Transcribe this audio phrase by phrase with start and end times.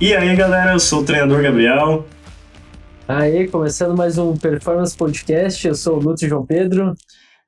[0.00, 2.06] E aí, galera, eu sou o treinador Gabriel.
[3.08, 6.94] Aí, começando mais um Performance Podcast, eu sou o Lúcio João Pedro.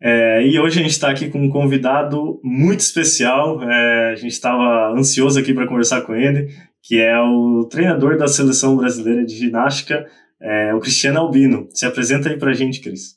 [0.03, 3.63] É, e hoje a gente está aqui com um convidado muito especial.
[3.63, 6.49] É, a gente estava ansioso aqui para conversar com ele,
[6.83, 10.05] que é o treinador da seleção brasileira de ginástica,
[10.43, 11.69] é, o Cristiano Albino.
[11.71, 13.17] Se apresenta aí para a gente, Cris.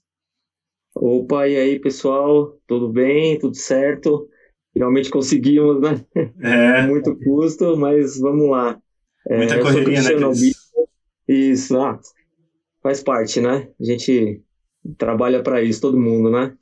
[0.95, 2.55] Opa, e aí, pessoal?
[2.68, 3.40] Tudo bem?
[3.40, 4.27] Tudo certo?
[4.73, 6.05] Finalmente conseguimos, né?
[6.40, 6.86] É.
[6.86, 8.80] Muito custo, mas vamos lá.
[9.27, 10.09] É, Muita correria, né,
[11.27, 12.00] Isso, ah,
[12.82, 13.70] faz parte, né?
[13.80, 14.41] A gente
[14.98, 16.55] trabalha para isso, todo mundo, né?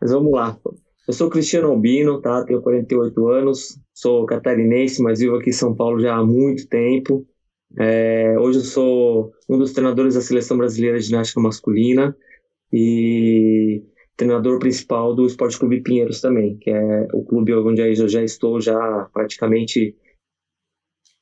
[0.00, 0.58] Mas vamos lá.
[1.06, 2.44] Eu sou Cristiano Albino, tá?
[2.44, 7.26] Tenho 48 anos, sou catarinense, mas vivo aqui em São Paulo já há muito tempo.
[7.78, 12.14] É, hoje eu sou um dos treinadores da Seleção Brasileira de Ginástica Masculina
[12.72, 13.82] e
[14.16, 18.60] treinador principal do Esporte Clube Pinheiros também, que é o clube onde eu já estou
[18.60, 19.96] já praticamente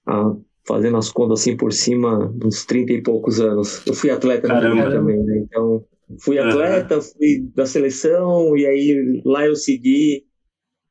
[0.06, 3.84] há fazendo as contas assim por cima, uns 30 e poucos anos.
[3.86, 4.90] Eu fui atleta Caramba.
[4.90, 5.38] também, né?
[5.38, 5.84] Então,
[6.20, 7.02] fui atleta, uhum.
[7.02, 10.24] fui da seleção, e aí lá eu segui,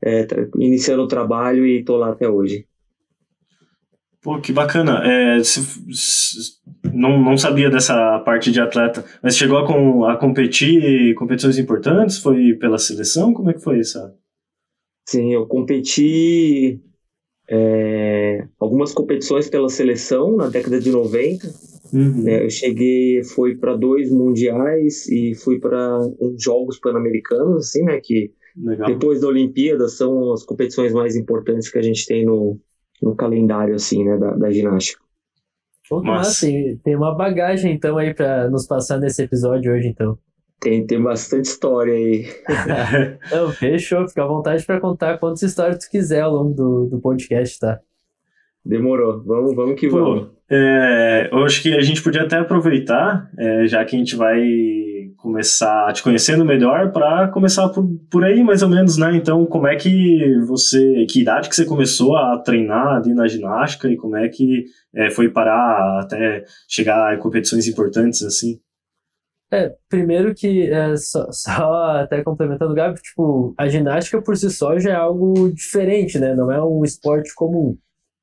[0.03, 2.65] é, iniciando o trabalho e tô lá até hoje.
[4.21, 5.01] Pô, que bacana.
[5.05, 5.61] É, se,
[5.93, 6.59] se,
[6.93, 12.17] não, não sabia dessa parte de atleta, mas chegou a, com, a competir competições importantes?
[12.17, 13.33] Foi pela seleção?
[13.33, 13.97] Como é que foi isso?
[15.07, 16.81] Sim, eu competi
[17.49, 21.47] é, algumas competições pela seleção na década de 90.
[21.91, 22.23] Uhum.
[22.23, 27.99] Né, eu cheguei, fui para dois mundiais e fui para uns Jogos Pan-Americanos, assim, né?
[28.03, 28.87] Que Legal.
[28.87, 32.59] depois da Olimpíada são as competições mais importantes que a gente tem no,
[33.01, 34.17] no calendário, assim, né?
[34.17, 35.03] Da, da ginástica.
[35.89, 36.27] Pô, Mas...
[36.27, 40.15] assim, tem uma bagagem então aí para nos passar nesse episódio hoje, então.
[40.59, 42.25] Tem, tem bastante história aí.
[43.31, 44.07] Não, fechou.
[44.07, 47.79] Fica à vontade para contar quantas histórias tu quiser ao longo do, do podcast, tá?
[48.65, 49.23] Demorou.
[49.23, 50.27] Vamos, vamos que Pô, vamos.
[50.51, 54.43] É, eu acho que a gente podia até aproveitar, é, já que a gente vai
[55.15, 59.15] começar te conhecendo melhor, para começar por, por aí, mais ou menos, né?
[59.15, 61.05] Então, como é que você.
[61.09, 65.09] Que idade que você começou a treinar ali na ginástica e como é que é,
[65.09, 68.59] foi parar até chegar a competições importantes assim?
[69.51, 74.49] É, primeiro que, é, só, só até complementando o Gabi, tipo, a ginástica por si
[74.49, 76.35] só já é algo diferente, né?
[76.35, 77.77] Não é um esporte comum.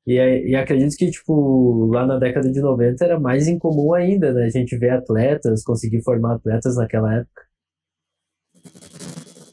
[0.05, 4.45] E, e acredito que, tipo, lá na década de 90 era mais incomum ainda, né?
[4.45, 7.41] A gente ver atletas, conseguir formar atletas naquela época.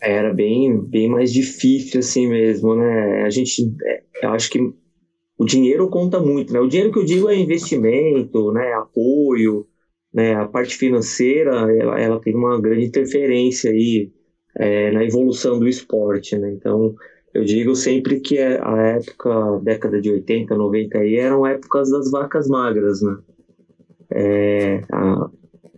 [0.01, 3.23] Era bem, bem mais difícil assim mesmo, né?
[3.25, 4.61] A gente, é, eu acho que
[5.37, 6.61] o dinheiro conta muito, né?
[6.61, 8.75] O dinheiro que eu digo é investimento, né?
[8.75, 9.67] Apoio,
[10.15, 14.13] né, a parte financeira ela, ela tem uma grande interferência aí
[14.57, 16.53] é, na evolução do esporte, né?
[16.53, 16.95] Então
[17.35, 22.09] eu digo sempre que é a época, década de 80, 90 aí eram épocas das
[22.09, 23.19] vacas magras, né?
[24.13, 25.29] É, a,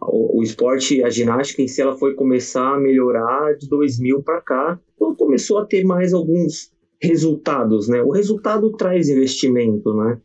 [0.02, 4.42] o, o, esporte, a ginástica em si, ela foi começar a melhorar de 2000 para
[4.42, 6.70] cá, então começou a ter mais alguns
[7.00, 8.02] resultados, né?
[8.02, 10.20] O resultado traz investimento, né?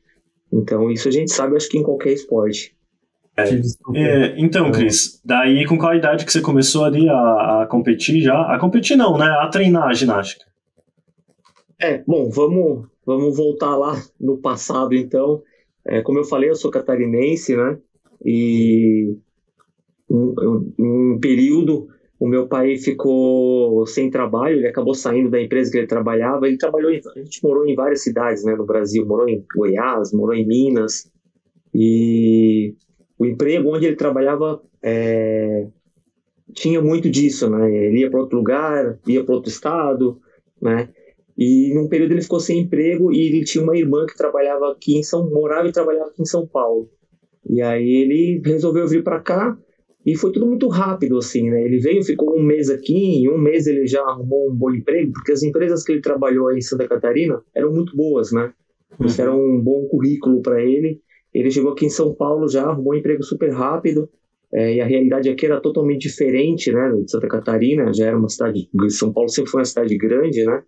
[0.51, 2.75] Então isso a gente sabe, acho que em qualquer esporte.
[3.43, 4.71] É, é, então, é.
[4.71, 8.41] Cris, daí com qual idade que você começou ali a, a, competir já?
[8.53, 9.25] A competir não, né?
[9.25, 10.45] A treinar a ginástica.
[11.79, 15.41] É, bom, vamos, vamos voltar lá no passado então.
[15.85, 17.77] É, como eu falei, eu sou catarinense, né?
[18.23, 19.15] E
[20.09, 21.87] um, um período
[22.21, 26.47] o meu pai ficou sem trabalho, ele acabou saindo da empresa que ele trabalhava.
[26.47, 30.13] Ele trabalhou, em, a gente morou em várias cidades, né, no Brasil, morou em Goiás,
[30.13, 31.11] morou em Minas.
[31.73, 32.75] E
[33.21, 35.67] o emprego onde ele trabalhava é,
[36.55, 37.71] tinha muito disso, né?
[37.71, 40.19] Ele ia para outro lugar, ia para outro estado,
[40.59, 40.89] né?
[41.37, 44.97] E num período ele ficou sem emprego e ele tinha uma irmã que trabalhava aqui
[44.97, 46.89] em São morava e trabalhava aqui em São Paulo.
[47.47, 49.55] E aí ele resolveu vir para cá
[50.03, 51.63] e foi tudo muito rápido assim, né?
[51.63, 55.11] Ele veio, ficou um mês aqui, em um mês ele já arrumou um bom emprego,
[55.13, 58.51] porque as empresas que ele trabalhou aí em Santa Catarina eram muito boas, né?
[58.99, 59.27] Isso uhum.
[59.27, 60.99] era um bom currículo para ele.
[61.33, 64.09] Ele chegou aqui em São Paulo já, arrumou um emprego super rápido,
[64.53, 68.27] é, e a realidade aqui era totalmente diferente, né, de Santa Catarina, já era uma
[68.27, 70.61] cidade, São Paulo sempre foi uma cidade grande, né,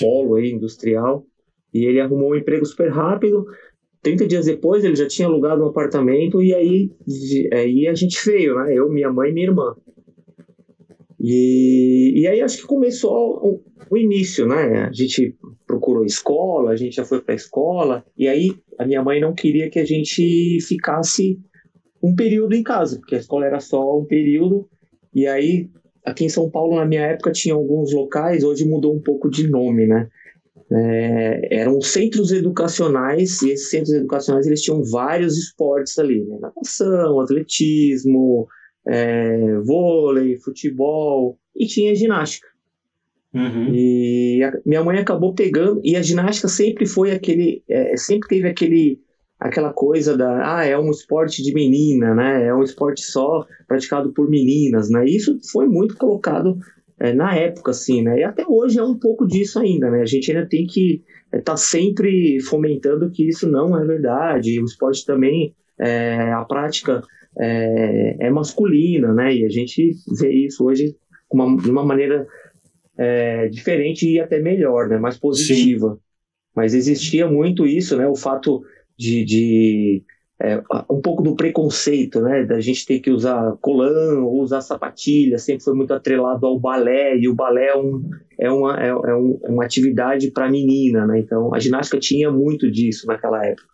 [0.00, 1.26] polo aí, industrial,
[1.74, 3.44] e ele arrumou um emprego super rápido,
[4.00, 6.90] 30 dias depois ele já tinha alugado um apartamento, e aí,
[7.52, 9.74] aí a gente veio, né, eu, minha mãe e minha irmã.
[11.18, 15.34] E, e aí acho que começou o, o início, né, a gente
[15.66, 19.70] procurou escola, a gente já foi para escola, e aí a minha mãe não queria
[19.70, 21.38] que a gente ficasse
[22.02, 24.68] um período em casa, porque a escola era só um período,
[25.14, 25.68] e aí
[26.04, 29.48] aqui em São Paulo, na minha época, tinha alguns locais, hoje mudou um pouco de
[29.48, 30.08] nome, né?
[30.72, 36.38] é, eram centros educacionais e esses centros educacionais eles tinham vários esportes ali, né?
[36.40, 38.46] natação, atletismo,
[38.86, 42.48] é, vôlei, futebol e tinha ginástica.
[43.36, 43.68] Uhum.
[43.74, 48.48] E a, minha mãe acabou pegando e a ginástica sempre foi aquele, é, sempre teve
[48.48, 48.98] aquele
[49.38, 52.46] aquela coisa da ah é um esporte de menina, né?
[52.46, 55.04] É um esporte só praticado por meninas, né?
[55.04, 56.58] Isso foi muito colocado
[56.98, 58.20] é, na época, assim, né?
[58.20, 60.00] E até hoje é um pouco disso ainda, né?
[60.00, 64.58] A gente ainda tem que estar é, tá sempre fomentando que isso não é verdade.
[64.60, 67.02] O esporte também, é, a prática
[67.38, 69.34] é, é, masculina, né?
[69.34, 70.96] E a gente vê isso hoje
[71.30, 72.26] uma, de uma maneira
[72.98, 74.98] é, diferente e até melhor, né?
[74.98, 75.94] Mais positiva.
[75.94, 76.00] Sim.
[76.54, 78.06] Mas existia muito isso, né?
[78.08, 78.62] O fato
[78.96, 80.04] de, de
[80.40, 85.38] é, um pouco do preconceito, né, da gente ter que usar colã ou usar sapatilha,
[85.38, 89.14] sempre foi muito atrelado ao balé, e o balé é, um, é, uma, é, é,
[89.14, 93.68] um, é uma atividade para menina, né, então a ginástica tinha muito disso naquela época.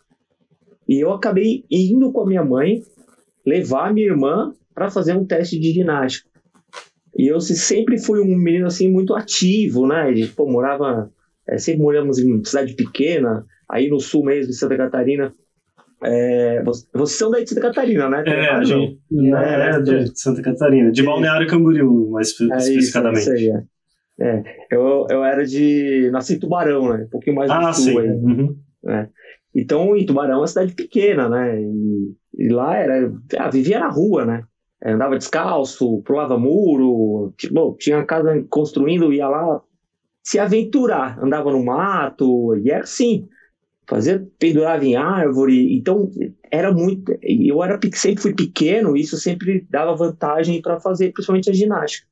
[0.88, 2.82] E eu acabei indo com a minha mãe
[3.44, 6.30] levar a minha irmã para fazer um teste de ginástica.
[7.16, 11.10] E eu sempre fui um menino assim muito ativo, né, gente, pô, morava,
[11.46, 15.32] é, sempre moramos em cidade pequena, aí no sul mesmo de Santa Catarina,
[16.04, 18.24] é, vocês são daí de Santa Catarina, né?
[18.26, 23.20] É, a gente é, é de Santa Catarina, de Balneário Camboriú, mais é especificamente.
[23.20, 23.64] Isso, isso aí,
[24.18, 24.26] é.
[24.26, 24.42] é.
[24.70, 26.10] eu, eu era de.
[26.10, 27.04] Nasci em Tubarão, né?
[27.04, 27.98] Um pouquinho mais ah, do sul sim.
[28.00, 28.08] aí.
[28.08, 28.56] Uhum.
[28.88, 29.08] É.
[29.54, 31.60] Então, em Tubarão é uma cidade pequena, né?
[31.60, 33.12] E, e lá era.
[33.38, 34.42] Ah, vivia na rua, né?
[34.84, 39.62] Andava descalço, pulava muro, tipo, tinha casa construindo, ia lá
[40.22, 43.28] se aventurar, andava no mato, e era assim
[43.88, 46.10] fazia, pendurava em árvore, então
[46.50, 51.52] era muito, eu era sempre fui pequeno, isso sempre dava vantagem para fazer, principalmente a
[51.52, 52.06] ginástica.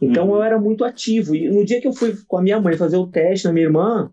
[0.00, 0.36] Então uhum.
[0.36, 2.96] eu era muito ativo, e no dia que eu fui com a minha mãe fazer
[2.96, 4.10] o teste na minha irmã,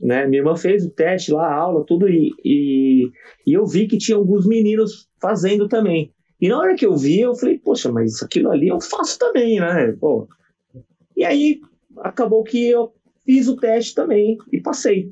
[0.00, 3.10] né, minha irmã fez o teste lá, a aula, tudo, e, e,
[3.46, 6.12] e eu vi que tinha alguns meninos fazendo também.
[6.42, 9.60] E na hora que eu vi, eu falei, poxa, mas aquilo ali eu faço também,
[9.60, 9.92] né?
[9.92, 10.28] Pô.
[11.16, 11.60] E aí
[11.98, 12.92] acabou que eu
[13.24, 15.10] fiz o teste também e passei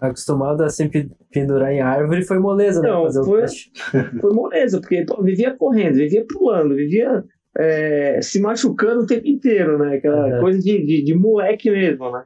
[0.00, 2.88] acostumado a sempre pendurar em árvore, foi moleza, né?
[2.88, 3.42] Não, fazer foi,
[4.20, 7.24] foi moleza, porque pô, vivia correndo, vivia pulando, vivia
[7.56, 9.96] é, se machucando o tempo inteiro, né?
[9.96, 10.40] Aquela é.
[10.40, 12.24] coisa de, de, de, moleque mesmo, né?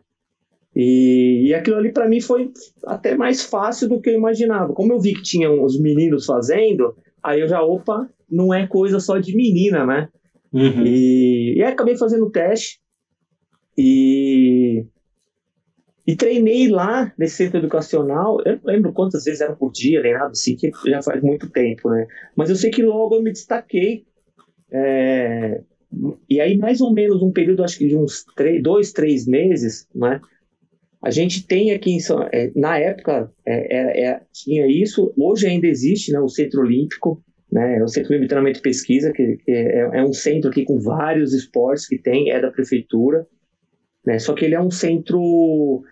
[0.74, 2.50] E, e aquilo ali para mim foi
[2.86, 4.72] até mais fácil do que eu imaginava.
[4.72, 8.98] Como eu vi que tinha os meninos fazendo, aí eu já, opa, não é coisa
[8.98, 10.08] só de menina, né?
[10.52, 10.84] Uhum.
[10.84, 12.80] E, e acabei fazendo o teste.
[13.76, 14.86] E
[16.06, 20.14] e treinei lá nesse centro educacional, eu não lembro quantas vezes era por dia, nem
[20.14, 22.06] nada assim, que já faz muito tempo, né?
[22.36, 24.04] Mas eu sei que logo eu me destaquei.
[24.72, 25.62] É...
[26.28, 29.86] E aí, mais ou menos, um período, acho que de uns três, dois, três meses,
[29.94, 30.20] né?
[31.00, 32.22] A gente tem aqui em São...
[32.32, 36.18] É, na época, é, é, tinha isso, hoje ainda existe, né?
[36.18, 37.76] O Centro Olímpico, né?
[37.78, 40.80] É o Centro de Treinamento e Pesquisa, que, que é, é um centro aqui com
[40.80, 43.26] vários esportes que tem, é da prefeitura,
[44.04, 44.18] né?
[44.18, 45.84] Só que ele é um centro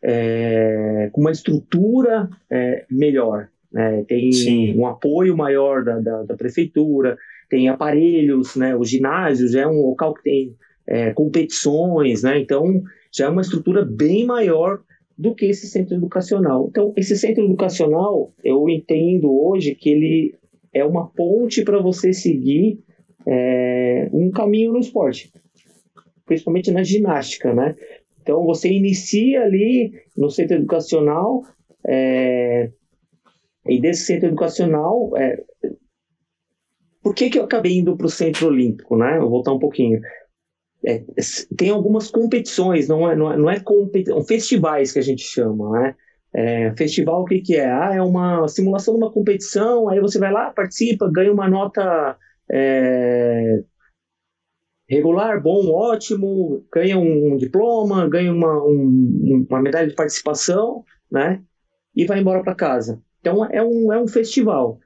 [0.00, 3.48] é, com uma estrutura é, melhor.
[3.72, 4.04] Né?
[4.06, 4.78] Tem Sim.
[4.78, 7.18] um apoio maior da, da, da, prefeitura,
[7.50, 8.74] tem aparelhos, né?
[8.76, 10.56] os ginásios é um local que tem
[10.86, 12.38] é, competições, né?
[12.38, 14.80] então já é uma estrutura bem maior
[15.18, 16.68] do que esse centro educacional.
[16.70, 20.34] Então, esse centro educacional, eu entendo hoje que ele
[20.72, 22.80] é uma ponte para você seguir
[23.26, 25.32] é, um caminho no esporte,
[26.24, 27.74] principalmente na ginástica, né?
[28.22, 31.42] Então, você inicia ali no centro educacional,
[31.86, 32.70] é,
[33.66, 35.42] e desse centro educacional, é,
[37.02, 38.96] por que, que eu acabei indo para o Centro Olímpico?
[38.96, 39.18] Né?
[39.18, 40.00] Vou voltar um pouquinho.
[40.84, 41.02] É,
[41.56, 45.70] tem algumas competições, não é, não é, não é competição, festivais que a gente chama,
[45.70, 45.96] né?
[46.34, 47.70] É, festival, o que, que é?
[47.70, 52.16] Ah, é uma simulação de uma competição, aí você vai lá, participa, ganha uma nota
[52.50, 53.62] é,
[54.88, 61.42] regular, bom, ótimo, ganha um diploma, ganha uma, um, uma medalha de participação, né?
[61.94, 63.02] E vai embora para casa.
[63.20, 64.78] Então é um, é um festival.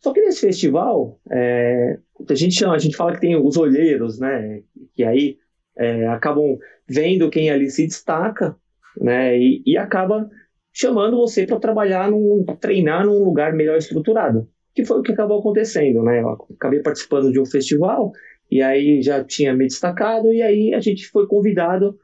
[0.00, 4.18] Só que nesse festival, é, a, gente chama, a gente fala que tem os olheiros,
[4.18, 4.62] né?
[4.94, 5.38] Que aí
[5.76, 6.58] é, acabam
[6.88, 8.56] vendo quem ali se destaca,
[8.98, 9.38] né?
[9.38, 10.28] E, e acaba
[10.72, 14.48] chamando você para trabalhar, num, treinar num lugar melhor estruturado.
[14.74, 16.22] Que foi o que acabou acontecendo, né?
[16.22, 18.12] Eu acabei participando de um festival
[18.50, 21.98] e aí já tinha me destacado, e aí a gente foi convidado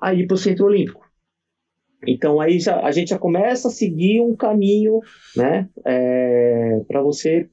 [0.00, 1.04] a ir para o Centro Olímpico.
[2.06, 5.00] Então aí já, a gente já começa a seguir um caminho,
[5.36, 7.50] né, é, para você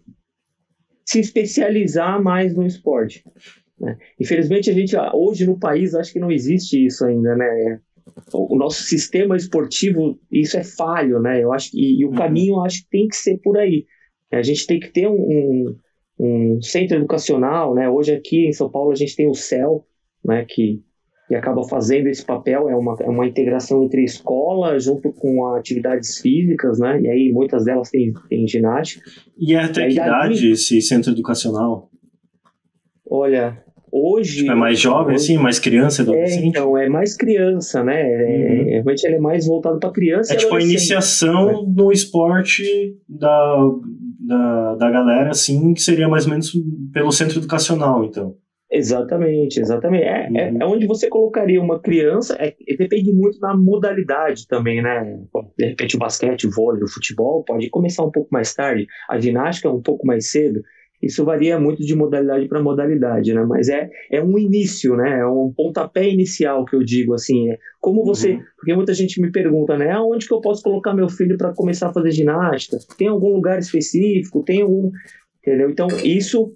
[1.03, 3.23] se especializar mais no esporte.
[3.79, 3.97] Né?
[4.19, 7.81] Infelizmente a gente hoje no país acho que não existe isso ainda, né?
[8.33, 11.43] O nosso sistema esportivo, isso é falho, né?
[11.43, 12.15] Eu acho que, e, o uhum.
[12.15, 13.85] caminho eu acho que tem que ser por aí.
[14.31, 15.75] A gente tem que ter um, um,
[16.19, 17.89] um, centro educacional, né?
[17.89, 19.85] Hoje aqui em São Paulo a gente tem o CEL,
[20.23, 20.45] né?
[20.47, 20.81] Que,
[21.27, 26.19] que acaba fazendo esse papel, é uma, é uma integração entre escola junto com atividades
[26.19, 27.01] físicas, né?
[27.01, 29.09] E aí muitas delas têm, têm ginástica.
[29.37, 31.89] E é até que idade esse centro educacional?
[33.09, 34.47] Olha, hoje.
[34.47, 36.43] É mais jovem, hoje, assim, mais criança, adolescente?
[36.43, 38.01] É, então, é mais criança, né?
[38.01, 38.65] É, uhum.
[38.65, 40.33] Realmente ele é mais voltado para criança.
[40.33, 41.53] É tipo a iniciação é.
[41.65, 42.63] no esporte
[43.07, 43.71] da,
[44.19, 46.51] da, da galera, assim, que seria mais ou menos
[46.93, 48.35] pelo centro educacional, então.
[48.69, 50.03] Exatamente, exatamente.
[50.03, 50.37] É, é uhum.
[50.37, 55.19] é, é, onde você colocaria uma criança, é, depende muito da modalidade também, né?
[55.57, 59.17] De repente o basquete, o vôlei, o futebol pode começar um pouco mais tarde, a
[59.19, 60.61] ginástica um pouco mais cedo.
[61.01, 63.43] Isso varia muito de modalidade para modalidade, né?
[63.45, 65.19] Mas é, é um início, né?
[65.19, 67.51] É um pontapé inicial que eu digo assim.
[67.51, 68.33] É como você.
[68.33, 68.43] Uhum.
[68.55, 69.91] Porque muita gente me pergunta, né?
[69.91, 72.77] Aonde que eu posso colocar meu filho para começar a fazer ginástica?
[72.97, 74.43] Tem algum lugar específico?
[74.43, 74.91] Tem algum.
[75.41, 75.69] Entendeu?
[75.69, 76.53] Então, isso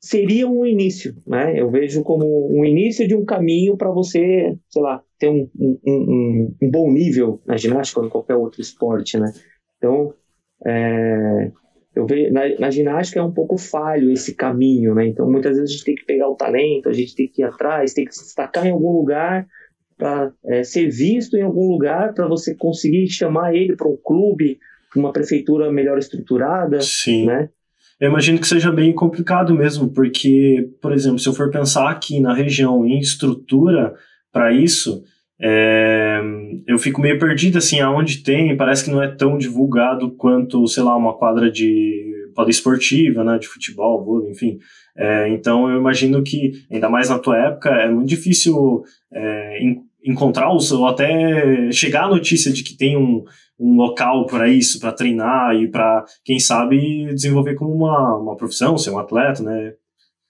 [0.00, 1.58] seria um início, né?
[1.58, 5.78] Eu vejo como um início de um caminho para você, sei lá, ter um, um,
[5.86, 9.32] um, um, bom nível na ginástica ou em qualquer outro esporte, né?
[9.78, 10.12] Então,
[10.66, 11.52] é,
[11.94, 15.06] eu vejo na, na, ginástica é um pouco falho esse caminho, né?
[15.06, 17.44] Então muitas vezes a gente tem que pegar o talento, a gente tem que ir
[17.44, 19.46] atrás, tem que se destacar em algum lugar
[19.96, 24.58] para é, ser visto em algum lugar para você conseguir chamar ele para um clube,
[24.96, 27.26] uma prefeitura melhor estruturada, Sim.
[27.26, 27.48] né?
[28.00, 32.18] Eu imagino que seja bem complicado mesmo, porque, por exemplo, se eu for pensar aqui
[32.18, 33.94] na região em estrutura
[34.32, 35.04] para isso,
[35.44, 36.20] é,
[36.68, 40.84] eu fico meio perdido assim, aonde tem, parece que não é tão divulgado quanto, sei
[40.84, 42.12] lá, uma quadra de
[42.46, 44.58] esportiva, né, de futebol, vôlei, enfim.
[44.96, 49.58] É, então eu imagino que, ainda mais na tua época, é muito difícil é,
[50.04, 53.24] encontrar os, ou até chegar a notícia de que tem um,
[53.58, 58.78] um local para isso, para treinar e para, quem sabe, desenvolver como uma, uma profissão,
[58.78, 59.74] ser um atleta, né,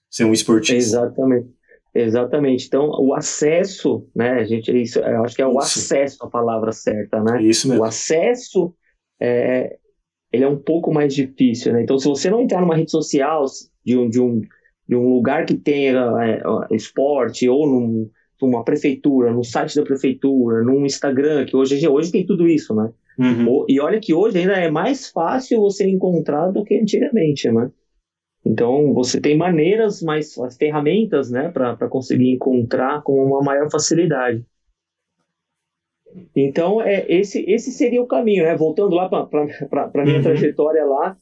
[0.09, 0.97] ser um esportista.
[0.97, 1.49] Exatamente.
[1.93, 2.65] Exatamente.
[2.65, 5.79] Então, o acesso, né, a gente, isso, eu acho que é o isso.
[5.79, 7.41] acesso a palavra certa, né?
[7.43, 7.83] Isso mesmo.
[7.83, 8.73] O acesso
[9.21, 9.77] é,
[10.31, 11.83] ele é um pouco mais difícil, né?
[11.83, 13.45] Então, se você não entrar numa rede social
[13.85, 14.41] de um, de um,
[14.89, 18.09] de um lugar que tenha é, esporte ou num,
[18.41, 22.89] numa prefeitura, no site da prefeitura, num Instagram, que hoje, hoje tem tudo isso, né?
[23.19, 23.65] Uhum.
[23.69, 27.69] E olha que hoje ainda é mais fácil você encontrar do que antigamente, né?
[28.45, 34.45] Então, você tem maneiras, mais as ferramentas, né, para conseguir encontrar com uma maior facilidade.
[36.35, 38.55] Então, é, esse, esse seria o caminho, né?
[38.55, 39.21] Voltando lá para
[39.93, 40.23] a minha uhum.
[40.23, 41.17] trajetória lá.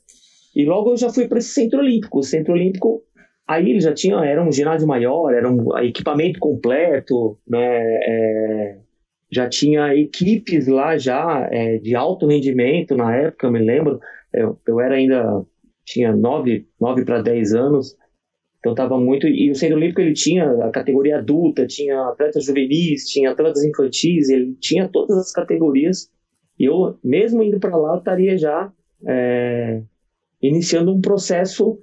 [0.55, 2.19] E logo eu já fui para esse Centro Olímpico.
[2.19, 3.01] O Centro Olímpico,
[3.47, 7.79] aí ele já tinha, era um ginásio maior, era um equipamento completo, né?
[8.03, 8.77] É,
[9.31, 13.99] já tinha equipes lá já é, de alto rendimento na época, eu me lembro.
[14.33, 15.45] Eu, eu era ainda
[15.85, 17.95] tinha 9, 9 para 10 anos,
[18.61, 19.27] então estava muito.
[19.27, 24.29] E o Centro Olímpico ele tinha a categoria adulta, tinha atletas juvenis, tinha atletas infantis,
[24.29, 26.09] ele tinha todas as categorias.
[26.59, 28.71] E eu, mesmo indo para lá, estaria já
[29.07, 29.81] é,
[30.41, 31.79] iniciando um processo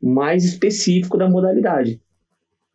[0.00, 2.00] mais específico da modalidade.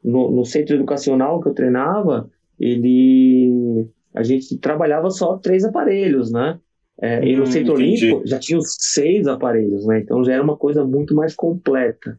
[0.04, 2.30] No, no, centro educacional que eu treinava,
[2.60, 6.60] ele a gente trabalhava só três aparelhos, né?
[7.02, 8.06] É, e no hum, Centro entendi.
[8.06, 10.00] Olímpico já tinha os seis aparelhos, né?
[10.00, 12.18] Então já era uma coisa muito mais completa,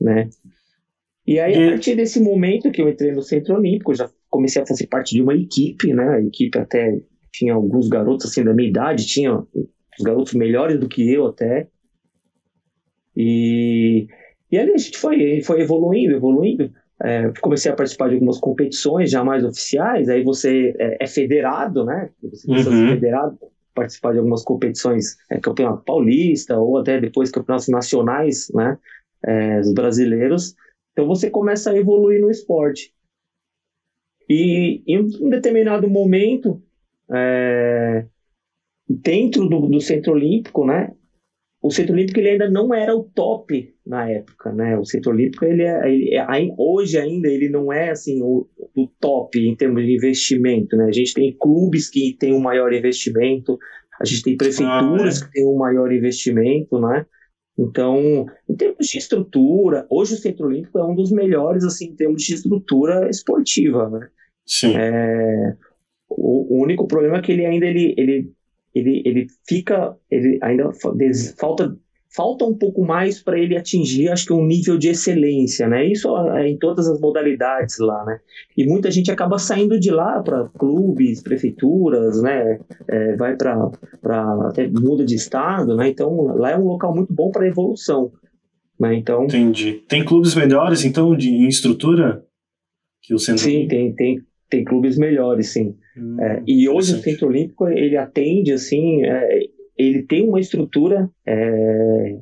[0.00, 0.28] né?
[1.26, 1.68] E aí, e...
[1.68, 5.14] a partir desse momento que eu entrei no Centro Olímpico, já comecei a fazer parte
[5.14, 6.08] de uma equipe, né?
[6.08, 7.00] A equipe até
[7.32, 11.68] tinha alguns garotos assim da minha idade, tinha os garotos melhores do que eu até.
[13.16, 14.06] E,
[14.50, 16.70] e ali a gente foi, foi evoluindo, evoluindo.
[17.02, 21.84] É, comecei a participar de algumas competições já mais oficiais, aí você é, é federado,
[21.84, 22.10] né?
[22.22, 22.88] Você precisa uhum.
[22.88, 23.38] ser federado
[23.74, 28.78] participar de algumas competições, é, campeonato paulista ou até depois campeonatos nacionais, né,
[29.24, 30.54] é, os brasileiros.
[30.92, 32.94] Então você começa a evoluir no esporte.
[34.28, 36.62] E em um determinado momento,
[37.12, 38.06] é,
[38.88, 40.94] dentro do, do Centro Olímpico, né,
[41.60, 44.78] o Centro Olímpico ele ainda não era o top na época, né?
[44.78, 46.26] O Centro Olímpico ele é, ele é,
[46.56, 50.86] hoje ainda ele não é assim o, o, top em termos de investimento, né?
[50.86, 53.58] A gente tem clubes que têm um maior investimento,
[54.00, 55.26] a gente tem prefeituras ah, é.
[55.26, 57.04] que têm um maior investimento, né?
[57.58, 61.94] Então, em termos de estrutura, hoje o Centro Olímpico é um dos melhores assim em
[61.94, 64.08] termos de estrutura esportiva, né?
[64.46, 64.74] Sim.
[64.76, 65.56] É,
[66.08, 68.32] o, o único problema é que ele ainda ele, ele
[68.74, 70.70] ele, ele fica, ele ainda
[71.38, 71.76] falta,
[72.14, 75.84] falta um pouco mais para ele atingir, acho que um nível de excelência, né?
[75.84, 78.20] Isso é em todas as modalidades lá, né?
[78.56, 82.60] E muita gente acaba saindo de lá para clubes, prefeituras, né?
[82.88, 83.70] É, vai para
[84.48, 85.88] até muda de estado, né?
[85.88, 88.12] Então lá é um local muito bom para evolução,
[88.78, 88.94] né?
[88.94, 89.82] Então entendi.
[89.88, 92.24] Tem clubes melhores então de estrutura
[93.02, 93.42] que o centro?
[93.42, 95.74] Sim, tem tem tem clubes melhores, sim.
[95.96, 101.10] Hum, é, e hoje o Centro Olímpico ele atende assim é, ele tem uma estrutura
[101.26, 102.18] é,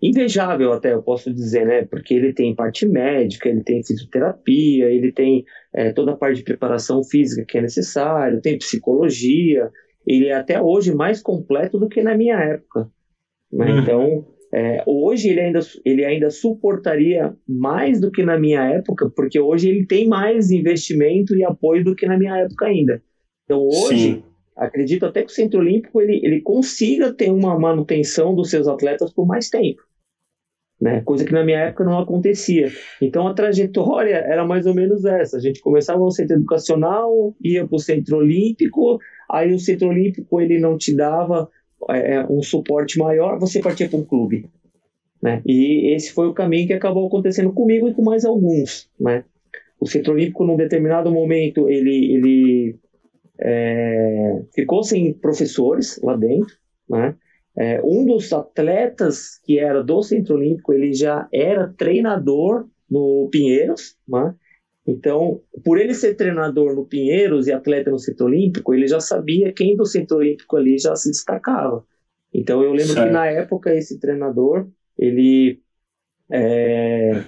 [0.00, 1.84] invejável até, eu posso dizer, né?
[1.84, 6.44] Porque ele tem parte médica, ele tem fisioterapia, ele tem é, toda a parte de
[6.44, 9.70] preparação física que é necessário, tem psicologia,
[10.06, 12.88] ele é até hoje mais completo do que na minha época.
[13.52, 13.72] Né?
[13.72, 13.78] Uhum.
[13.80, 19.40] Então, é, hoje ele ainda, ele ainda suportaria mais do que na minha época, porque
[19.40, 23.02] hoje ele tem mais investimento e apoio do que na minha época ainda.
[23.44, 24.14] Então, hoje...
[24.14, 28.66] Sim acredito até que o Centro Olímpico ele, ele consiga ter uma manutenção dos seus
[28.66, 29.82] atletas por mais tempo.
[30.80, 31.00] Né?
[31.02, 32.70] Coisa que na minha época não acontecia.
[33.00, 35.36] Então a trajetória era mais ou menos essa.
[35.36, 38.98] A gente começava no centro educacional, ia para o centro olímpico,
[39.30, 41.50] aí o centro olímpico ele não te dava
[41.90, 44.48] é, é um suporte maior, você partia para um clube.
[45.22, 45.42] Né?
[45.46, 48.88] E esse foi o caminho que acabou acontecendo comigo e com mais alguns.
[49.00, 49.24] Né?
[49.80, 52.78] O centro olímpico, num determinado momento, ele, ele
[53.40, 56.54] é, ficou sem professores lá dentro,
[56.88, 57.16] né?
[57.58, 63.96] É, um dos atletas que era do Centro Olímpico, ele já era treinador no Pinheiros,
[64.06, 64.34] né?
[64.86, 69.52] Então, por ele ser treinador no Pinheiros e atleta no Centro Olímpico, ele já sabia
[69.52, 71.84] quem do Centro Olímpico ali já se destacava.
[72.32, 75.60] Então, eu lembro que na época esse treinador, ele
[76.30, 77.24] é,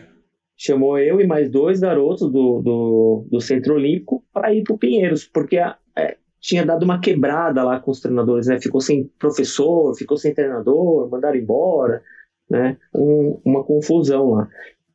[0.56, 4.78] chamou eu e mais dois garotos do, do, do Centro Olímpico para ir para o
[4.78, 8.60] Pinheiros, porque a, é, tinha dado uma quebrada lá com os treinadores, né?
[8.60, 12.02] Ficou sem professor, ficou sem treinador, mandaram embora,
[12.48, 12.76] né?
[12.94, 14.48] Um, uma confusão lá.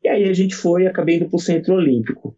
[0.03, 2.35] E aí a gente foi, acabei indo para o Centro Olímpico.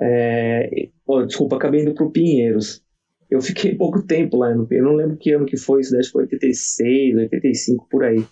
[0.00, 2.84] É, oh, desculpa, acabei indo para o Pinheiros.
[3.30, 6.22] Eu fiquei pouco tempo lá Pinheiros, não lembro que ano que foi, isso deve foi
[6.24, 8.24] 86, 85, por aí.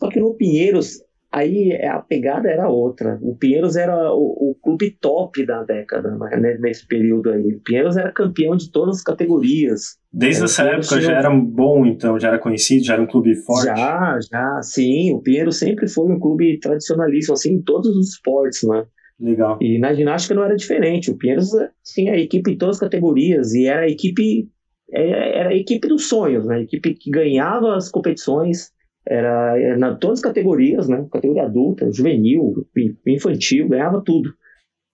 [0.00, 3.18] Só que no Pinheiros Aí a pegada era outra.
[3.20, 7.54] O Pinheiros era o, o clube top da década, né, nesse período aí.
[7.54, 9.98] O Pinheiros era campeão de todas as categorias.
[10.10, 11.02] Desde essa época tinha...
[11.02, 13.66] já era bom, então, já era conhecido, já era um clube forte?
[13.66, 15.12] Já, já, sim.
[15.12, 18.86] O Pinheiros sempre foi um clube tradicionalista, assim, em todos os esportes, né?
[19.20, 19.58] Legal.
[19.60, 21.10] E na ginástica não era diferente.
[21.10, 21.50] O Pinheiros
[21.84, 24.48] tinha equipe em todas as categorias e era a equipe
[24.90, 26.56] é, era a equipe dos sonhos, né?
[26.56, 28.70] A equipe que ganhava as competições
[29.08, 31.06] era, era na todas as categorias, né?
[31.10, 32.66] Categoria adulta, juvenil,
[33.06, 34.34] infantil, ganhava tudo.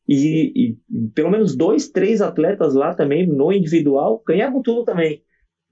[0.09, 0.77] E, e,
[1.15, 5.23] pelo menos dois, três atletas lá também, no individual, ganhavam tudo também.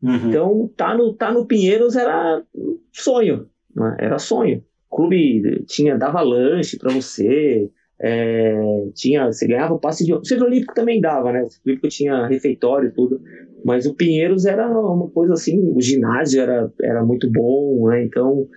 [0.02, 0.28] Uhum.
[0.28, 2.42] Então, tá no, tá no Pinheiros era
[2.92, 3.96] sonho, né?
[4.00, 4.64] era sonho.
[4.90, 7.70] O clube tinha, dava lanche para você,
[8.04, 8.52] é,
[8.94, 10.12] tinha, você ganhava o passe de.
[10.12, 11.42] O Centro Olímpico também dava, né?
[11.42, 13.22] O Centro Olímpico tinha refeitório e tudo.
[13.64, 18.02] Mas o Pinheiros era uma coisa assim, o ginásio era, era muito bom, né?
[18.02, 18.48] Então,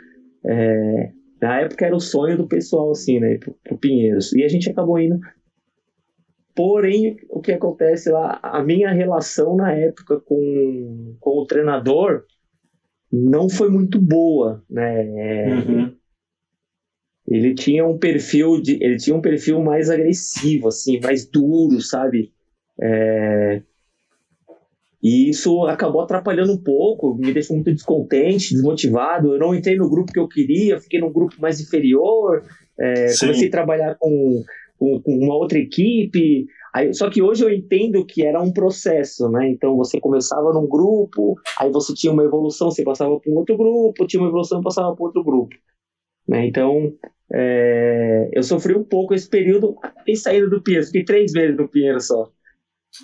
[0.43, 3.37] é, na época era o sonho do pessoal, assim, né?
[3.37, 4.33] Pro, pro Pinheiros.
[4.33, 5.19] E a gente acabou indo.
[6.55, 12.23] Porém, o que acontece lá, a minha relação na época com, com o treinador
[13.11, 15.53] não foi muito boa, né?
[15.53, 15.95] Uhum
[17.27, 22.31] ele tinha um perfil de ele tinha um perfil mais agressivo assim mais duro sabe?
[22.81, 23.61] É...
[25.01, 29.33] e isso acabou atrapalhando um pouco me deixou muito descontente desmotivado.
[29.33, 32.43] Eu não entrei no grupo que eu queria fiquei num grupo mais inferior
[32.79, 33.17] é...
[33.19, 34.43] comecei a trabalhar com,
[34.77, 36.45] com, com, uma outra equipe.
[36.73, 39.49] Aí, só que hoje eu entendo que era um processo né?
[39.49, 43.57] Então você começava num grupo aí você tinha uma evolução você passava para um outro
[43.57, 45.55] grupo tinha uma evolução passava para outro grupo
[46.27, 46.45] né?
[46.45, 46.93] Então,
[47.31, 49.75] é, eu sofri um pouco esse período
[50.07, 50.85] e saída do Pinheiro.
[50.85, 52.31] Fiquei três meses no Pinheiro só.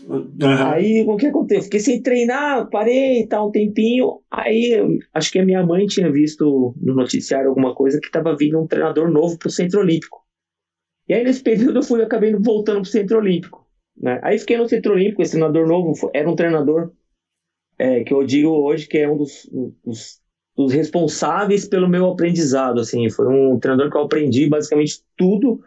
[0.07, 0.37] Uhum.
[0.41, 1.63] Aí, o que aconteceu?
[1.63, 4.21] Fiquei sem treinar, parei, tá um tempinho.
[4.31, 8.59] Aí, acho que a minha mãe tinha visto no noticiário alguma coisa que estava vindo
[8.59, 10.21] um treinador novo pro Centro Olímpico.
[11.09, 13.67] E aí, nesse período, eu fui acabei voltando pro Centro Olímpico.
[13.97, 14.19] Né?
[14.23, 15.21] Aí, fiquei no Centro Olímpico.
[15.21, 16.93] Esse treinador novo era um treinador
[17.77, 19.49] é, que eu digo hoje que é um dos,
[19.83, 20.21] dos
[20.65, 25.61] os responsáveis pelo meu aprendizado, assim, foi um treinador que eu aprendi basicamente tudo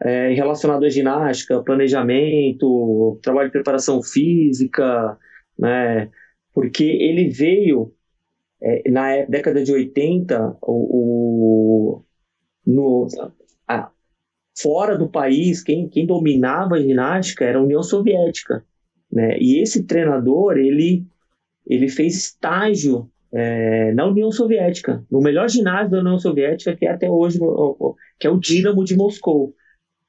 [0.00, 5.18] é, relacionado à ginástica, planejamento, trabalho de preparação física,
[5.58, 6.10] né,
[6.52, 7.92] porque ele veio
[8.60, 12.04] é, na década de 80, o, o
[12.66, 13.06] no,
[13.68, 13.90] a,
[14.58, 18.64] fora do país, quem, quem dominava a ginástica era a União Soviética,
[19.10, 21.06] né, e esse treinador, ele,
[21.66, 26.90] ele fez estágio é, na União Soviética, no melhor ginásio da União Soviética, que é
[26.90, 27.38] até hoje,
[28.18, 29.54] que é o Dinamo de Moscou.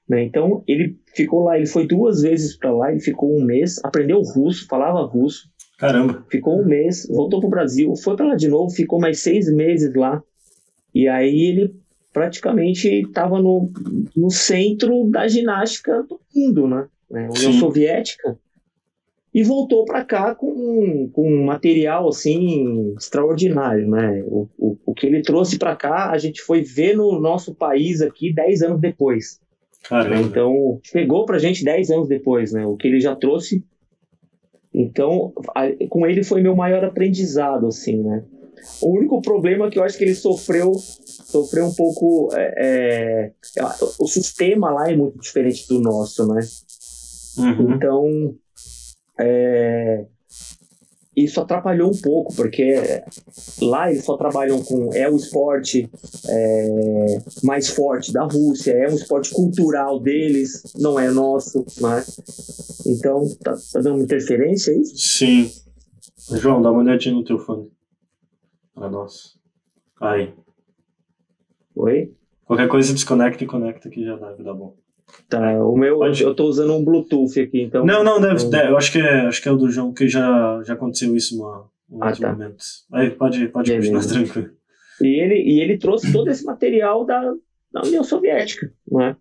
[0.07, 0.23] Né?
[0.23, 4.21] Então, ele ficou lá, ele foi duas vezes para lá, ele ficou um mês, aprendeu
[4.21, 5.49] russo, falava russo.
[5.77, 6.25] Caramba.
[6.29, 9.51] Ficou um mês, voltou para o Brasil, foi para lá de novo, ficou mais seis
[9.51, 10.23] meses lá.
[10.93, 11.75] E aí ele
[12.11, 13.69] praticamente estava no,
[14.15, 16.87] no centro da ginástica do mundo, né?
[17.09, 17.59] União Sim.
[17.59, 18.37] Soviética
[19.37, 24.23] e voltou para cá com, com um material assim extraordinário, né?
[24.25, 28.01] O, o, o que ele trouxe para cá, a gente foi ver no nosso país
[28.01, 29.39] aqui 10 anos depois.
[29.83, 30.21] Caramba.
[30.21, 32.65] Então, chegou pra gente 10 anos depois, né?
[32.65, 33.63] O que ele já trouxe.
[34.73, 38.23] Então, a, com ele foi meu maior aprendizado, assim, né?
[38.81, 42.29] O único problema que eu acho que ele sofreu, sofreu um pouco.
[42.33, 43.31] É, é,
[43.99, 46.41] o sistema lá é muito diferente do nosso, né?
[47.37, 47.75] Uhum.
[47.75, 48.35] Então,
[49.19, 50.05] é,
[51.17, 52.75] isso atrapalhou um pouco, porque
[53.59, 54.93] lá eles só trabalham com.
[54.93, 55.89] É o esporte
[56.29, 62.03] é, mais forte da Rússia, é um esporte cultural deles, não é nosso, né?
[62.85, 64.85] Então, tá, tá dando uma interferência aí?
[64.85, 65.51] Sim.
[66.33, 67.71] João, dá uma olhadinha no teu fone.
[68.75, 69.39] Pra nós.
[69.99, 70.35] Aí.
[71.75, 72.13] Oi?
[72.45, 74.77] Qualquer coisa desconecta e conecta que já dá, dá bom.
[75.29, 76.21] Tá, o meu, Pode...
[76.21, 77.85] eu tô usando um Bluetooth aqui, então.
[77.85, 78.49] Não, não, deve, eu...
[78.49, 81.15] deve eu acho que é, acho que é o do João, que já, já aconteceu
[81.15, 82.31] isso uma, um ah, tá.
[82.31, 82.63] momento.
[82.91, 84.49] Aí pode, pode continuar tranquilo.
[85.01, 87.21] E ele, e ele trouxe todo esse material da,
[87.71, 89.15] da União Soviética, não é?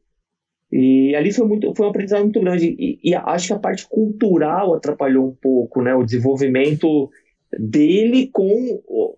[0.72, 2.74] E ali foi, muito, foi um aprendizado muito grande.
[2.78, 5.94] E, e, acho que a parte cultural atrapalhou um pouco, né?
[5.94, 7.10] O desenvolvimento
[7.58, 9.16] dele com o,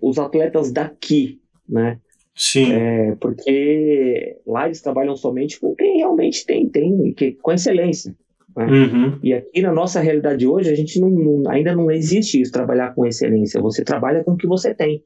[0.00, 1.98] os atletas daqui, né?
[2.34, 2.72] Sim.
[2.72, 8.14] É, porque lá eles trabalham somente com quem realmente tem, tem que, com excelência.
[8.56, 8.66] Né?
[8.66, 9.18] Uhum.
[9.22, 12.94] E aqui na nossa realidade hoje, a gente não, não, ainda não existe isso, trabalhar
[12.94, 13.60] com excelência.
[13.60, 15.02] Você trabalha com o que você tem.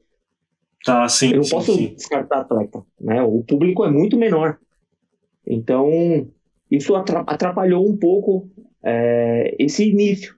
[0.85, 1.31] Tá, sim.
[1.31, 1.93] Eu não sim, posso sim.
[1.95, 2.83] descartar atleta.
[2.99, 3.21] Né?
[3.21, 4.57] O público é muito menor.
[5.45, 6.27] Então,
[6.69, 8.49] isso atrapalhou um pouco
[8.83, 10.36] é, esse início.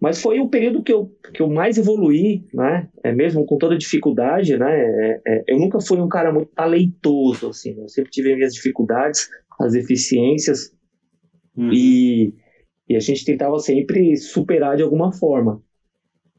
[0.00, 2.88] Mas foi o período que eu, que eu mais evoluí, né?
[3.02, 4.70] É mesmo com toda dificuldade, né?
[4.70, 7.74] É, é, eu nunca fui um cara muito talentoso, assim.
[7.74, 7.82] Né?
[7.82, 10.72] Eu sempre tive minhas dificuldades, as deficiências
[11.56, 11.72] uhum.
[11.72, 12.32] e,
[12.88, 15.60] e a gente tentava sempre superar de alguma forma.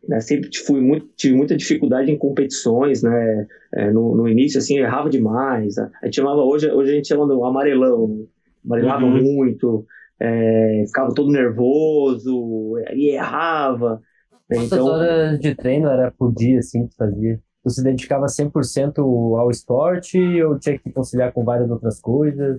[0.08, 0.22] Né?
[0.22, 3.46] Sempre fui muito, tive muita dificuldade em competições, né?
[3.74, 5.78] É, no, no início, assim, eu errava demais.
[5.78, 8.26] A gente chamava hoje, hoje a gente chama do amarelão, né?
[8.64, 9.22] amarelava uhum.
[9.22, 9.86] muito
[10.20, 14.02] é, ficava todo nervoso, e errava.
[14.50, 14.58] Né?
[14.58, 17.40] Quantas então, horas de treino era por dia, assim, que fazia?
[17.64, 22.58] Você se dedicava 100% ao esporte ou tinha que conciliar com várias outras coisas?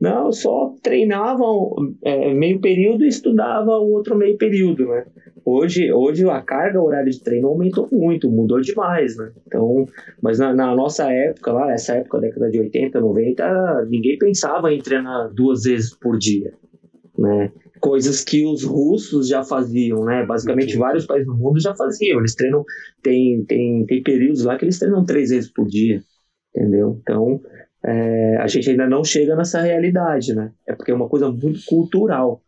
[0.00, 1.44] Não, eu só treinava
[2.02, 5.06] é, meio período e estudava o outro meio período, né?
[5.44, 9.32] Hoje, hoje a carga horária de treino aumentou muito, mudou demais, né?
[9.46, 9.86] Então,
[10.20, 14.80] mas na, na nossa época lá, essa época, década de 80, 90, ninguém pensava em
[14.80, 16.52] treinar duas vezes por dia
[17.18, 17.52] né?
[17.80, 20.24] Coisas que os russos já faziam, né?
[20.24, 22.18] Basicamente, vários países do mundo já faziam.
[22.18, 22.64] Eles treinam,
[23.02, 26.02] tem, tem, tem períodos lá que eles treinam três vezes por dia,
[26.54, 26.98] entendeu?
[27.02, 27.40] Então,
[27.84, 30.52] é, a gente ainda não chega nessa realidade, né?
[30.66, 32.42] É porque é uma coisa muito cultural.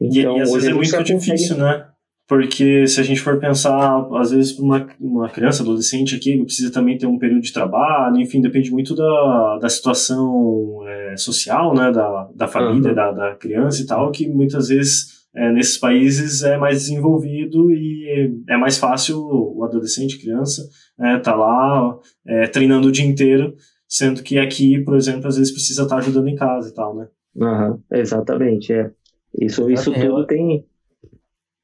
[0.00, 1.60] Então, e, e às vezes é muito difícil, consegue...
[1.60, 1.93] né?
[2.26, 6.96] Porque se a gente for pensar, às vezes, uma, uma criança, adolescente aqui, precisa também
[6.96, 12.30] ter um período de trabalho, enfim, depende muito da, da situação é, social, né, da,
[12.34, 12.94] da família, uhum.
[12.94, 18.32] da, da criança e tal, que muitas vezes é, nesses países é mais desenvolvido e
[18.48, 20.66] é mais fácil o adolescente, criança,
[20.98, 23.54] é, tá lá é, treinando o dia inteiro,
[23.86, 27.06] sendo que aqui, por exemplo, às vezes precisa estar ajudando em casa e tal, né?
[27.36, 28.90] Uhum, exatamente, é.
[29.38, 30.64] Isso, isso tudo tem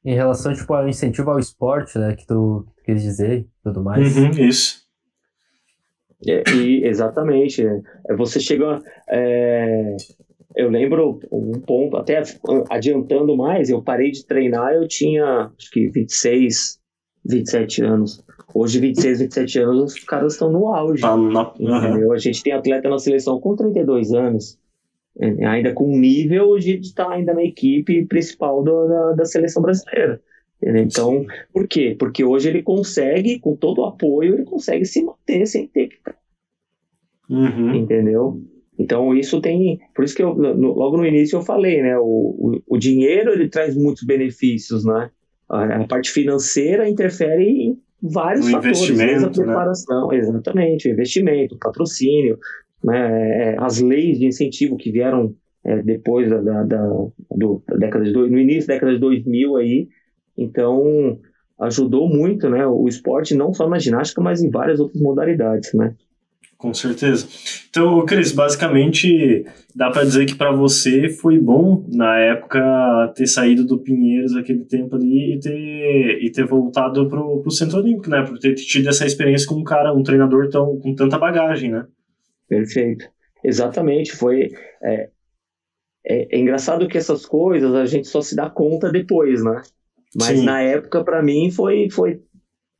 [0.03, 4.17] em relação, tipo, ao incentivo ao esporte, né, que tu, tu queres dizer tudo mais.
[4.17, 4.81] Uhum, isso.
[6.27, 7.65] É, e, exatamente.
[7.65, 8.81] É, você chega.
[9.09, 9.95] É,
[10.55, 12.21] eu lembro um ponto, até
[12.69, 16.77] adiantando mais, eu parei de treinar, eu tinha acho que 26,
[17.25, 18.23] 27 anos.
[18.53, 21.01] Hoje, 26, 27 anos, os caras estão no auge.
[21.01, 21.53] Tá na...
[21.57, 22.11] uhum.
[22.11, 24.59] A gente tem atleta na seleção com 32 anos.
[25.19, 29.61] É, ainda com nível de estar tá ainda na equipe principal do, da, da seleção
[29.61, 30.21] brasileira.
[30.63, 31.95] Então, por quê?
[31.97, 35.97] Porque hoje ele consegue, com todo o apoio, ele consegue se manter sem ter que.
[37.29, 37.75] Uhum.
[37.75, 38.41] Entendeu?
[38.77, 39.79] Então, isso tem.
[39.95, 41.97] Por isso que eu, no, logo no início eu falei, né?
[41.97, 45.09] O, o, o, dinheiro ele traz muitos benefícios, né?
[45.49, 49.33] A, a parte financeira interfere em vários o fatores, desde a né?
[49.33, 50.17] preparação, né?
[50.17, 52.37] exatamente, o investimento, o patrocínio,
[52.83, 56.83] né, é, as leis de incentivo que vieram é, depois da, da, da,
[57.31, 59.87] do, da década de no início da década de 2000 aí,
[60.37, 61.19] então
[61.59, 65.95] ajudou muito, né, o esporte não só na ginástica, mas em várias outras modalidades, né?
[66.61, 67.27] Com certeza.
[67.71, 69.43] Então, Cris, basicamente
[69.75, 74.63] dá para dizer que para você foi bom na época ter saído do Pinheiros aquele
[74.65, 78.21] tempo ali e ter, e ter voltado pro, pro Centro Olímpico, né?
[78.21, 81.85] Por ter tido essa experiência com um cara, um treinador tão, com tanta bagagem, né?
[82.51, 83.05] Perfeito.
[83.41, 84.11] Exatamente.
[84.11, 84.51] Foi.
[84.83, 85.09] É,
[86.05, 89.61] é, é engraçado que essas coisas a gente só se dá conta depois, né?
[90.13, 90.43] Mas Sim.
[90.43, 92.21] na época, para mim, foi, foi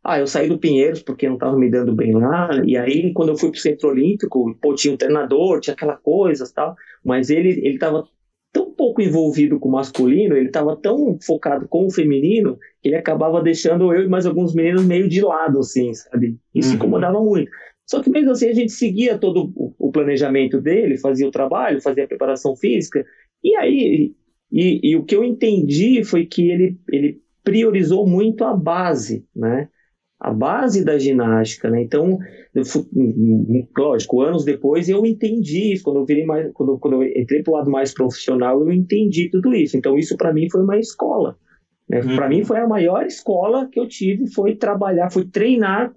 [0.03, 3.29] ah, eu saí do Pinheiros porque não estava me dando bem lá, e aí quando
[3.29, 7.29] eu fui para o Centro Olímpico, pô, tinha um treinador, tinha aquela coisa tal, mas
[7.29, 8.03] ele ele estava
[8.51, 12.97] tão pouco envolvido com o masculino, ele estava tão focado com o feminino, que ele
[12.97, 16.37] acabava deixando eu e mais alguns meninos meio de lado, assim, sabe?
[16.53, 16.75] Isso uhum.
[16.75, 17.49] incomodava muito.
[17.91, 22.05] Só que mesmo assim a gente seguia todo o planejamento dele, fazia o trabalho, fazia
[22.05, 23.05] a preparação física,
[23.43, 24.15] e aí,
[24.49, 29.67] e, e o que eu entendi foi que ele, ele priorizou muito a base, né?
[30.17, 31.81] a base da ginástica, né?
[31.81, 32.17] Então,
[32.53, 32.63] eu,
[33.75, 35.83] lógico, anos depois eu entendi isso.
[35.83, 39.29] Quando eu virei mais, quando, quando eu entrei para o lado mais profissional, eu entendi
[39.29, 39.75] tudo isso.
[39.75, 41.35] Então, isso para mim foi uma escola.
[41.89, 42.01] Né?
[42.01, 42.15] Uhum.
[42.15, 45.91] Para mim foi a maior escola que eu tive, foi trabalhar, foi treinar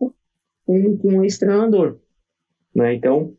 [0.67, 1.99] com, com, um ex-treinador.
[2.75, 2.95] Né?
[2.95, 3.35] Então,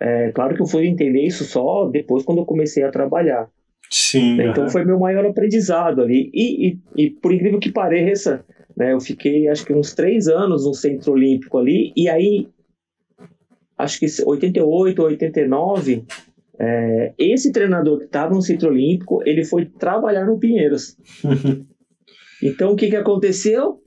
[0.00, 3.50] é claro que eu fui entender isso só depois quando eu comecei a trabalhar.
[3.90, 4.36] Sim.
[4.36, 4.48] Né?
[4.48, 6.30] Então, foi meu maior aprendizado ali.
[6.32, 8.44] E, e, e por incrível que pareça,
[8.78, 8.92] né?
[8.92, 12.48] Eu fiquei, acho que uns três anos no Centro Olímpico ali, e aí,
[13.76, 16.04] acho que 88, 89,
[16.60, 20.96] é, esse treinador que estava no Centro Olímpico, ele foi trabalhar no Pinheiros.
[22.40, 23.82] então, o que, que aconteceu?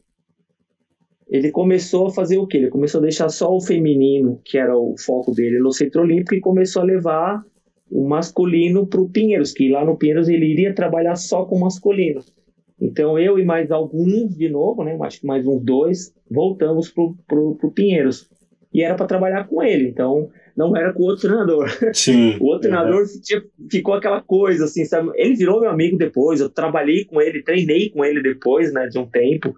[1.32, 2.58] Ele começou a fazer o quê?
[2.58, 6.36] Ele começou a deixar só o feminino, que era o foco dele, no Centro Olímpico,
[6.36, 7.42] e começou a levar
[7.90, 11.62] o masculino para o Pinheiros, que lá no Pinheiros ele iria trabalhar só com o
[11.62, 12.22] masculino.
[12.80, 14.98] Então eu e mais alguns de novo, né?
[15.02, 18.30] Acho que mais uns dois, voltamos pro, pro Pinheiros.
[18.74, 21.70] E era para trabalhar com ele, então não era com o outro treinador.
[21.94, 22.38] Sim.
[22.40, 25.12] o outro treinador tinha, ficou aquela coisa assim, sabe?
[25.16, 29.00] Ele virou meu amigo depois, eu trabalhei com ele, treinei com ele depois, né, de
[29.00, 29.56] um tempo,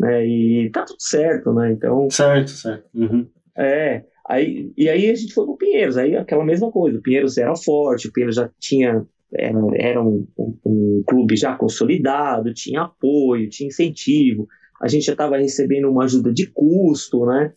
[0.00, 0.26] né?
[0.26, 1.72] E tá tudo certo, né?
[1.72, 2.08] Então.
[2.10, 2.88] Certo, certo.
[2.94, 3.28] Uhum.
[3.56, 4.04] É.
[4.26, 7.54] Aí, e aí a gente foi pro Pinheiros, aí aquela mesma coisa, o Pinheiros era
[7.56, 13.48] forte, o Pinheiros já tinha era, era um, um, um, clube já consolidado, tinha apoio,
[13.48, 14.46] tinha incentivo,
[14.80, 17.52] a gente já estava recebendo uma ajuda de custo, né?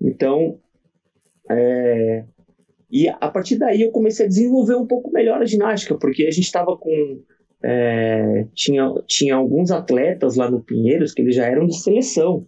[0.00, 0.58] Então,
[1.50, 2.24] é,
[2.90, 6.30] e a partir daí eu comecei a desenvolver um pouco melhor a ginástica, porque a
[6.30, 7.22] gente estava com.
[7.64, 12.46] É, tinha, tinha alguns atletas lá no Pinheiros que eles já eram de seleção.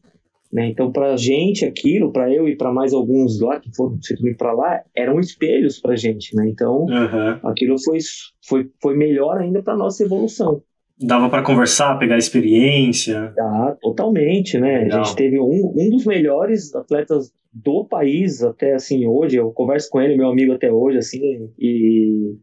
[0.53, 0.68] Né?
[0.68, 4.14] Então, para a gente, aquilo, para eu e para mais alguns lá que foram se
[4.37, 6.35] para lá, eram espelhos para a gente.
[6.37, 6.48] Né?
[6.48, 7.50] Então, uhum.
[7.50, 7.98] aquilo foi,
[8.46, 10.62] foi, foi melhor ainda para nossa evolução.
[11.00, 13.35] Dava para conversar, pegar experiência?
[13.37, 14.85] Ah, totalmente, né?
[14.85, 15.00] Legal.
[15.00, 19.37] A gente teve um, um dos melhores atletas do país até assim hoje.
[19.37, 22.37] Eu converso com ele, meu amigo até hoje, assim, e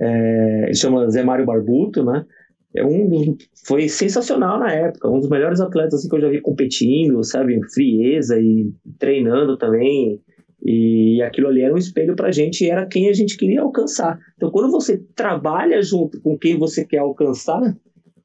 [0.00, 2.24] é, ele chama Zé Mário Barbuto, né?
[2.74, 3.36] é um dos,
[3.66, 7.58] foi sensacional na época, um dos melhores atletas assim, que eu já vi competindo, sabe,
[7.72, 10.20] frieza e treinando também.
[10.62, 14.18] E aquilo ali era um espelho pra gente e era quem a gente queria alcançar.
[14.36, 17.60] Então, quando você trabalha junto com quem você quer alcançar,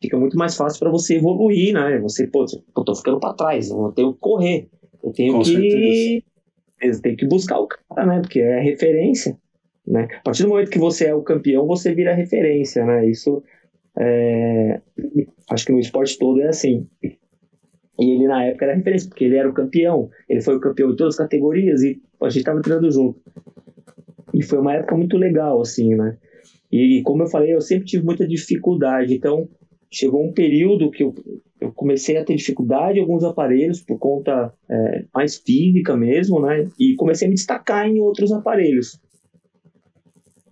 [0.02, 1.98] fica muito mais fácil para você evoluir, né?
[2.00, 2.46] Você, pô,
[2.78, 4.68] eu tô ficando para trás, eu tenho que correr,
[5.02, 6.24] eu tenho com que
[6.82, 8.20] eu tenho que buscar o cara, né?
[8.20, 9.38] Porque é referência,
[9.88, 10.08] né?
[10.20, 13.08] A partir do momento que você é o campeão, você vira referência, né?
[13.08, 13.44] Isso
[13.98, 14.82] é,
[15.50, 16.88] acho que no esporte todo é assim.
[17.98, 20.10] E ele na época era referência, porque ele era o campeão.
[20.28, 23.22] Ele foi o campeão de todas as categorias e a gente estava treinando junto.
[24.34, 26.18] E foi uma época muito legal, assim, né?
[26.72, 29.16] E como eu falei, eu sempre tive muita dificuldade.
[29.16, 29.48] Então,
[29.90, 31.16] chegou um período que eu,
[31.62, 36.68] eu comecei a ter dificuldade em alguns aparelhos por conta é, mais física mesmo, né?
[36.78, 39.00] E comecei a me destacar em outros aparelhos.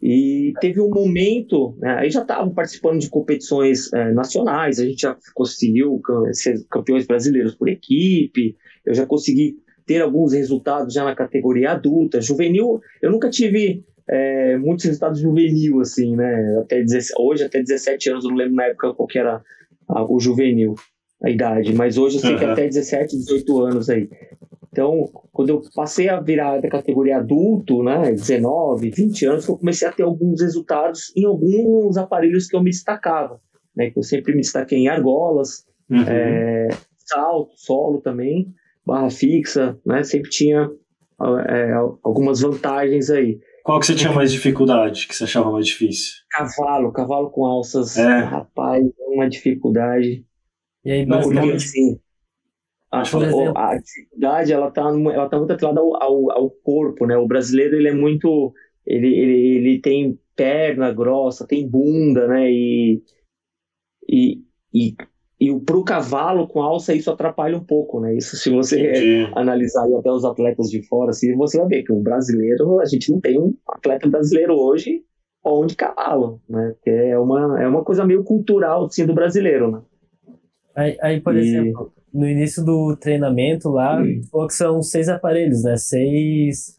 [0.05, 4.99] E teve um momento, né, aí já estavam participando de competições é, nacionais, a gente
[4.99, 6.01] já conseguiu
[6.33, 12.19] ser campeões brasileiros por equipe, eu já consegui ter alguns resultados já na categoria adulta.
[12.19, 16.59] Juvenil, eu nunca tive é, muitos resultados juvenil, assim, né?
[16.59, 16.83] Até
[17.17, 19.41] hoje, até 17 anos, eu não lembro na época qual que era
[19.87, 20.75] a, o juvenil,
[21.23, 22.39] a idade, mas hoje eu sei uhum.
[22.39, 24.09] que até 17, 18 anos aí.
[24.73, 29.88] Então, quando eu passei a virar da categoria adulto, né, 19, 20 anos, eu comecei
[29.88, 33.39] a ter alguns resultados em alguns aparelhos que eu me destacava,
[33.77, 36.01] né, que eu sempre me destaquei em argolas, uhum.
[36.07, 38.51] é, salto, solo também,
[38.83, 40.67] barra fixa, né, sempre tinha
[41.47, 43.39] é, algumas vantagens aí.
[43.63, 46.15] Qual que você tinha mais dificuldade, que você achava mais difícil?
[46.31, 48.21] Cavalo, cavalo com alças, é.
[48.21, 50.25] rapaz, é uma dificuldade.
[50.83, 52.12] E aí, basicamente, assim, a,
[53.01, 53.58] Por exemplo.
[53.58, 57.17] a atividade ela tá, ela tá muito atrelada ao, ao, ao corpo, né?
[57.17, 58.53] O brasileiro ele é muito,
[58.86, 62.51] ele, ele, ele tem perna grossa, tem bunda, né?
[62.51, 63.01] E
[64.08, 64.41] e,
[64.73, 64.95] e,
[65.39, 68.15] e para o cavalo com alça isso atrapalha um pouco, né?
[68.15, 69.32] Isso se você Entendi.
[69.36, 73.12] analisar até os atletas de fora, assim, você vai ver que o brasileiro, a gente
[73.12, 75.03] não tem um atleta brasileiro hoje
[75.43, 76.75] ou de cavalo, né?
[76.84, 79.82] Que é uma, é uma coisa meio cultural, assim, do brasileiro, né?
[80.75, 84.21] aí, aí, por E- exemplo, no início do treinamento lá, Hum.
[84.32, 85.76] falou que são seis aparelhos, né?
[85.78, 86.76] Seis,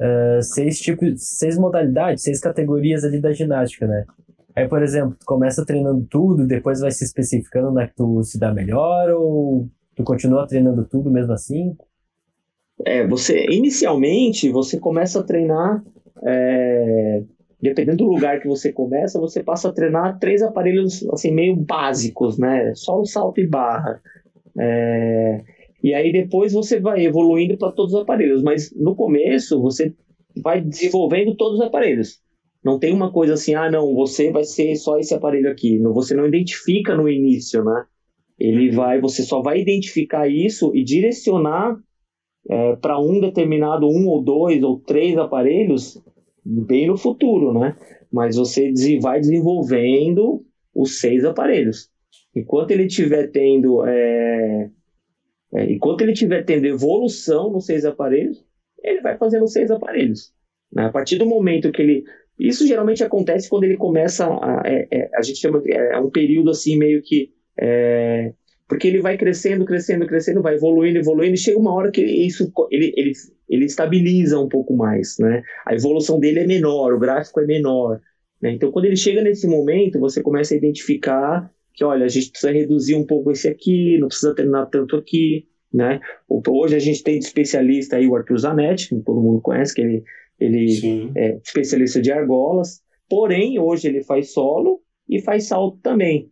[0.00, 4.04] eh, seis tipos, seis modalidades, seis categorias ali da ginástica, né?
[4.54, 8.38] Aí, por exemplo, tu começa treinando tudo, depois vai se especificando na que tu se
[8.38, 11.74] dá melhor, ou tu continua treinando tudo mesmo assim?
[12.84, 15.82] É, você, inicialmente, você começa a treinar,
[16.24, 17.22] é,
[17.60, 22.36] dependendo do lugar que você começa, você passa a treinar três aparelhos, assim, meio básicos,
[22.38, 22.72] né?
[22.74, 24.00] Só o salto e barra.
[24.58, 25.44] É,
[25.82, 29.94] e aí depois você vai evoluindo para todos os aparelhos, mas no começo você
[30.42, 32.20] vai desenvolvendo todos os aparelhos.
[32.64, 35.78] Não tem uma coisa assim, ah, não, você vai ser só esse aparelho aqui.
[35.78, 37.84] Você não identifica no início, né?
[38.38, 41.76] Ele vai, você só vai identificar isso e direcionar
[42.80, 46.00] para um determinado um ou dois ou três aparelhos
[46.44, 47.76] bem no futuro, né?
[48.12, 51.91] Mas você vai desenvolvendo os seis aparelhos.
[52.34, 54.70] Enquanto ele estiver tendo é,
[55.54, 58.44] é, enquanto ele estiver tendo evolução nos seis aparelhos,
[58.82, 60.32] ele vai fazendo seis aparelhos.
[60.72, 60.84] né?
[60.86, 62.04] A partir do momento que ele
[62.38, 66.10] isso geralmente acontece quando ele começa a, é- é- a gente chama de- é um
[66.10, 68.32] período assim meio que é,
[68.68, 72.50] porque ele vai crescendo, crescendo, crescendo, vai evoluindo, evoluindo, e chega uma hora que isso
[72.70, 73.12] ele, ele,
[73.48, 75.42] ele estabiliza um pouco mais, né?
[75.66, 78.00] A evolução dele é menor, o gráfico é menor,
[78.40, 78.52] né?
[78.52, 82.52] Então, quando ele chega nesse momento, você começa a identificar que, olha, a gente precisa
[82.52, 86.00] reduzir um pouco esse aqui, não precisa treinar tanto aqui, né?
[86.28, 89.80] Hoje a gente tem de especialista aí o Arthur Zanetti, que todo mundo conhece, que
[89.80, 90.04] ele,
[90.38, 91.12] ele Sim.
[91.16, 96.30] é especialista de argolas, porém, hoje ele faz solo e faz salto também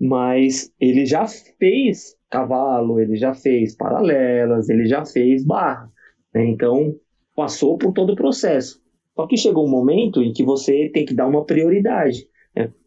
[0.00, 5.92] mas ele já fez cavalo, ele já fez paralelas, ele já fez barra.
[6.32, 6.46] né?
[6.46, 6.96] Então,
[7.36, 8.80] passou por todo o processo.
[9.14, 12.26] Só que chegou um momento em que você tem que dar uma prioridade.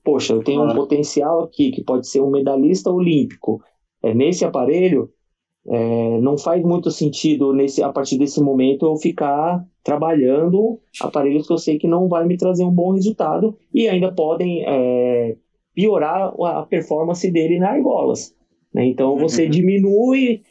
[0.03, 3.61] Poxa, eu tenho um potencial aqui que pode ser um medalhista olímpico.
[4.01, 5.09] É, nesse aparelho,
[5.65, 11.53] é, não faz muito sentido nesse, a partir desse momento eu ficar trabalhando aparelhos que
[11.53, 15.37] eu sei que não vai me trazer um bom resultado e ainda podem é,
[15.73, 18.35] piorar a performance dele na argolas.
[18.73, 18.85] né?
[18.85, 19.51] Então você Uhum.
[19.51, 20.41] diminui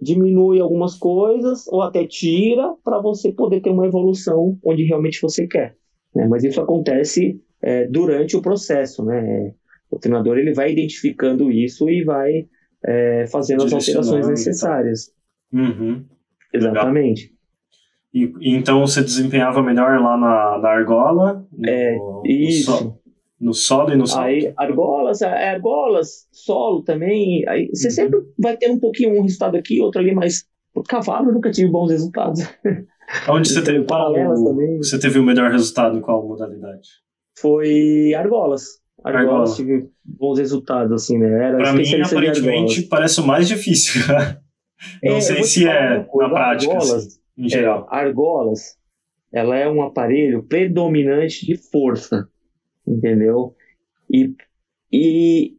[0.00, 5.46] diminui algumas coisas ou até tira para você poder ter uma evolução onde realmente você
[5.46, 5.76] quer.
[6.14, 6.26] né?
[6.28, 9.52] Mas isso acontece é, durante o processo, né?
[9.90, 12.46] O treinador ele vai identificando isso e vai
[12.84, 15.10] é, fazendo as alterações e necessárias.
[15.52, 16.04] Uhum.
[16.52, 17.32] Exatamente.
[18.12, 22.70] E, e então você desempenhava melhor lá na, na argola, no, É, no, Isso.
[22.72, 22.98] so-
[23.40, 24.24] no solo e no salto?
[24.26, 27.46] Aí, argolas, é, argolas, solo também.
[27.48, 27.92] Aí você Uhum.
[27.92, 30.44] sempre vai ter um pouquinho um resultado aqui, outro ali, mas
[30.74, 32.40] o cavalo eu nunca tive bons resultados.
[33.28, 34.76] Onde você teve, qual, também.
[34.78, 36.88] você teve o melhor resultado em qual modalidade?
[37.40, 38.78] Foi argolas.
[39.04, 39.56] Argolas Argola.
[39.56, 41.48] tive bons resultados, assim, né?
[41.48, 44.02] Era Pra mim, aparentemente, parece o mais difícil.
[45.02, 47.88] Não É, eu sei vou te se é coisa, na prática, argolas, assim, em geral.
[47.90, 48.78] É, argolas,
[49.32, 52.28] ela é um aparelho predominante de força,
[52.86, 53.56] entendeu?
[54.08, 54.34] E,
[54.92, 55.56] e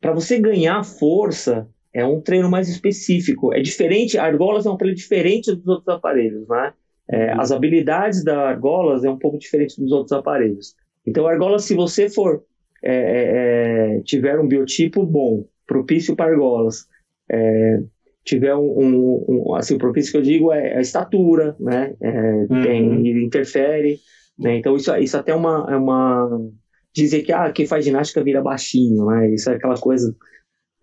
[0.00, 3.54] para você ganhar força, é um treino mais específico.
[3.54, 6.72] É diferente, argolas é um aparelho diferente dos outros aparelhos, né?
[7.10, 7.40] É, Uhum.
[7.40, 10.74] As habilidades da argolas é um pouco diferente dos outros aparelhos.
[11.06, 12.42] Então, argola, se você for
[12.82, 16.86] é, é, é, tiver um biotipo bom, propício para argolas,
[17.30, 17.78] é,
[18.24, 21.94] tiver um, um, um- assim, o propício que eu digo é a estatura, né?
[22.00, 22.62] É, Uhum.
[22.62, 23.98] tem, interfere,
[24.38, 24.56] né?
[24.56, 26.28] Então isso, isso até é uma, uma
[26.94, 29.30] dizer que ah, quem faz ginástica vira baixinho, né?
[29.30, 30.14] Isso é aquela coisa.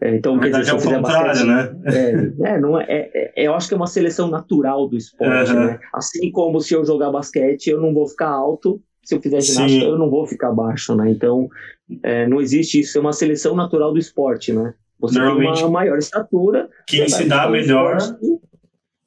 [0.02, 2.32] É, então, Na quer dizer, verdade, é o contrário, basquete, né?
[2.44, 5.52] é, é, não é, é, é- eu acho que é uma seleção natural do esporte,
[5.54, 5.60] Uhum.
[5.68, 5.80] né?
[5.93, 9.54] Assim como se eu jogar basquete, eu não vou ficar alto, se eu fizer Sim.
[9.54, 11.10] ginástica, eu não vou ficar baixo, né?
[11.12, 11.47] Então,
[12.04, 14.74] é, não existe isso, é uma seleção natural do esporte, né?
[14.99, 16.70] Você Normalmente, tem uma maior estatura.
[16.88, 18.39] Quem se dá melhor esporte,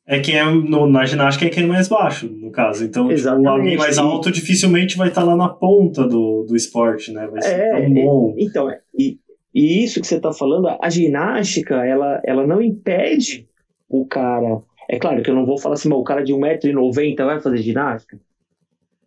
[0.06, 2.84] é quem é no- na ginástica é quem é mais baixo, no caso.
[2.84, 3.48] Então, tipo, Exatamente.
[3.48, 7.26] alguém mais alto dificilmente vai estar lá na ponta do, do esporte, né?
[7.28, 8.34] Vai ser É, tão bom.
[8.36, 9.18] Então, é, e,
[9.54, 13.48] e isso que você está falando, a ginástica, ela, ela não impede
[13.88, 14.60] o cara.
[14.88, 17.58] É claro que eu não vou falar assim, mas o cara de 1,90m vai fazer
[17.58, 18.18] ginástica.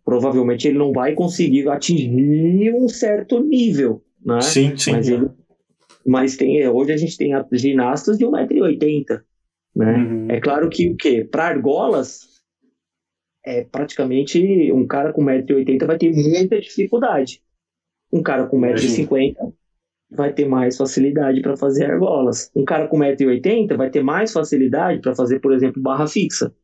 [0.02, 4.40] Provavelmente ele não vai conseguir atingir um certo nível, né?
[4.40, 4.92] Sim, sim.
[4.92, 5.28] Mas ele,
[6.06, 9.20] mas tem, hoje a gente tem ginastas de 1,80m.
[9.76, 9.96] Né?
[9.96, 10.26] Uhum.
[10.30, 11.28] É claro que o quê?
[11.30, 12.40] Para argolas,
[13.44, 17.42] é praticamente um cara com 1,80m vai ter muita dificuldade.
[18.10, 19.52] Um cara com 1,50m
[20.10, 22.50] vai ter mais facilidade para fazer argolas.
[22.54, 26.54] Um cara com 1,80m vai ter mais facilidade para fazer, por exemplo, barra fixa.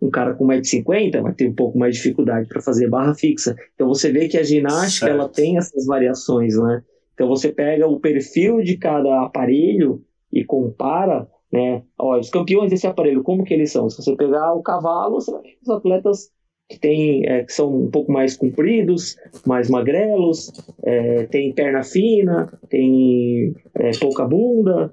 [0.00, 3.56] Um cara com 1,50m vai ter um pouco mais de dificuldade para fazer barra fixa.
[3.74, 5.20] Então você vê que a ginástica certo.
[5.20, 6.82] ela tem essas variações, né?
[7.14, 11.82] Então você pega o perfil de cada aparelho e compara, né?
[11.98, 13.90] Ó, os campeões desse aparelho, como que eles são?
[13.90, 16.30] Se você pegar o cavalo, você vai ver os atletas
[16.68, 19.16] que, tem, é, que são um pouco mais compridos,
[19.46, 20.52] mais magrelos,
[20.84, 24.92] é, tem perna fina, tem é, pouca bunda.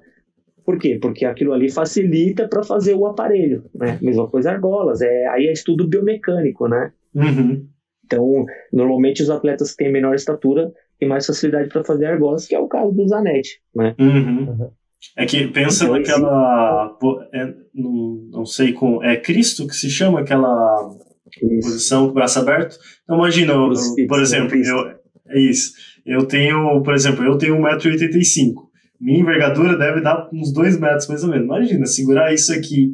[0.64, 0.98] Por quê?
[1.00, 3.98] Porque aquilo ali facilita para fazer o aparelho, né?
[4.00, 6.92] Mesma coisa argolas, é, aí é estudo biomecânico, né?
[7.14, 7.68] Uhum.
[8.04, 12.54] Então, normalmente os atletas que têm menor estatura têm mais facilidade para fazer argolas, que
[12.54, 13.94] é o caso do Zanetti, né?
[13.98, 14.70] Uhum.
[15.16, 16.98] É que pensa então, naquela.
[17.32, 19.04] É, não, não sei como.
[19.04, 20.90] É Cristo que se chama aquela
[21.42, 21.68] isso.
[21.68, 22.78] posição com o braço aberto.
[23.04, 23.72] Então imagina, eu,
[24.06, 24.96] por exemplo, eu,
[25.28, 25.72] é isso.
[26.04, 28.54] Eu tenho, por exemplo, eu tenho 1,85m.
[29.00, 31.44] Minha envergadura deve dar uns 2 metros mais ou menos.
[31.44, 32.92] Imagina, segurar isso aqui.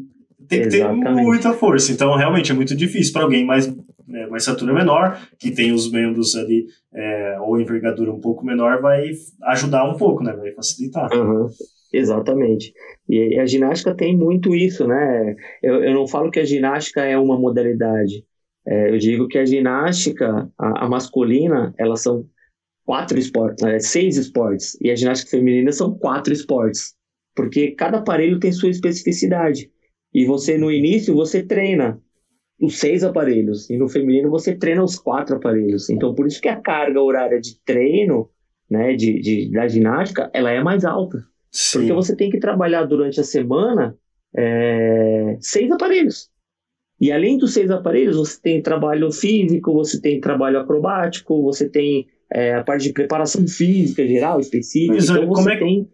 [0.49, 1.93] Tem que ter muita força.
[1.93, 3.69] Então, realmente, é muito difícil para alguém mais,
[4.07, 8.81] né, mais estatura menor, que tem os membros ali, é, ou envergadura um pouco menor,
[8.81, 9.11] vai
[9.45, 10.33] ajudar um pouco, né?
[10.33, 11.09] Vai facilitar.
[11.13, 11.49] Uhum.
[11.93, 12.73] Exatamente.
[13.09, 15.37] E a ginástica tem muito isso, né?
[15.63, 18.25] Eu, eu não falo que a ginástica é uma modalidade.
[18.67, 22.25] É, eu digo que a ginástica, a, a, masculina, elas são
[22.85, 26.95] quatro esportes, seis esportes, e a ginástica feminina são quatro esportes,
[27.35, 29.71] porque cada aparelho tem sua especificidade.
[30.15, 32.01] E você, no início, você treina
[32.61, 35.91] os seis aparelhos, e no feminino você treina os quatro aparelhos.
[35.91, 38.31] Então, por isso que a carga horária de treino,
[38.71, 41.25] né, de, de da ginástica, ela é mais alta.
[41.51, 41.81] Sim.
[41.81, 43.97] Porque você tem que trabalhar durante a semana
[44.37, 46.32] é, seis aparelhos.
[47.03, 52.07] E além dos seis aparelhos, você tem trabalho físico, você tem trabalho acrobático, você tem
[52.33, 54.95] é, a parte de preparação física geral, específica.
[54.95, 55.89] Mas, então como, é, tem...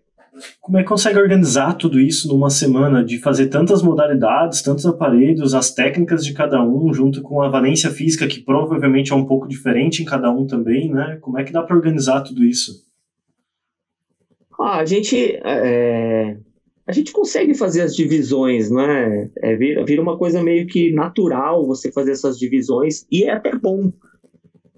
[0.60, 5.54] como é que consegue organizar tudo isso numa semana, de fazer tantas modalidades, tantos aparelhos,
[5.54, 9.48] as técnicas de cada um, junto com a valência física, que provavelmente é um pouco
[9.48, 11.16] diferente em cada um também, né?
[11.22, 12.86] Como é que dá para organizar tudo isso?
[14.60, 16.36] Ah, a gente é,
[16.88, 19.30] a gente consegue fazer as divisões, né?
[19.42, 23.54] É, vira, vira uma coisa meio que natural você fazer essas divisões e é até
[23.54, 23.92] bom,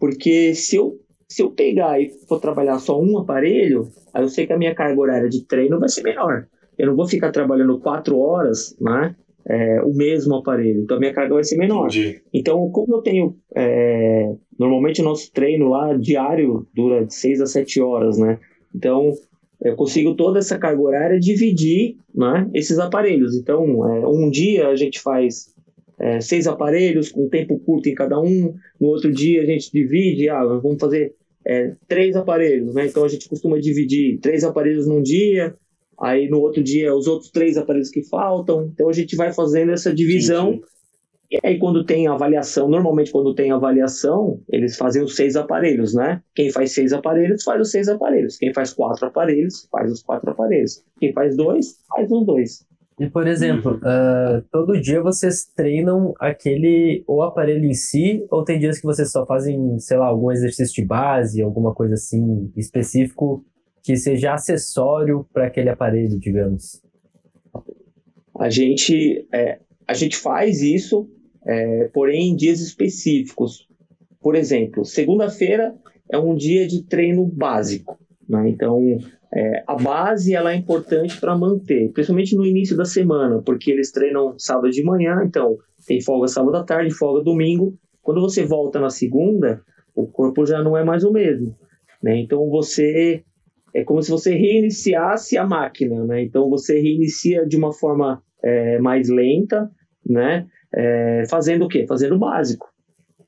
[0.00, 0.98] porque se eu,
[1.28, 4.74] se eu pegar e for trabalhar só um aparelho, aí eu sei que a minha
[4.74, 6.48] carga horária de treino vai ser menor.
[6.76, 9.14] Eu não vou ficar trabalhando quatro horas, né?
[9.48, 11.86] É, o mesmo aparelho, então a minha carga vai ser menor.
[11.86, 12.20] Entendi.
[12.34, 13.36] Então, como eu tenho.
[13.54, 18.38] É, normalmente o nosso treino lá diário dura de seis a sete horas, né?
[18.74, 19.12] Então,
[19.62, 23.36] eu consigo toda essa carga horária dividir né, esses aparelhos.
[23.36, 25.54] Então, é, um dia a gente faz
[25.98, 30.30] é, seis aparelhos com tempo curto em cada um, no outro dia a gente divide,
[30.30, 31.14] ah, vamos fazer
[31.46, 32.86] é, três aparelhos, né?
[32.86, 35.54] Então a gente costuma dividir três aparelhos num dia,
[36.00, 38.70] aí no outro dia os outros três aparelhos que faltam.
[38.72, 40.52] Então a gente vai fazendo essa divisão.
[40.52, 40.79] Sim, sim.
[41.30, 46.20] E aí, quando tem avaliação, normalmente quando tem avaliação, eles fazem os seis aparelhos, né?
[46.34, 48.36] Quem faz seis aparelhos, faz os seis aparelhos.
[48.36, 50.82] Quem faz quatro aparelhos, faz os quatro aparelhos.
[50.98, 52.66] Quem faz dois, faz os dois.
[52.98, 58.58] E, por exemplo, uh, todo dia vocês treinam aquele o aparelho em si, ou tem
[58.58, 63.44] dias que vocês só fazem, sei lá, algum exercício de base, alguma coisa assim específico
[63.82, 66.82] que seja acessório para aquele aparelho, digamos?
[68.38, 71.08] A gente, é, a gente faz isso
[71.46, 73.66] é, porém em dias específicos.
[74.20, 75.74] Por exemplo, segunda-feira
[76.10, 77.98] é um dia de treino básico.
[78.28, 78.50] Né?
[78.50, 78.98] Então,
[79.32, 83.90] é, a base ela é importante para manter, principalmente no início da semana, porque eles
[83.90, 87.74] treinam sábado de manhã, então tem folga sábado à tarde, folga domingo.
[88.02, 89.62] Quando você volta na segunda,
[89.94, 91.56] o corpo já não é mais o mesmo.
[92.02, 92.18] Né?
[92.18, 93.24] Então você
[93.74, 96.22] é como se você reiniciasse a máquina, né?
[96.22, 99.70] Então você reinicia de uma forma é, mais lenta,
[100.04, 100.46] né?
[100.74, 101.86] É, fazendo o quê?
[101.88, 102.68] Fazendo o básico.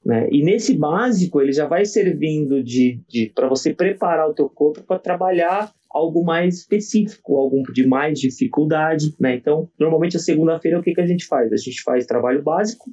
[0.04, 0.28] Né?
[0.30, 4.82] E nesse básico, ele já vai servindo de, de para você preparar o teu corpo
[4.82, 9.14] para trabalhar algo mais específico, algo de mais dificuldade.
[9.20, 9.36] Né?
[9.36, 11.52] Então, normalmente a segunda-feira, o que, que a gente faz?
[11.52, 12.90] A gente faz trabalho básico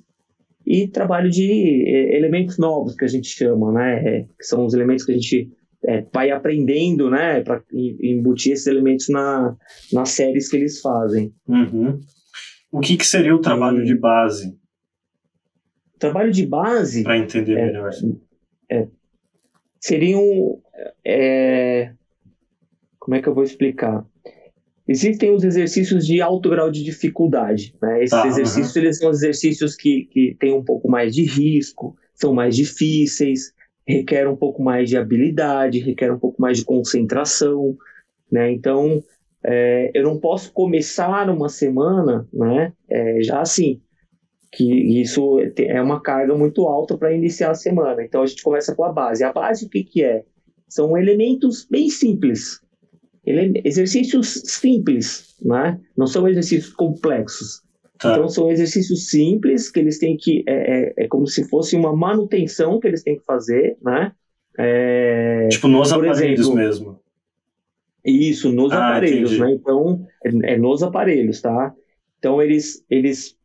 [0.65, 4.03] e trabalho de é, elementos novos, que a gente chama, né?
[4.05, 5.49] É, que são os elementos que a gente
[5.87, 9.55] é, vai aprendendo, né, para embutir esses elementos na,
[9.93, 11.33] nas séries que eles fazem.
[11.47, 11.99] Uhum.
[12.71, 13.85] O que, que seria o trabalho e...
[13.85, 14.57] de base?
[15.97, 17.03] Trabalho de base.
[17.03, 17.91] Para entender é, melhor.
[18.69, 18.87] É,
[19.79, 20.61] seriam.
[21.05, 21.91] É,
[22.97, 24.05] como é que eu vou explicar?
[24.87, 27.75] Existem os exercícios de alto grau de dificuldade.
[27.81, 28.03] Né?
[28.03, 32.33] Esses Tá, exercícios eles são exercícios que, que têm um pouco mais de risco, são
[32.33, 33.53] mais difíceis,
[33.87, 37.77] requer um pouco mais de habilidade, requer um pouco mais de concentração.
[38.31, 38.51] Né?
[38.51, 39.03] Então,
[39.43, 43.81] é, eu não posso começar uma semana né, é, já assim,
[44.51, 48.03] que isso é uma carga muito alta para iniciar a semana.
[48.03, 49.23] Então, a gente começa com a base.
[49.23, 50.23] A base, o que, que é?
[50.67, 52.61] São elementos bem simples,
[53.25, 55.79] ele, exercícios simples, né?
[55.95, 57.61] não são exercícios complexos.
[57.99, 58.13] Tá.
[58.13, 61.93] Então são exercícios simples que eles têm que é, é, é, como se fosse uma
[61.93, 64.13] manutenção que eles têm que fazer, né?
[64.57, 66.98] É, tipo nos aparelhos exemplo, mesmo.
[68.09, 69.39] Isso, nos Ah, aparelhos, entendi.
[69.41, 69.51] né?
[69.53, 71.73] Então é, é nos aparelhos, tá?
[72.17, 73.37] Então eles eles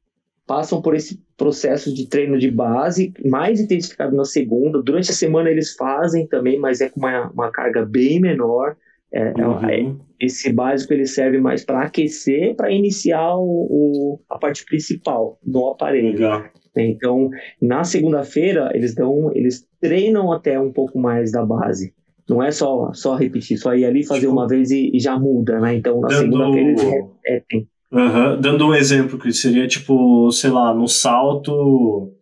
[0.46, 4.82] passam por esse processo de treino de base, mais intensificado na segunda.
[4.82, 8.76] Durante a semana eles fazem também, mas é com uma, uma carga bem menor.
[9.12, 9.32] É, é-
[9.78, 10.00] é- Uhum.
[10.20, 15.68] esse básico ele serve mais para aquecer, para iniciar o, o- a parte principal no
[15.70, 16.12] aparelho.
[16.12, 16.40] Legal.
[16.76, 16.84] né?
[16.86, 17.30] Então,
[17.62, 21.94] na segunda-feira eles dão, eles treinam até um pouco mais da base.
[22.28, 25.18] Não é só só repetir, só ir ali fazer Tipo, uma vez e, e já
[25.18, 25.74] muda, né?
[25.76, 27.68] Então, na Dando- segunda-feira eles repetem.
[28.40, 32.12] Dando um exemplo, que seria tipo, sei lá, no salto,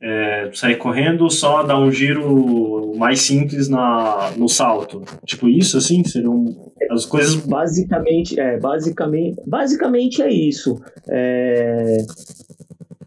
[0.00, 5.02] é, sair correndo, só dar um giro mais simples na, no salto.
[5.24, 6.04] Tipo isso, assim?
[6.04, 6.44] Seriam
[6.90, 7.36] as coisas.
[7.46, 10.78] Basicamente, é, basicamente, basicamente é isso.
[11.08, 11.98] É,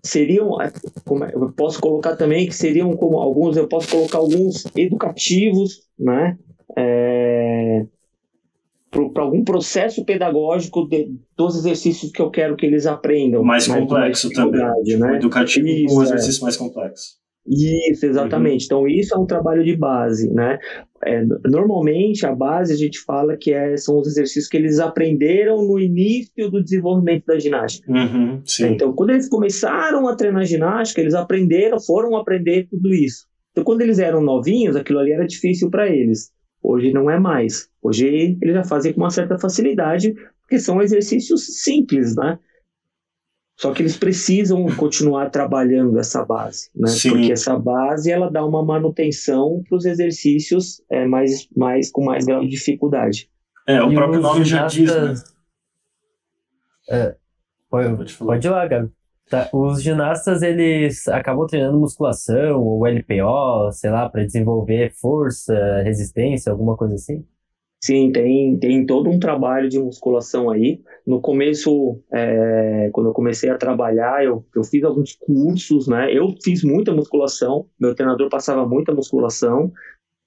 [0.07, 0.71] seriam, é,
[1.05, 5.81] como é- eu posso colocar também que seriam como alguns, eu posso colocar alguns educativos,
[5.99, 6.37] né?
[9.13, 13.43] para algum processo pedagógico de- dos exercícios que eu quero que eles aprendam.
[13.43, 14.51] Mais né, com complexo também.
[14.53, 15.15] dificuldade, Tipo, né?
[15.17, 16.03] educativo Isso, um é.
[16.05, 17.17] exercício mais complexo.
[17.47, 18.65] Isso, exatamente.
[18.65, 20.57] Então, isso é um trabalho de base, né?
[21.03, 25.61] É, normalmente, a base, a gente fala que é, são os exercícios que eles aprenderam
[25.61, 27.91] no início do desenvolvimento da ginástica.
[27.91, 28.41] Uhum.
[28.61, 33.27] Então, quando eles começaram a treinar ginástica, eles aprenderam, foram aprender tudo isso.
[33.51, 36.31] Então, quando eles eram novinhos, aquilo ali era difícil para eles.
[36.63, 37.69] Hoje não é mais.
[37.81, 42.39] Hoje eles já fazem com uma certa facilidade, porque são exercícios simples, né?
[43.57, 46.89] Só que eles precisam continuar trabalhando essa base, né?
[46.89, 47.11] Sim.
[47.11, 52.25] Porque essa base ela dá uma manutenção para os exercícios é, mais, mais com mais
[52.25, 53.29] grau de dificuldade.
[53.65, 55.13] É, o E próprio nome já diz, né?
[56.89, 57.15] É,
[57.69, 58.91] pode, pode ir lá, Gabi.
[59.29, 66.51] Tá, Os ginastas, eles acabam treinando musculação, ou LPO, sei lá, para desenvolver força, resistência,
[66.51, 67.25] alguma coisa assim?
[67.86, 70.81] Sim, tem, tem todo um trabalho de musculação aí.
[71.05, 76.11] No começo, é, quando eu comecei a trabalhar, eu, eu fiz alguns cursos, né?
[76.11, 79.71] Eu fiz muita musculação, meu treinador passava muita musculação.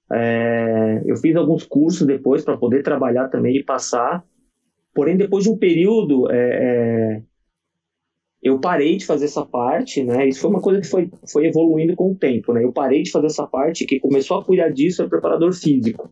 [0.09, 4.23] É, eu fiz alguns cursos depois para poder trabalhar também e passar.
[4.95, 7.21] Porém, depois de um período, é, é,
[8.41, 10.29] eu parei de fazer essa parte, né?
[10.29, 12.63] Isso foi uma coisa que foi, foi evoluindo com o tempo, né?
[12.63, 16.09] Eu parei de fazer essa parte, que começou a cuidar disso é o preparador físico.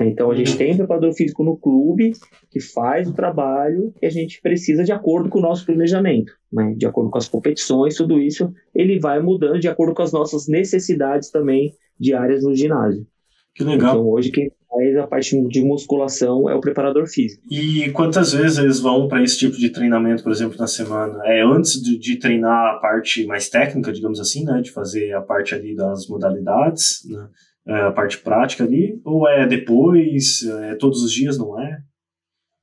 [0.00, 0.08] Né?
[0.08, 2.12] Então, a gente tem um preparador físico no clube
[2.50, 6.74] que faz o trabalho que a gente precisa de acordo com o nosso planejamento, né?
[6.74, 10.48] De acordo com as competições, tudo isso, ele vai mudando de acordo com as nossas
[10.48, 13.06] necessidades também diárias no ginásio.
[13.54, 13.90] Que legal.
[13.90, 17.42] Então, hoje quem faz a parte de musculação é o preparador físico.
[17.50, 21.20] E quantas vezes eles vão para esse tipo de treinamento, por exemplo, na semana?
[21.26, 24.62] É antes de, de treinar a parte mais técnica, digamos assim, né?
[24.62, 27.28] De fazer a parte ali das modalidades, né?
[27.66, 31.82] É, a parte prática ali, ou é depois, é todos os dias, não é?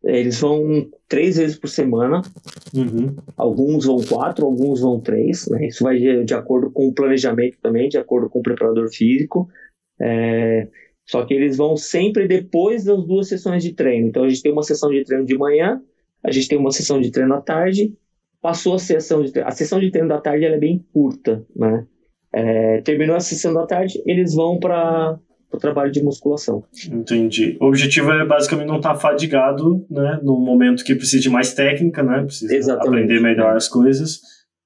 [0.03, 2.21] Eles vão três vezes por semana,
[2.73, 3.15] Uhum.
[3.35, 5.47] alguns vão quatro, alguns vão três.
[5.47, 5.67] Né?
[5.67, 9.49] Isso vai de, de acordo com o planejamento também, de acordo com o preparador físico.
[9.99, 10.67] É,
[11.05, 14.07] só que eles vão sempre depois das duas sessões de treino.
[14.07, 15.81] Então a gente tem uma sessão de treino de manhã,
[16.23, 17.93] a gente tem uma sessão de treino à tarde.
[18.41, 19.49] Passou a sessão de treino.
[19.49, 21.85] A sessão de treino da tarde é bem curta, né?
[22.33, 25.17] É, terminou a sessão da tarde, eles vão para
[25.51, 26.63] o trabalho de musculação.
[26.91, 27.57] Entendi.
[27.59, 30.19] O objetivo é basicamente não estar fadigado, né?
[30.21, 32.23] No momento que precisa de mais técnica, né?
[32.23, 32.87] Precisa Exatamente.
[32.87, 34.19] aprender melhor as coisas.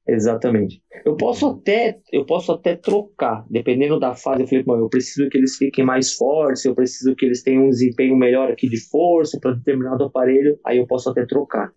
[0.07, 0.81] Exatamente.
[1.05, 4.41] Eu posso até, eu posso até trocar, dependendo da fase.
[4.41, 7.65] Eu falei, bom, eu preciso que eles fiquem mais fortes, eu preciso que eles tenham
[7.65, 11.71] um desempenho melhor aqui de força para determinado aparelho, aí eu posso até trocar.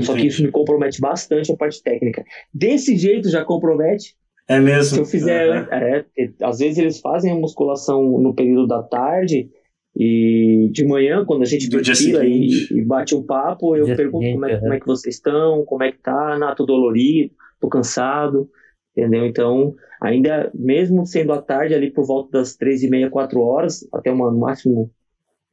[0.00, 2.24] Só que isso me compromete bastante a parte técnica.
[2.52, 4.16] Desse jeito já compromete.
[4.48, 4.94] É mesmo.
[4.96, 5.72] Se eu fizer, Uhum.
[5.72, 9.50] é, é, às vezes eles fazem a musculação no período da tarde
[9.94, 14.24] e de manhã, quando a gente perfila e, e bate um papo, eu Dia pergunto
[14.24, 17.34] seguinte, como é, como é que vocês estão, como é que tá, ah, tô dolorido,
[17.60, 18.48] tô cansado,
[18.96, 19.26] entendeu?
[19.26, 23.86] Então, ainda mesmo sendo à tarde, ali por volta das três e meia, quatro horas,
[23.92, 24.90] até uma, no máximo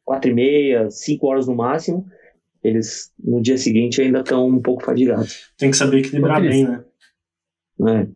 [0.06, 2.06] quatro e meia, cinco horas no máximo,
[2.64, 5.52] eles no dia seguinte ainda estão um pouco fadigados.
[5.58, 6.84] Tem que saber equilibrar bem, né?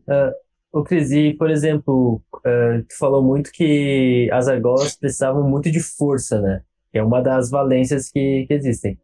[0.08, 0.28] É.
[0.28, 0.32] Uh,
[0.72, 6.40] o Crisi, por exemplo, uh, tu falou muito que as argolas precisavam muito de força,
[6.40, 6.62] né?
[6.92, 8.98] Que é uma das valências que, que existem.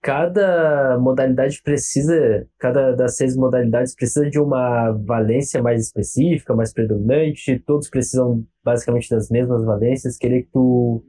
[0.00, 7.58] Cada modalidade precisa, cada das seis modalidades precisa de uma valência mais específica, mais predominante.
[7.66, 10.16] Todos precisam basicamente das mesmas valências.
[10.16, 11.02] Queria que tu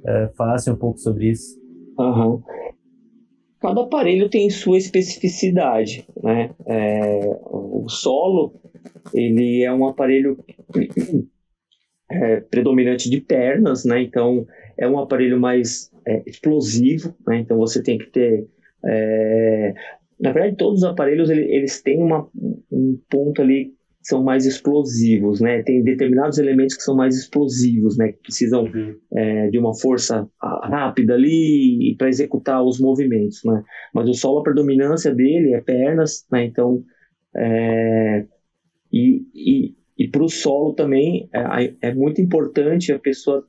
[0.00, 1.60] uh, falasse um pouco sobre isso.
[1.98, 2.42] Uhum
[3.62, 6.50] cada aparelho tem sua especificidade, né?
[6.66, 8.60] É, o solo,
[9.12, 10.42] ele é um aparelho
[12.10, 14.02] é, predominante de pernas, né?
[14.02, 14.46] Então,
[14.78, 17.38] é um aparelho mais é, explosivo, né?
[17.38, 18.46] Então, você tem que ter...
[18.84, 19.74] É,
[20.20, 22.28] na verdade, todos os aparelhos, eles têm uma,
[22.70, 23.72] um ponto ali
[24.02, 25.62] são mais explosivos, né?
[25.62, 28.12] Tem determinados elementos que são mais explosivos, né?
[28.12, 28.96] Que precisam uhum.
[29.14, 33.62] é, de uma força rápida ali para executar os movimentos, né?
[33.94, 36.44] Mas o solo, a predominância dele é pernas, né?
[36.44, 36.82] Então,
[37.36, 38.26] é,
[38.92, 43.46] e, e, e para o solo também é, é, muito importante a pessoa,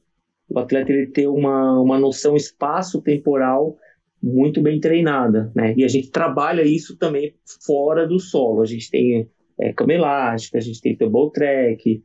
[0.49, 3.77] o atleta, ele ter uma, uma noção espaço-temporal
[4.21, 5.73] muito bem treinada, né?
[5.75, 7.35] E a gente trabalha isso também
[7.65, 8.61] fora do solo.
[8.61, 9.29] A gente tem
[9.59, 12.01] é, cama elástica, a gente tem tumble track,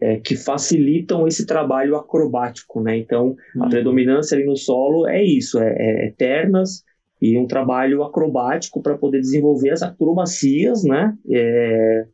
[0.00, 2.96] é, que facilitam esse trabalho acrobático, né?
[2.96, 3.64] Então, uhum.
[3.64, 6.84] a predominância ali no solo é isso, é, é eternas
[7.20, 11.16] e um trabalho acrobático para poder desenvolver as acrobacias, né?
[11.30, 12.06] É,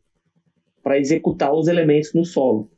[0.83, 2.69] para executar os elementos no solo.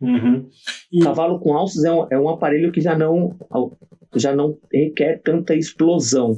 [0.00, 0.48] Uhum.
[0.92, 1.00] E...
[1.00, 3.34] Cavalo com alças é um, é um aparelho que já não,
[4.16, 6.36] já não requer tanta explosão.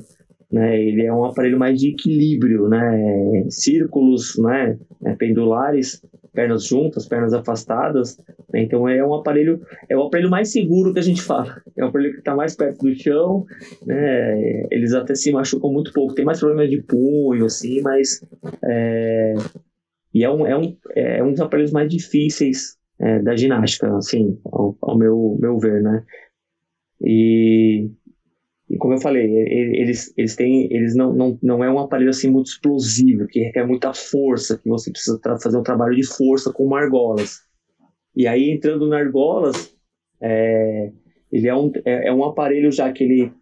[0.52, 6.00] Né, ele é um aparelho mais de equilíbrio, né, círculos, né, né pendulares,
[6.32, 8.16] pernas juntas, pernas afastadas.
[8.52, 11.60] Né, então é um aparelho, é o aparelho mais seguro que a gente fala.
[11.76, 13.44] É um aparelho que está mais perto do chão,
[13.84, 16.14] né, eles até se machucam muito pouco.
[16.14, 18.24] Tem mais problemas de punho, assim, mas
[18.64, 19.34] é,
[20.14, 24.38] e é um, é um, é um dos aparelhos mais difíceis é, da ginástica, assim,
[24.44, 26.04] ao, ao meu, meu ver, né.
[27.02, 27.90] E
[28.68, 32.30] e como eu falei, eles, eles têm, eles não, não, não é um aparelho assim
[32.30, 36.74] muito explosivo, que requer muita força, que você precisa fazer um trabalho de força com
[36.74, 37.40] argolas.
[38.16, 39.76] E aí, entrando na argolas,
[40.20, 40.90] é,
[41.30, 43.32] ele é um, é, é, um aparelho já que ele,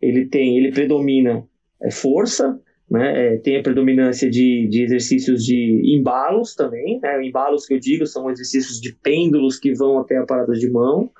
[0.00, 1.46] ele tem, ele predomina
[1.82, 2.58] é, força,
[2.90, 7.80] né, é, tem a predominância de, de exercícios de embalos também, né, embalos que eu
[7.80, 11.10] digo são exercícios de pêndulos que vão até a parada de mão,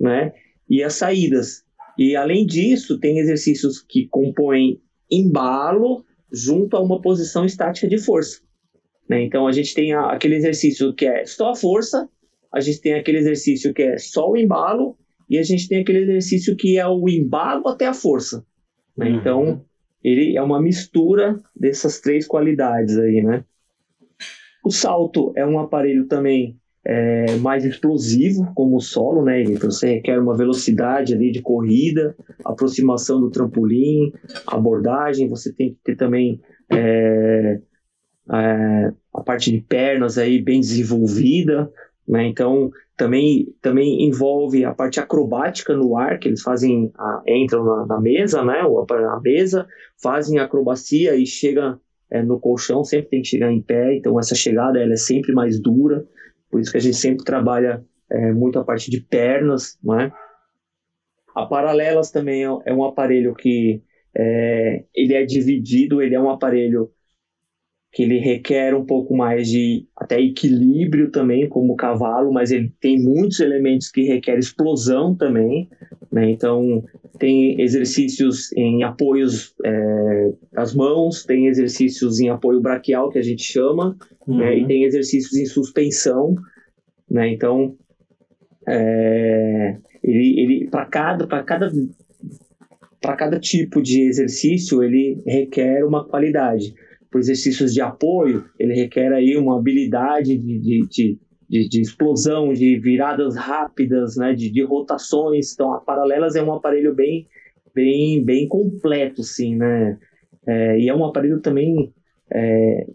[0.00, 0.32] né,
[0.68, 1.64] e as saídas,
[1.98, 8.40] e além disso, tem exercícios que compõem embalo junto a uma posição estática de força.
[9.08, 9.24] Né?
[9.24, 12.08] Então a gente tem a, aquele exercício que é só a força,
[12.52, 14.96] a gente tem aquele exercício que é só o embalo,
[15.28, 18.46] e a gente tem aquele exercício que é o embalo até a força.
[18.96, 19.10] Né?
[19.10, 19.16] Uhum.
[19.16, 19.64] Então
[20.02, 23.44] ele é uma mistura dessas três qualidades aí, né?
[24.64, 29.42] O salto é um aparelho também é, mais explosivo, como o solo, né?
[29.44, 34.12] Você requer uma velocidade ali de corrida, aproximação do trampolim,
[34.46, 35.28] abordagem.
[35.28, 36.40] Você tem que ter também
[36.70, 37.60] é,
[38.32, 41.70] é, a parte de pernas aí bem desenvolvida,
[42.06, 42.26] né?
[42.26, 47.86] Então também também envolve a parte acrobática no ar que eles fazem, a, entram na,
[47.86, 48.64] na, mesa, né?
[48.64, 49.66] Ou na mesa,
[50.02, 51.80] fazem acrobacia e chega
[52.10, 53.94] é, no colchão, sempre tem que chegar em pé.
[53.94, 56.04] Então essa chegada ela é sempre mais dura.
[56.50, 60.12] Por isso que a gente sempre trabalha é, muito a parte de pernas, não é?
[61.36, 63.80] A Paralelas também é, é um aparelho que
[64.12, 66.90] é, ele é dividido, ele é um aparelho
[67.98, 72.72] que ele requer um pouco mais de até equilíbrio também, como o cavalo, mas ele
[72.80, 75.68] tem muitos elementos que requer explosão também,
[76.12, 76.30] né?
[76.30, 76.84] Então
[77.18, 83.42] tem exercícios em apoios é, das mãos, tem exercícios em apoio braquial que a gente
[83.42, 83.96] chama,
[84.28, 84.38] uhum.
[84.38, 84.56] né?
[84.58, 86.36] E tem exercícios em suspensão,
[87.10, 87.28] né?
[87.32, 87.74] Então
[88.68, 91.72] é, ele, ele para cada para cada
[93.00, 96.72] para cada tipo de exercício ele requer uma qualidade
[97.10, 102.78] por exercícios de apoio, ele requer aí uma habilidade de, de, de, de, explosão, de
[102.78, 105.52] viradas rápidas, né, de, de rotações.
[105.52, 107.26] Então, a Paralelas é um aparelho bem,
[107.74, 109.98] bem, bem completo, sim, né?
[110.46, 111.92] É, e é um aparelho também
[112.32, 112.86] é,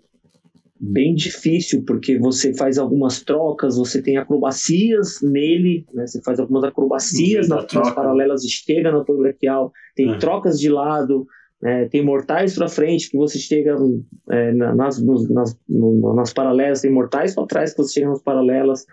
[0.80, 6.06] bem difícil, porque você faz algumas trocas, você tem acrobacias nele, né?
[6.06, 10.20] Você faz algumas acrobacias nas, nas paralelas, chega no apoio braquial, tem uhum.
[10.20, 11.26] trocas de lado,
[11.64, 13.78] é, tem mortais para frente que você chega
[14.30, 18.22] é, nas, nos, nas, no, nas paralelas, tem mortais para trás que você chega nas
[18.22, 18.86] paralelas.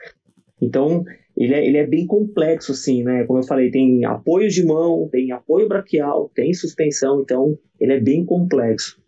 [0.62, 1.04] Então,
[1.36, 3.24] ele é, ele é bem complexo, assim, né?
[3.24, 8.00] Como eu falei, tem apoio de mão, tem apoio braquial, tem suspensão, então ele é
[8.00, 9.00] bem complexo.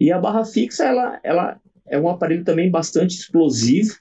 [0.00, 3.94] E a barra fixa, ela, ela é um aparelho também bastante explosivo,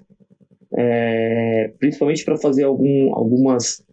[0.74, 3.86] é, principalmente para fazer algum, algumas,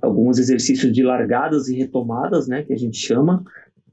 [0.00, 3.44] alguns exercícios de largadas e retomadas, né, que a gente chama.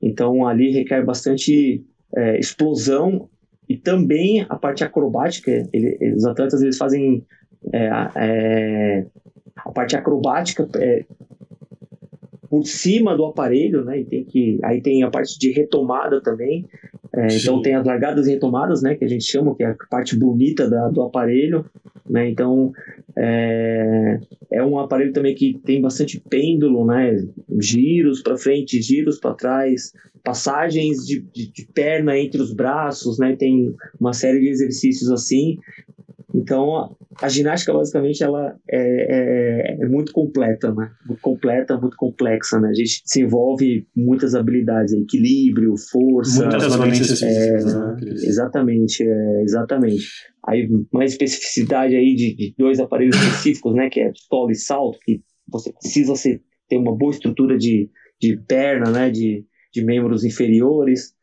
[0.05, 1.83] Então ali requer bastante
[2.15, 3.27] é, explosão
[3.67, 5.67] e também a parte acrobática.
[5.73, 7.25] Ele, os atletas eles fazem
[7.73, 9.05] é, é,
[9.55, 11.03] a parte acrobática é,
[12.47, 14.01] por cima do aparelho, né?
[14.01, 16.67] E tem que aí tem a parte de retomada também.
[17.11, 18.93] É, então tem as largadas e retomadas, né?
[18.93, 21.65] Que a gente chama que é a parte bonita da, do aparelho,
[22.07, 22.29] né?
[22.29, 22.71] Então
[23.17, 24.19] é,
[24.51, 27.15] é um aparelho também que tem bastante pêndulo, né?
[27.59, 29.93] Giros para frente, giros para trás,
[30.23, 33.35] passagens de, de, de, perna entre os braços, né?
[33.35, 35.57] Tem uma série de exercícios assim.
[36.35, 40.91] Então, a ginástica, basicamente, ela é, é, é, muito completa, né?
[41.07, 42.69] Muito completa, muito complexa, né?
[42.69, 46.41] A gente desenvolve muitas habilidades, equilíbrio, força...
[46.41, 47.95] Muitas valências é, né?
[48.01, 50.05] Exatamente, é, exatamente.
[50.45, 53.89] Aí, uma especificidade aí de, de, dois aparelhos específicos, né?
[53.89, 58.35] Que é solo e salto, que você precisa ser, ter uma boa estrutura de, de
[58.45, 59.09] perna, né?
[59.09, 61.15] De, de membros inferiores.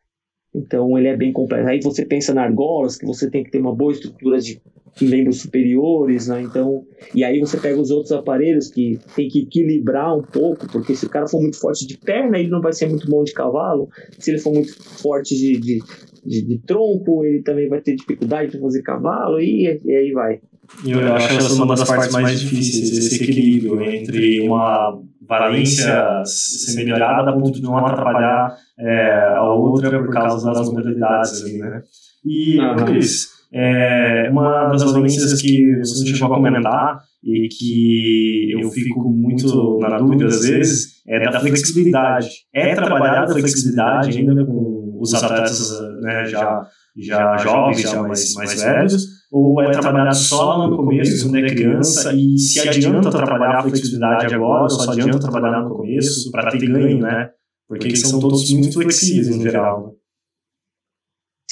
[0.54, 1.68] Então, ele é bem complexo.
[1.68, 4.60] Aí você pensa na argolas, que você tem que ter uma boa estrutura de
[5.00, 6.42] membros superiores, né?
[6.42, 6.84] Então,
[7.14, 11.06] e aí você pega os outros aparelhos que tem que equilibrar um pouco, porque se
[11.06, 13.88] o cara for muito forte de perna, ele não vai ser muito bom de cavalo.
[14.18, 15.78] Se ele for muito forte de, de,
[16.24, 20.40] de, de tronco, ele também vai ter dificuldade de fazer cavalo, e, e aí vai.
[20.86, 26.76] Eu, eu acho essa uma das partes mais difíceis, esse equilíbrio entre uma valência ser
[26.76, 31.82] melhorada a ponto de não atrapalhar é, a outra por causa das modalidades ali, né?
[32.24, 32.84] E, uhum.
[32.86, 39.78] Luiz, é, uma das valências que você chegou a comentar e que eu fico muito
[39.78, 42.28] na dúvida às vezes é da flexibilidade.
[42.54, 48.62] É trabalhada a flexibilidade ainda com os atletas né, já, já jovens, já mais, mais
[48.62, 53.62] velhos, ou é trabalhado só no começo, quando é criança, e se adianta trabalhar a
[53.62, 57.30] flexibilidade agora, ou só adianta trabalhar no começo para ter ganho, né?
[57.68, 59.94] Porque eles são todos muito flexíveis no geral.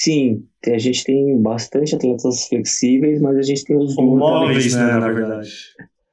[0.03, 4.83] Sim, a gente tem bastante atletas flexíveis, mas a gente tem os Como móveis, né,
[4.83, 5.51] na verdade.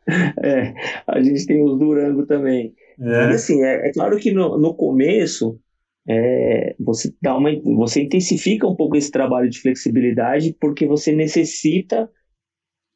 [0.45, 0.75] é,
[1.07, 2.75] a gente tem os Durango também.
[3.01, 3.31] É.
[3.31, 5.59] E assim, é, é claro que no, no começo
[6.07, 12.11] é, você dá uma, você intensifica um pouco esse trabalho de flexibilidade porque você necessita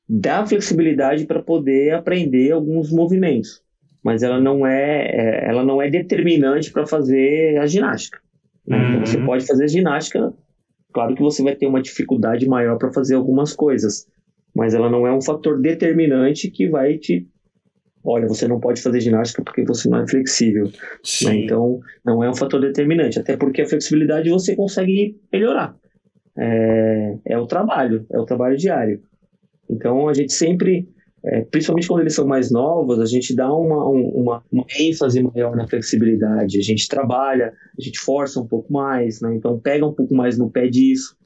[0.07, 3.63] da flexibilidade para poder aprender alguns movimentos,
[4.05, 8.21] mas ela não é, é ela não é determinante para fazer a ginástica.
[8.67, 8.77] Né?
[8.77, 8.89] Uhum.
[8.91, 10.35] Então você pode fazer ginástica
[10.93, 14.07] Claro que você vai ter uma dificuldade maior para fazer algumas coisas,
[14.55, 17.27] mas ela não é um fator determinante que vai te.
[18.05, 20.65] Olha, você não pode fazer ginástica porque você não é flexível.
[20.65, 21.37] Né?
[21.37, 25.77] Então, não é um fator determinante, até porque a flexibilidade você consegue melhorar.
[26.37, 29.01] É, é o trabalho, é o trabalho diário.
[29.71, 30.89] Então, a gente sempre
[31.25, 35.55] é, principalmente quando eles são mais novos, a gente dá uma, uma, uma, ênfase maior
[35.55, 36.59] na flexibilidade.
[36.59, 39.35] A gente trabalha, a gente força um pouco mais, né?
[39.35, 41.17] então pega um pouco mais no pé disso,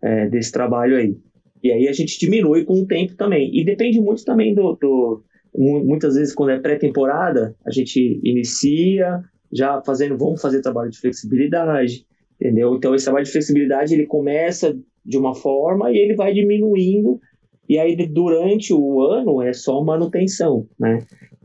[0.00, 1.16] é, desse trabalho aí.
[1.62, 3.50] E aí a gente diminui com o tempo também.
[3.54, 4.76] E depende muito também do.
[4.80, 5.22] do
[5.54, 9.22] muitas vezes, quando é pré-temporada, a gente inicia
[9.52, 12.06] já fazendo, vamos fazer trabalho de flexibilidade,
[12.40, 12.74] entendeu?
[12.74, 17.20] Então esse trabalho de flexibilidade ele começa de uma forma e ele vai diminuindo
[17.68, 20.98] e aí, durante o ano, é só manutenção, né?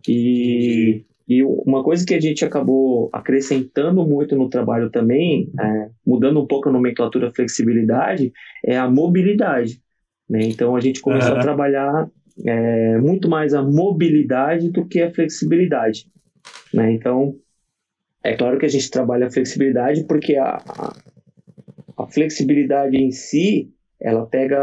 [0.08, 6.42] E, e uma coisa que a gente acabou acrescentando muito no trabalho também, é, mudando
[6.42, 8.32] um pouco a nomenclatura flexibilidade,
[8.66, 9.82] é a mobilidade.
[10.30, 10.40] Né?
[10.44, 11.40] Então, a gente começou uhum.
[11.40, 12.10] a trabalhar
[12.46, 16.08] é, muito mais a mobilidade do que a flexibilidade.
[16.74, 16.94] Né?
[16.94, 17.36] Então,
[18.24, 20.96] é claro que a gente trabalha a flexibilidade porque a, a,
[21.98, 24.60] a flexibilidade em si ela pega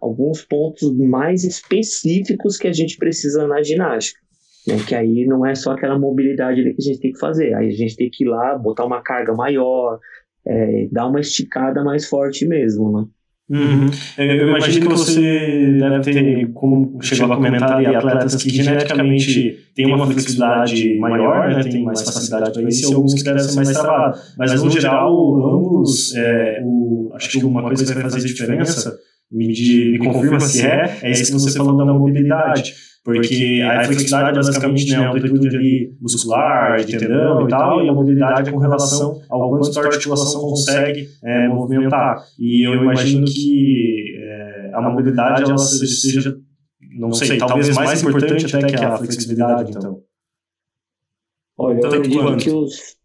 [0.00, 4.20] alguns pontos mais específicos que a gente precisa na ginástica.
[4.66, 4.76] Né?
[4.86, 7.54] Que aí não é só aquela mobilidade ali que a gente tem que fazer.
[7.54, 9.98] Aí a gente tem que ir lá, botar uma carga maior,
[10.46, 13.06] é, dar uma esticada mais forte mesmo, né?
[13.52, 13.90] Uhum.
[14.16, 20.06] Eu imagino que você deve ter, como chegou a comentar, atletas que geneticamente têm uma
[20.06, 24.34] flexibilidade maior, né, têm mais facilidade para isso, e alguns que devem ser mais travados.
[24.38, 28.96] Mas, no geral, ambos, é, o, acho que uma coisa que vai fazer diferença,
[29.30, 32.74] me, me confirma se é, é isso que você falou da mobilidade.
[33.04, 37.88] Porque a flexibilidade é basicamente né, a amplitude ali muscular, de tendão e tal, e
[37.88, 42.24] a mobilidade é com relação ao quanto a articulação consegue é, movimentar.
[42.38, 46.38] E eu imagino que é, a mobilidade ela seja
[46.94, 50.02] não sei, talvez mais importante até que a flexibilidade, então.
[51.56, 52.96] Olha, eu acredito que os,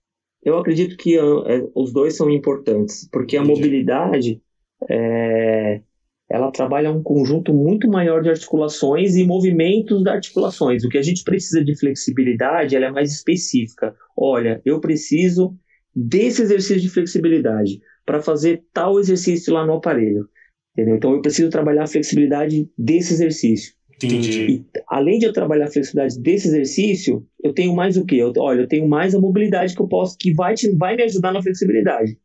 [0.44, 3.60] eu acredito que é, os dois são importantes, porque a Entendi.
[3.60, 4.42] mobilidade
[4.90, 5.82] é,
[6.30, 10.84] ela trabalha um conjunto muito maior de articulações e movimentos das articulações.
[10.84, 13.96] O que a gente precisa de flexibilidade, ela é mais específica.
[14.16, 15.56] Olha, eu preciso
[15.96, 20.28] desse exercício de flexibilidade para fazer tal exercício lá no aparelho.
[20.74, 20.98] Entendeu?
[20.98, 23.74] Então eu preciso trabalhar a flexibilidade desse exercício.
[23.96, 24.52] Entendi.
[24.52, 28.18] E, além de eu trabalhar a flexibilidade desse exercício, eu tenho mais o quê?
[28.18, 31.04] Eu, olha, eu tenho mais a mobilidade que eu posso, que vai, te, vai me
[31.04, 32.18] ajudar na flexibilidade.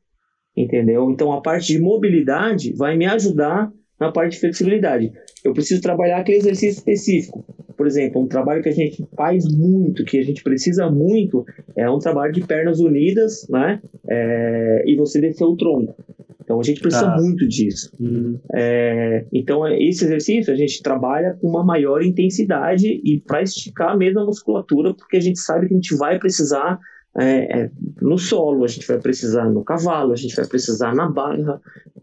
[0.55, 1.11] Entendeu?
[1.11, 3.73] Então a parte de mobilidade vai me ajudar
[4.03, 5.13] na parte de flexibilidade.
[5.45, 7.45] Eu preciso trabalhar aquele exercício específico.
[7.77, 11.45] Por exemplo, um trabalho que a gente faz muito, que a gente precisa muito,
[11.77, 13.81] é um trabalho de pernas unidas, né?
[14.09, 15.97] É, e você descer o tronco.
[16.45, 17.21] Então a gente precisa ah.
[17.21, 17.91] muito disso.
[17.99, 18.39] Uhum.
[18.55, 24.21] É, então esse exercício a gente trabalha com uma maior intensidade e para esticar mesmo
[24.21, 26.79] a musculatura, porque a gente sabe que a gente vai precisar
[27.19, 31.09] é, é, no solo, a gente vai precisar no cavalo, a gente vai precisar na
[31.11, 31.61] barra,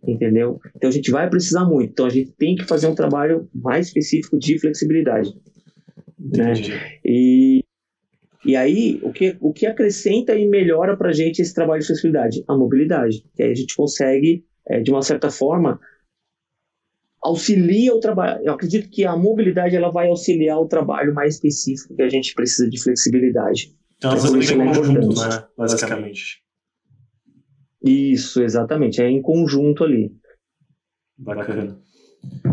[0.07, 0.59] entendeu?
[0.75, 1.91] Então a gente vai precisar muito.
[1.91, 5.33] Então a gente tem que fazer um trabalho mais específico de flexibilidade.
[6.19, 6.53] Né?
[7.03, 7.63] E,
[8.45, 11.87] e aí, o que, o que acrescenta e melhora para a gente esse trabalho de
[11.87, 12.43] flexibilidade?
[12.47, 13.25] A mobilidade.
[13.35, 15.79] Que aí a gente consegue, é, de uma certa forma,
[17.23, 18.41] auxilia o trabalho.
[18.43, 22.35] Eu acredito que a mobilidade ela vai auxiliar o trabalho mais específico que a gente
[22.35, 23.73] precisa de flexibilidade.
[23.99, 25.43] Então, elas então, em conjunto, né?
[25.57, 26.41] Basicamente.
[27.83, 29.01] Isso, exatamente.
[29.01, 30.11] É em conjunto ali.
[31.17, 31.77] Bacana.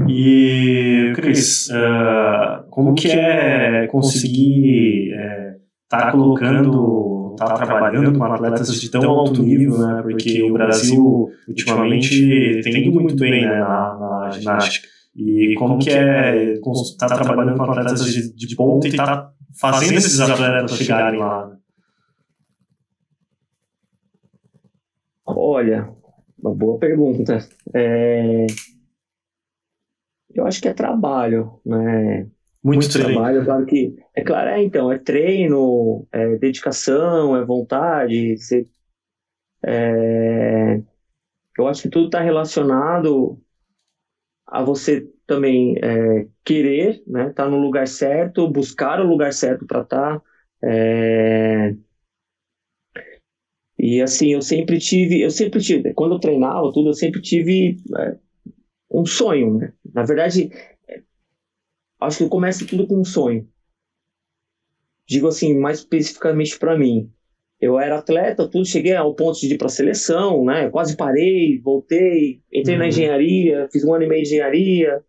[0.09, 5.57] E, Cris, uh, como que é conseguir é,
[5.88, 10.03] tá colocando, tá trabalhando com atletas de tão alto nível, né?
[10.03, 14.88] Porque o Brasil ultimamente tem ido muito bem né, na, na ginástica.
[15.17, 19.97] E como que é estar tá trabalhando com atletas de, de ponta e tá fazendo
[19.97, 21.57] esses atletas chegarem lá?
[25.25, 25.91] Olha,
[26.39, 27.39] uma boa pergunta.
[27.75, 28.47] É...
[30.35, 32.29] Eu acho que é trabalho, né?
[32.62, 33.97] Muito, Muito trabalho, claro que.
[34.14, 38.37] É claro, é então, é treino, é dedicação, é vontade.
[38.37, 38.69] Você,
[39.64, 40.83] é...
[41.59, 43.41] Eu acho que tudo está relacionado
[44.47, 47.28] a você também é, querer, né?
[47.30, 50.20] Estar tá no lugar certo, buscar o lugar certo para estar.
[50.20, 50.22] Tá,
[50.62, 51.74] é...
[53.78, 57.76] E assim, eu sempre tive, eu sempre tive, quando eu treinava tudo, eu sempre tive
[57.99, 58.16] é,
[58.90, 59.72] um sonho, né?
[59.94, 60.51] Na verdade,
[62.01, 63.47] acho que começa tudo com um sonho.
[65.07, 67.12] Digo assim, mais especificamente para mim.
[67.61, 70.68] Eu era atleta, tudo, cheguei ao ponto de ir para a seleção, né?
[70.70, 72.80] Quase parei, voltei, entrei uhum.
[72.80, 75.02] na engenharia, fiz um ano e meio de engenharia,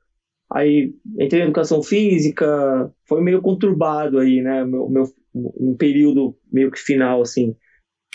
[0.49, 4.63] aí entrei na educação física, foi meio conturbado aí, né?
[4.63, 5.03] Meu, meu
[5.35, 7.55] um período meio que final assim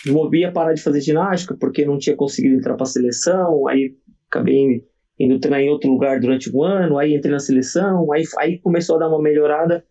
[0.04, 3.94] resolvi parar de fazer ginástica porque não tinha conseguido entrar para a seleção, aí
[4.28, 4.84] acabei
[5.18, 8.96] indo treinar em outro lugar durante um ano, aí entrei na seleção, aí, aí começou
[8.96, 9.84] a dar uma melhorada,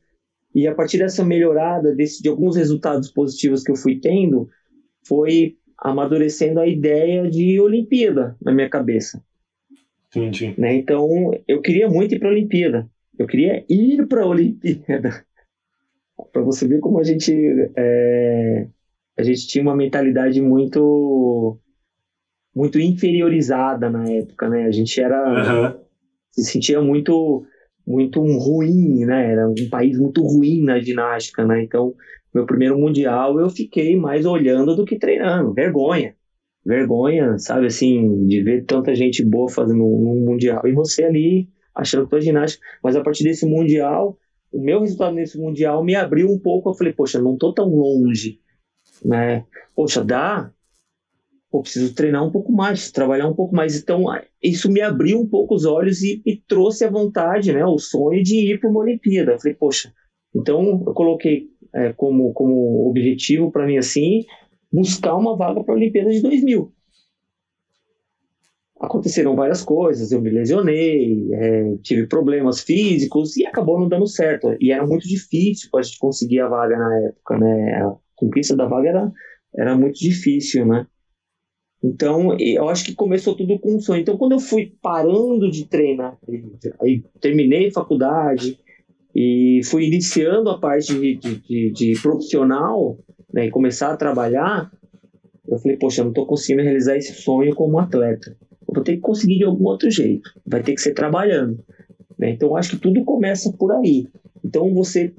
[0.53, 4.49] e a partir dessa melhorada, desse, de alguns resultados positivos que eu fui tendo,
[5.07, 9.23] foi amadurecendo a ideia de Olimpíada na minha cabeça.
[10.09, 10.53] Entendi.
[10.57, 10.75] Né?
[10.75, 11.09] Então,
[11.47, 12.89] eu queria muito ir para a Olimpíada.
[13.17, 15.25] Eu queria ir para a Olimpíada.
[16.31, 17.33] para você ver como a gente
[17.75, 18.67] é,
[19.17, 21.57] a gente tinha uma mentalidade muito
[22.53, 24.65] muito inferiorizada na época, né?
[24.65, 25.79] A gente era uhum.
[26.29, 27.45] se sentia muito
[27.85, 29.31] muito ruim, né?
[29.31, 31.63] Era um país muito ruim na ginástica, né?
[31.63, 31.93] Então,
[32.33, 36.15] meu primeiro mundial eu fiquei mais olhando do que treinando, vergonha.
[36.65, 42.03] Vergonha, sabe assim, de ver tanta gente boa fazendo um, mundial e você ali achando
[42.03, 44.17] que foi ginástica, mas a partir desse mundial,
[44.51, 47.67] o meu resultado nesse mundial me abriu um pouco, eu falei, poxa, não tô tão
[47.69, 48.39] longe
[49.03, 49.45] né?
[49.75, 50.51] Poxa, dá?
[51.51, 53.77] Pô, preciso treinar um pouco mais, trabalhar um pouco mais.
[53.77, 54.05] Então,
[54.41, 57.65] isso me abriu um pouco os olhos e me trouxe a vontade, né?
[57.65, 59.33] O sonho de ir para uma Olimpíada.
[59.33, 59.93] Eu falei, poxa,
[60.33, 64.23] então eu coloquei é, como, como objetivo para mim assim,
[64.71, 66.71] buscar uma vaga para a Olimpíada de 2000
[68.81, 74.55] aconteceram várias coisas, eu me lesionei, é, tive problemas físicos e acabou não dando certo.
[74.59, 77.95] E era muito difícil para a gente conseguir a vaga na época, né?
[78.15, 79.11] conquista da vaga era,
[79.55, 80.87] era muito difícil, né?
[81.83, 84.01] Então, eu acho que começou tudo com um sonho.
[84.01, 86.17] Então, quando eu fui parando de treinar,
[86.79, 88.59] aí terminei faculdade
[89.15, 92.97] e fui iniciando a parte de, de, de profissional,
[93.33, 94.71] né, e começar a trabalhar,
[95.47, 98.37] eu falei, poxa, eu não estou conseguindo realizar esse sonho como atleta.
[98.67, 100.29] Eu vou ter que conseguir de algum outro jeito.
[100.45, 101.63] Vai ter que ser trabalhando.
[102.17, 102.29] Né?
[102.29, 104.07] Então, acho que tudo começa por aí.
[104.45, 105.13] Então, você.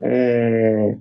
[0.00, 0.96] É...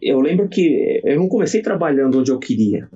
[0.00, 2.88] Eu lembro que eu não comecei trabalhando onde eu queria,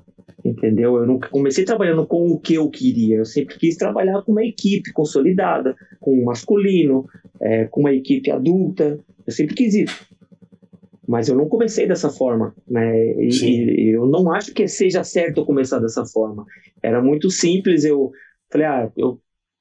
[0.43, 0.97] entendeu?
[0.97, 3.17] Eu não comecei trabalhando com o que eu queria.
[3.17, 7.05] Eu sempre quis trabalhar com uma equipe consolidada, com um masculino,
[7.41, 8.99] é, com uma equipe adulta.
[9.25, 10.05] Eu sempre quis isso.
[11.07, 13.13] Mas eu não comecei dessa forma, né?
[13.19, 16.45] E, e, eu não acho que seja certo eu começar dessa forma.
[16.81, 17.83] Era muito simples.
[17.83, 18.11] Eu
[18.51, 19.19] falei, ah, eu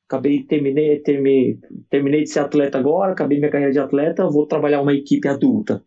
[0.09, 1.59] acabei terminei terminei,
[1.91, 5.83] terminei de ser atleta agora, acabei minha carreira de atleta, vou trabalhar uma equipe adulta.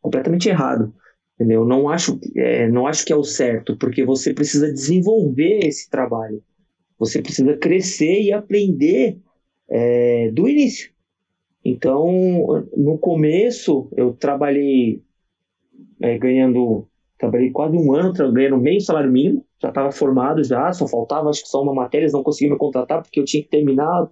[0.00, 0.94] Completamente errado.
[1.40, 1.64] Entendeu?
[1.64, 6.42] Não acho, é, não acho que é o certo, porque você precisa desenvolver esse trabalho.
[6.98, 9.18] Você precisa crescer e aprender
[9.66, 10.92] é, do início.
[11.64, 15.02] Então, no começo, eu trabalhei
[16.02, 16.86] é, ganhando,
[17.16, 21.42] trabalhei quase um ano ganhando meio salário mínimo, já estava formado já, só faltava acho
[21.42, 24.08] que só uma matéria, eles não conseguiam me contratar porque eu tinha que terminar a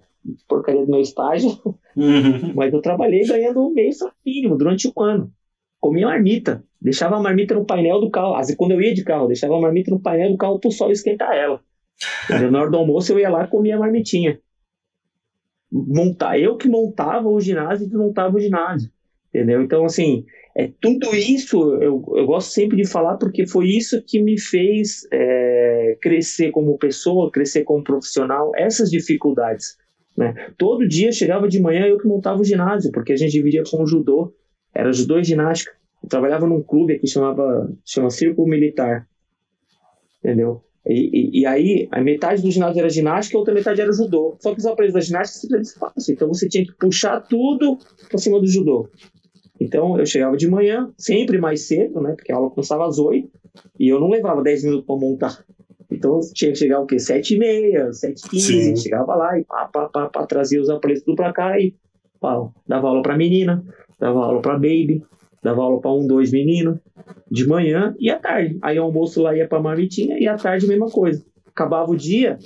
[0.47, 1.51] porcaria do meu estágio.
[1.95, 2.53] Uhum.
[2.55, 5.31] Mas eu trabalhei ganhando meio salário mínimo durante um ano.
[5.79, 8.35] Comia marmita, deixava a marmita no painel do carro.
[8.35, 10.91] Assim, quando eu ia de carro, deixava a marmita no painel do carro pro sol
[10.91, 11.61] esquentar ela.
[12.51, 14.39] Na hora do almoço eu ia lá e comia a marmitinha
[15.71, 18.89] montar, eu que montava o ginásio e desmontava o ginásio,
[19.29, 19.61] entendeu?
[19.61, 20.25] Então, assim,
[20.55, 25.07] é, tudo isso eu, eu gosto sempre de falar porque foi isso que me fez
[25.11, 29.77] é, crescer como pessoa, crescer como profissional, essas dificuldades.
[30.17, 30.33] Né?
[30.57, 33.83] Todo dia chegava de manhã eu que montava o ginásio, porque a gente dividia com
[33.83, 34.33] o judô,
[34.73, 35.71] era judô e ginástica.
[36.01, 39.07] Eu trabalhava num clube que chamava chama Círculo Militar,
[40.23, 40.63] entendeu?
[40.85, 43.91] E, e, e, aí, a metade do ginásio era ginástica e a outra metade era
[43.91, 44.37] judô.
[44.39, 46.13] Só que os aparelhos da ginástica sempre fácil.
[46.13, 48.89] Então você tinha que puxar tudo para cima do judô.
[49.59, 52.13] Então eu chegava de manhã, sempre mais cedo, né?
[52.13, 53.29] Porque a aula começava às 8
[53.77, 55.45] e eu não levava 10 minutos para montar.
[55.91, 56.97] Então tinha que chegar o quê?
[56.97, 60.69] 7 e meia, 7 e 15, chegava lá e pá, pá, pá, pá, trazia os
[60.69, 61.75] aparelhos tudo para cá e
[62.19, 63.63] pá, dava aula para menina,
[63.99, 65.03] dava aula para baby,
[65.43, 66.79] dava aula para um, dois meninos,
[67.29, 68.57] de manhã e à tarde.
[68.61, 71.23] Aí o almoço lá ia para marmitinha e à tarde mesma coisa.
[71.47, 72.37] Acabava o dia,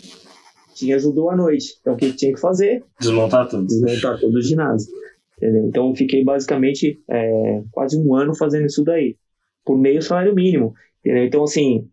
[0.74, 1.78] tinha judô à noite.
[1.82, 2.84] Então o que tinha que fazer?
[2.99, 3.66] Desmontar tudo.
[3.68, 4.91] Desmontar todo o ginásio.
[5.38, 5.68] Entendeu?
[5.68, 9.18] Então fiquei basicamente é, quase um ano fazendo isso daí,
[9.66, 10.74] por meio salário mínimo.
[10.99, 11.26] Entendeu?
[11.26, 11.88] Então assim,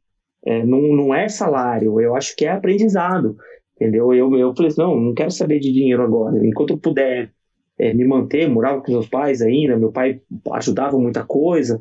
[0.45, 3.37] é, não, não é salário, eu acho que é aprendizado.
[3.77, 4.13] Entendeu?
[4.13, 6.37] Eu, eu falei assim, não, não quero saber de dinheiro agora.
[6.47, 7.33] Enquanto eu puder
[7.81, 10.21] é, me manter, morava com meus pais ainda, meu pai
[10.53, 11.81] ajudava muita coisa,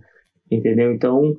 [0.50, 0.94] entendeu?
[0.94, 1.36] Então,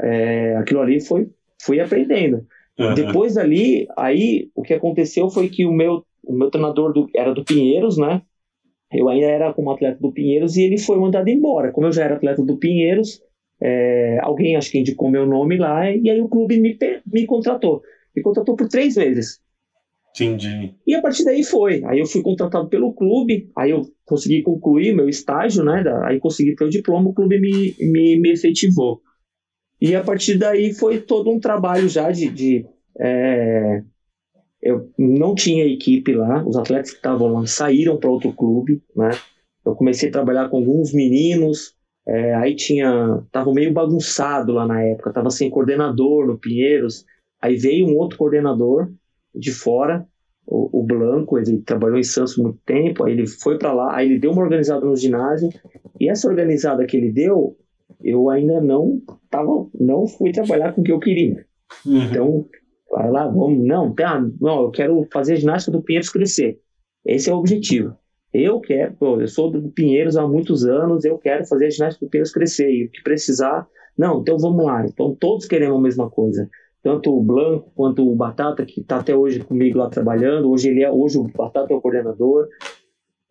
[0.00, 1.28] é, aquilo ali foi,
[1.60, 2.46] fui aprendendo.
[2.78, 2.94] Uhum.
[2.94, 7.34] Depois dali, aí, o que aconteceu foi que o meu, o meu treinador do, era
[7.34, 8.22] do Pinheiros, né?
[8.92, 11.72] Eu ainda era como atleta do Pinheiros e ele foi mandado embora.
[11.72, 13.20] Como eu já era atleta do Pinheiros,
[13.60, 16.78] é, alguém acho que indicou meu nome lá e aí o clube me,
[17.12, 17.82] me contratou.
[18.14, 19.40] Me contratou por três meses.
[20.14, 20.76] Entendi.
[20.86, 21.82] E a partir daí foi.
[21.84, 25.82] Aí eu fui contratado pelo clube, aí eu consegui concluir meu estágio, né?
[26.04, 29.02] Aí consegui ter o diploma, o clube me, me, me efetivou.
[29.80, 32.30] E a partir daí foi todo um trabalho já de.
[32.30, 32.66] de
[33.00, 33.82] é...
[34.62, 39.10] eu não tinha equipe lá, os atletas que estavam lá saíram para outro clube, né?
[39.66, 41.74] Eu comecei a trabalhar com alguns meninos,
[42.06, 43.20] é, aí tinha.
[43.32, 47.04] Tava meio bagunçado lá na época, tava sem coordenador no Pinheiros.
[47.42, 48.92] Aí veio um outro coordenador
[49.34, 50.06] de fora,
[50.46, 54.06] o, o Blanco, ele trabalhou em Santos muito tempo, aí ele foi para lá, aí
[54.06, 55.48] ele deu uma organizada no ginásio,
[55.98, 57.56] e essa organizada que ele deu,
[58.02, 61.46] eu ainda não tava, não fui trabalhar com o que eu queria.
[61.86, 62.02] Uhum.
[62.02, 62.46] Então,
[62.90, 66.60] vai lá, vamos, não, tá, não, eu quero fazer a ginástica do Pinheiros crescer.
[67.04, 67.96] Esse é o objetivo.
[68.32, 72.04] Eu quero, pô, eu sou do Pinheiros há muitos anos, eu quero fazer a ginástica
[72.04, 73.66] do Pinheiros crescer, e o que precisar,
[73.96, 74.84] não, então vamos lá.
[74.84, 76.50] Então todos queremos a mesma coisa
[76.84, 80.50] tanto o Blanco quanto o Batata, que está até hoje comigo lá trabalhando.
[80.50, 82.46] Hoje ele é, hoje o Batata é o coordenador.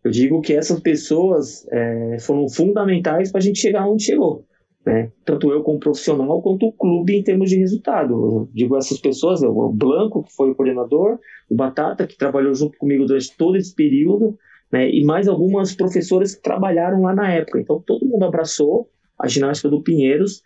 [0.02, 4.44] Eu digo que essas pessoas é, foram fundamentais para a gente chegar onde chegou.
[4.84, 5.12] Né?
[5.24, 8.12] Tanto eu como profissional, quanto o clube em termos de resultado.
[8.12, 12.76] Eu digo essas pessoas, o Blanco, que foi o coordenador, o Batata, que trabalhou junto
[12.76, 14.36] comigo durante todo esse período,
[14.70, 14.90] né?
[14.90, 17.60] e mais algumas professoras que trabalharam lá na época.
[17.60, 20.42] Então todo mundo abraçou a ginástica do Pinheiros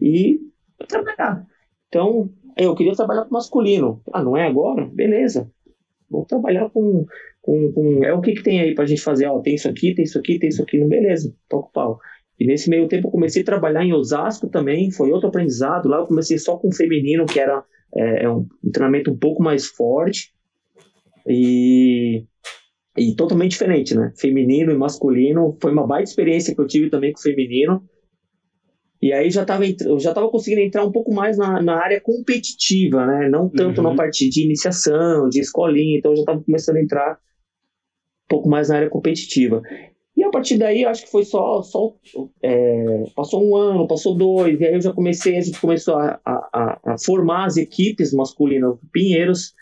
[0.00, 0.38] e
[0.86, 1.44] trabalhar.
[1.88, 4.02] Então, eu queria trabalhar com masculino.
[4.12, 4.86] Ah, não é agora?
[4.92, 5.50] Beleza.
[6.10, 7.06] Vou trabalhar com.
[7.40, 8.04] com, com...
[8.04, 9.26] É o que, que tem aí pra gente fazer?
[9.26, 10.78] Ó, tem isso aqui, tem isso aqui, tem isso aqui.
[10.78, 12.00] Não, beleza, toca o pau.
[12.38, 15.88] E nesse meio tempo eu comecei a trabalhar em Osasco também, foi outro aprendizado.
[15.88, 19.42] Lá eu comecei só com feminino, que era é, é um, um treinamento um pouco
[19.42, 20.32] mais forte.
[21.26, 22.24] E,
[22.96, 24.12] e totalmente diferente, né?
[24.18, 25.56] Feminino e masculino.
[25.60, 27.82] Foi uma baita experiência que eu tive também com o feminino.
[29.02, 33.04] E aí já estava já estava conseguindo entrar um pouco mais na, na área competitiva,
[33.04, 33.28] né?
[33.28, 33.90] Não tanto uhum.
[33.90, 37.18] na parte de iniciação, de escolinha, então eu já estava começando a entrar
[38.28, 39.60] pouco mais na área competitiva.
[40.16, 41.62] E a partir daí, acho que foi só.
[41.62, 41.94] só
[42.42, 46.20] é, passou um ano, passou dois, e aí eu já comecei, a gente começou a,
[46.24, 49.52] a, a formar as equipes masculinas do Pinheiros,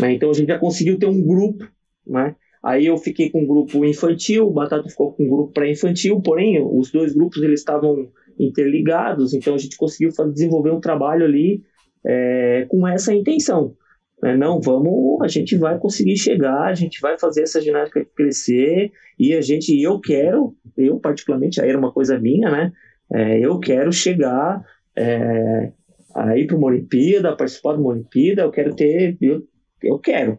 [0.00, 0.14] né?
[0.14, 1.68] Então a gente já conseguiu ter um grupo,
[2.06, 2.34] né?
[2.64, 5.52] Aí eu fiquei com o um grupo infantil, o Batata ficou com o um grupo
[5.52, 10.80] pré-infantil, porém os dois grupos eles estavam interligados, então a gente conseguiu fazer, desenvolver um
[10.80, 11.62] trabalho ali
[12.04, 13.74] é, com essa intenção.
[14.22, 14.36] Né?
[14.36, 19.34] Não, vamos, a gente vai conseguir chegar, a gente vai fazer essa ginástica crescer e
[19.34, 22.72] a gente, eu quero, eu particularmente, aí era uma coisa minha, né?
[23.12, 24.64] É, eu quero chegar
[24.96, 25.72] é,
[26.14, 29.42] aí para uma Olimpíada, participar de uma Olimpíada, eu quero ter, eu,
[29.82, 30.38] eu quero,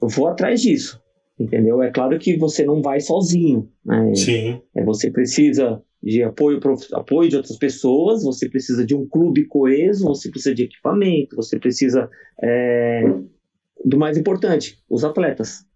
[0.00, 1.02] eu vou atrás disso,
[1.38, 1.82] entendeu?
[1.82, 4.14] É claro que você não vai sozinho, né?
[4.14, 4.60] Sim.
[4.74, 6.60] É, você precisa de apoio,
[6.92, 11.58] apoio de outras pessoas, você precisa de um clube coeso, você precisa de equipamento, você
[11.58, 12.08] precisa
[12.42, 13.02] é,
[13.84, 15.66] do mais importante, os atletas.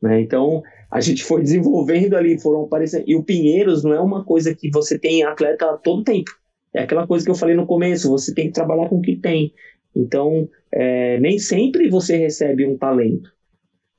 [0.00, 0.20] Né?
[0.20, 3.04] Então, a gente foi desenvolvendo ali, foram aparecendo.
[3.06, 6.30] E o Pinheiros não é uma coisa que você tem atleta todo tempo.
[6.72, 9.16] É aquela coisa que eu falei no começo, você tem que trabalhar com o que
[9.16, 9.52] tem.
[9.94, 13.30] Então, é, nem sempre você recebe um talento.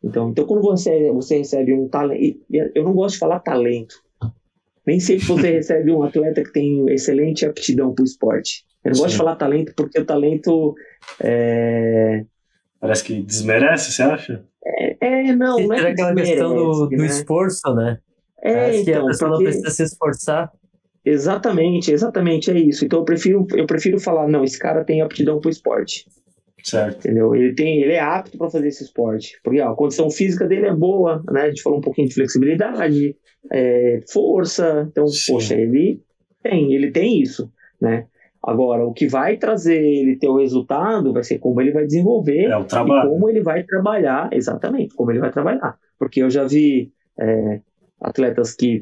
[0.04, 3.96] Então, então quando você, você recebe um talento, eu não gosto de falar talento,
[4.86, 8.66] nem sempre você recebe um atleta que tem excelente aptidão para o esporte.
[8.84, 9.02] Eu não Sim.
[9.02, 10.76] gosto de falar talento porque o talento.
[11.22, 12.24] É...
[12.80, 14.46] Parece que desmerece, você acha?
[14.66, 16.98] É, é não, não é aquela questão do, né?
[16.98, 18.00] do, esforço, né?
[18.42, 19.44] É, Parece então, que a pessoa porque...
[19.44, 20.52] não precisa se esforçar.
[21.04, 22.86] Exatamente, exatamente, é isso.
[22.86, 26.06] Então eu prefiro, eu prefiro falar, não, esse cara tem aptidão para o esporte.
[26.64, 27.00] Certo.
[27.00, 27.36] Entendeu?
[27.36, 29.40] Ele, tem, ele é apto para fazer esse esporte.
[29.44, 31.44] Porque ó, a condição física dele é boa, né?
[31.44, 33.16] A gente falou um pouquinho de flexibilidade,
[33.52, 34.88] é, força.
[34.92, 35.34] Então, Sim.
[35.34, 36.02] poxa, ele
[36.44, 37.52] tem, ele tem isso,
[37.82, 38.06] né?
[38.42, 42.46] Agora, o que vai trazer ele ter o resultado vai ser como ele vai desenvolver
[42.46, 43.10] é o trabalho.
[43.10, 45.78] e como ele vai trabalhar, exatamente, como ele vai trabalhar.
[45.98, 47.60] Porque eu já vi é,
[48.00, 48.82] atletas que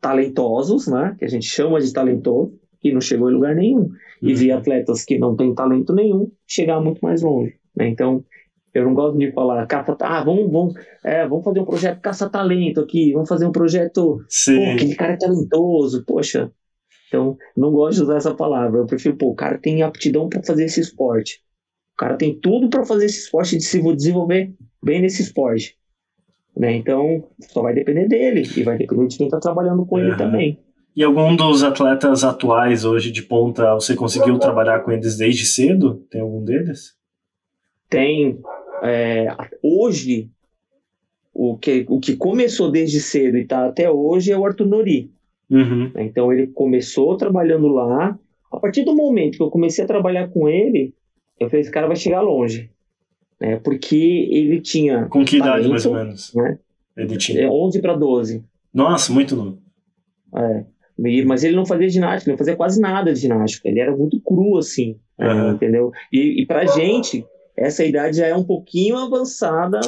[0.00, 3.88] talentosos, né, que a gente chama de talentoso, que não chegou em lugar nenhum.
[4.30, 7.54] E vi atletas que não têm talento nenhum chegar muito mais longe.
[7.76, 7.88] Né?
[7.88, 8.24] Então,
[8.72, 12.80] eu não gosto de falar, caça, ah, vamos, vamos, é, vamos fazer um projeto caça-talento
[12.80, 14.24] aqui, vamos fazer um projeto.
[14.28, 14.56] Sim.
[14.56, 16.50] Pô, aquele cara é talentoso, poxa.
[17.08, 18.80] Então, não gosto de usar essa palavra.
[18.80, 21.40] Eu prefiro, pô, o cara tem aptidão para fazer esse esporte.
[21.94, 24.52] O cara tem tudo para fazer esse esporte e se desenvolver
[24.82, 25.76] bem nesse esporte.
[26.56, 26.74] Né?
[26.74, 30.02] Então, só vai depender dele e vai depender de quem está trabalhando com uhum.
[30.02, 30.58] ele também.
[30.96, 36.04] E algum dos atletas atuais hoje de ponta, você conseguiu trabalhar com eles desde cedo?
[36.08, 36.96] Tem algum deles?
[37.90, 38.38] Tem.
[38.82, 39.26] É,
[39.60, 40.30] hoje,
[41.32, 45.10] o que, o que começou desde cedo e está até hoje é o Arthur Nori.
[45.50, 45.90] Uhum.
[45.96, 48.16] Então ele começou trabalhando lá.
[48.52, 50.94] A partir do momento que eu comecei a trabalhar com ele,
[51.40, 52.70] eu falei, esse cara vai chegar longe.
[53.40, 53.56] Né?
[53.56, 55.06] Porque ele tinha.
[55.06, 56.32] Com que talento, idade, mais ou menos?
[56.34, 56.58] Né?
[56.96, 57.50] Ele tinha.
[57.50, 58.44] 11 para 12.
[58.72, 59.58] Nossa, muito novo.
[60.36, 60.64] É.
[61.26, 63.68] Mas ele não fazia ginástica, não fazia quase nada de ginástica.
[63.68, 65.52] Ele era muito cru, assim, uhum.
[65.52, 65.90] entendeu?
[66.12, 67.26] E, e pra gente,
[67.56, 69.80] essa idade já é um pouquinho avançada,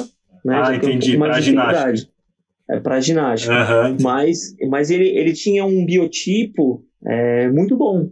[0.43, 0.61] né?
[0.63, 2.11] Ah, entendi, um pra ginástica.
[2.69, 3.53] É pra ginástica.
[3.53, 3.97] Uhum.
[4.01, 8.09] Mas, mas ele, ele tinha um biotipo é, muito bom.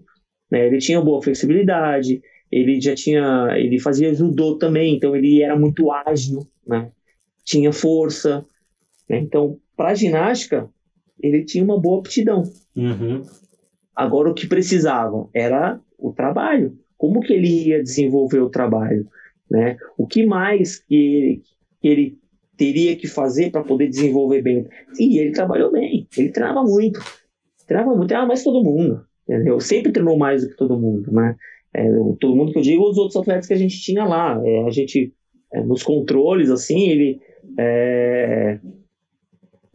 [0.50, 0.68] Né?
[0.68, 2.22] Ele tinha boa flexibilidade,
[2.52, 3.50] ele já tinha.
[3.58, 6.90] Ele fazia judô também, então ele era muito ágil, né?
[7.44, 8.46] Tinha força.
[9.10, 9.20] Né?
[9.20, 10.70] Então, para ginástica,
[11.22, 12.44] ele tinha uma boa aptidão.
[12.76, 13.24] Uhum.
[13.96, 16.78] Agora, o que precisava era o trabalho.
[16.98, 19.08] Como que ele ia desenvolver o trabalho?
[19.50, 19.78] Né?
[19.98, 21.42] O que mais que ele,
[21.82, 22.18] que ele
[22.58, 24.68] teria que fazer para poder desenvolver bem?
[25.00, 27.00] E ele trabalhou bem, ele treinava muito.
[27.68, 29.06] Treinava muito, treinava mais todo mundo.
[29.28, 29.60] Entendeu?
[29.60, 31.12] Sempre treinou mais do que todo mundo.
[31.12, 31.36] Né?
[31.74, 31.90] É,
[32.20, 34.42] todo mundo que eu digo, os outros atletas que a gente tinha lá.
[34.44, 35.14] É, a gente,
[35.54, 37.22] é, nos controles, assim, ele.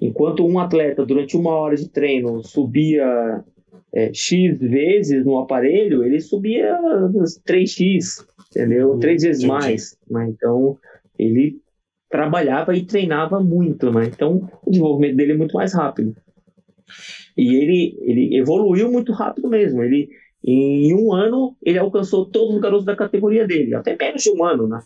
[0.00, 3.44] Enquanto um atleta, durante uma hora de treino, subia
[3.92, 6.78] é, X vezes no aparelho, ele subia
[7.46, 8.92] 3X, entendeu?
[8.92, 9.98] Uhum, Três vezes mais.
[10.08, 10.28] Né?
[10.30, 10.78] Então,
[11.18, 11.60] ele
[12.08, 14.06] trabalhava e treinava muito, né?
[14.06, 16.16] Então, o desenvolvimento dele é muito mais rápido.
[17.36, 19.82] E ele, ele evoluiu muito rápido mesmo.
[19.82, 20.08] Ele,
[20.42, 23.74] em um ano, ele alcançou todos os garotos da categoria dele.
[23.74, 24.80] Até menos de um ano, né?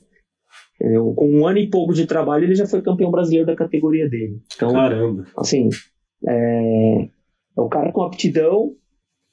[0.81, 1.15] Entendeu?
[1.15, 4.41] Com um ano e pouco de trabalho, ele já foi campeão brasileiro da categoria dele.
[4.55, 5.25] Então, Caramba!
[5.37, 5.69] Assim,
[6.27, 7.09] é,
[7.57, 8.75] é o cara com aptidão,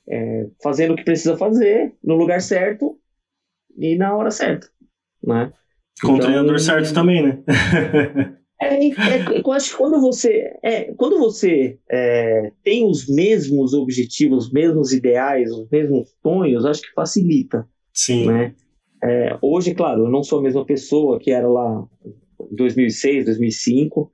[0.07, 2.97] é, fazendo o que precisa fazer, no lugar certo
[3.77, 4.67] e na hora certa.
[5.23, 5.51] Né?
[6.01, 7.43] Com então, o treinador certo também, né?
[8.61, 14.45] é, é, eu acho que quando você, é, quando você é, tem os mesmos objetivos,
[14.45, 17.67] os mesmos ideais, os mesmos sonhos, acho que facilita.
[17.93, 18.27] Sim.
[18.27, 18.55] Né?
[19.03, 21.87] É, hoje, claro, eu não sou a mesma pessoa que era lá
[22.51, 24.11] em 2006, 2005,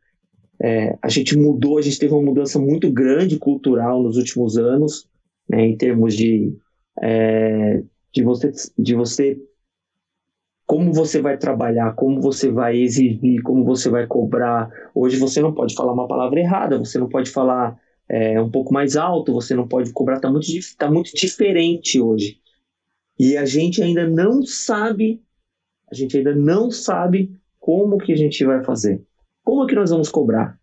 [0.62, 5.08] é, a gente mudou, a gente teve uma mudança muito grande cultural nos últimos anos,
[5.48, 6.56] né, em termos de,
[7.02, 7.84] é,
[8.14, 9.38] de, você, de você
[10.66, 14.70] como você vai trabalhar, como você vai exigir, como você vai cobrar.
[14.94, 18.74] Hoje você não pode falar uma palavra errada, você não pode falar é, um pouco
[18.74, 20.48] mais alto, você não pode cobrar, está muito,
[20.78, 22.40] tá muito diferente hoje.
[23.20, 25.22] E a gente ainda não sabe,
[25.92, 29.04] a gente ainda não sabe como que a gente vai fazer.
[29.44, 30.60] Como é que nós vamos cobrar?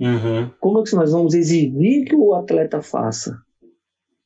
[0.00, 0.50] Uhum.
[0.60, 3.36] Como é que nós vamos exigir que o atleta faça?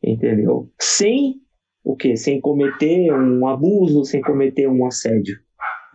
[0.02, 0.70] Entendeu?
[0.80, 1.40] Sem
[1.82, 2.16] o quê?
[2.16, 5.38] Sem cometer um abuso, sem cometer um assédio.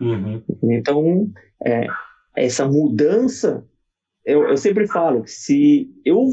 [0.00, 0.42] Uhum.
[0.64, 1.30] Então,
[1.64, 1.86] é,
[2.36, 3.64] essa mudança,
[4.24, 6.30] eu, eu sempre falo que se eu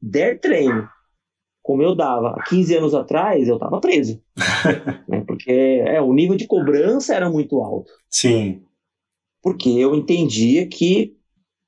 [0.00, 0.88] der treino
[1.64, 4.20] como eu dava 15 anos atrás, eu estava preso.
[5.08, 5.24] né?
[5.26, 7.90] Porque é, o nível de cobrança era muito alto.
[8.10, 8.60] Sim.
[9.42, 11.16] Porque eu entendia que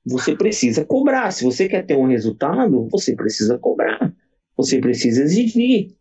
[0.04, 1.30] você precisa cobrar.
[1.30, 4.14] Se você quer ter um resultado, você precisa cobrar.
[4.54, 5.96] Você precisa exigir.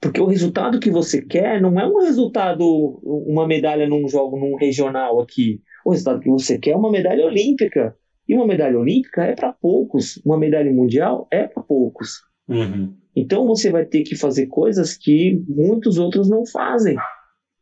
[0.00, 2.64] Porque o resultado que você quer não é um resultado,
[3.02, 5.60] uma medalha num jogo, num regional aqui.
[5.84, 7.96] O resultado que você quer é uma medalha olímpica.
[8.28, 10.22] E uma medalha olímpica é para poucos.
[10.24, 12.20] Uma medalha mundial é para poucos.
[12.48, 12.94] Uhum.
[13.14, 16.96] Então você vai ter que fazer coisas que muitos outros não fazem.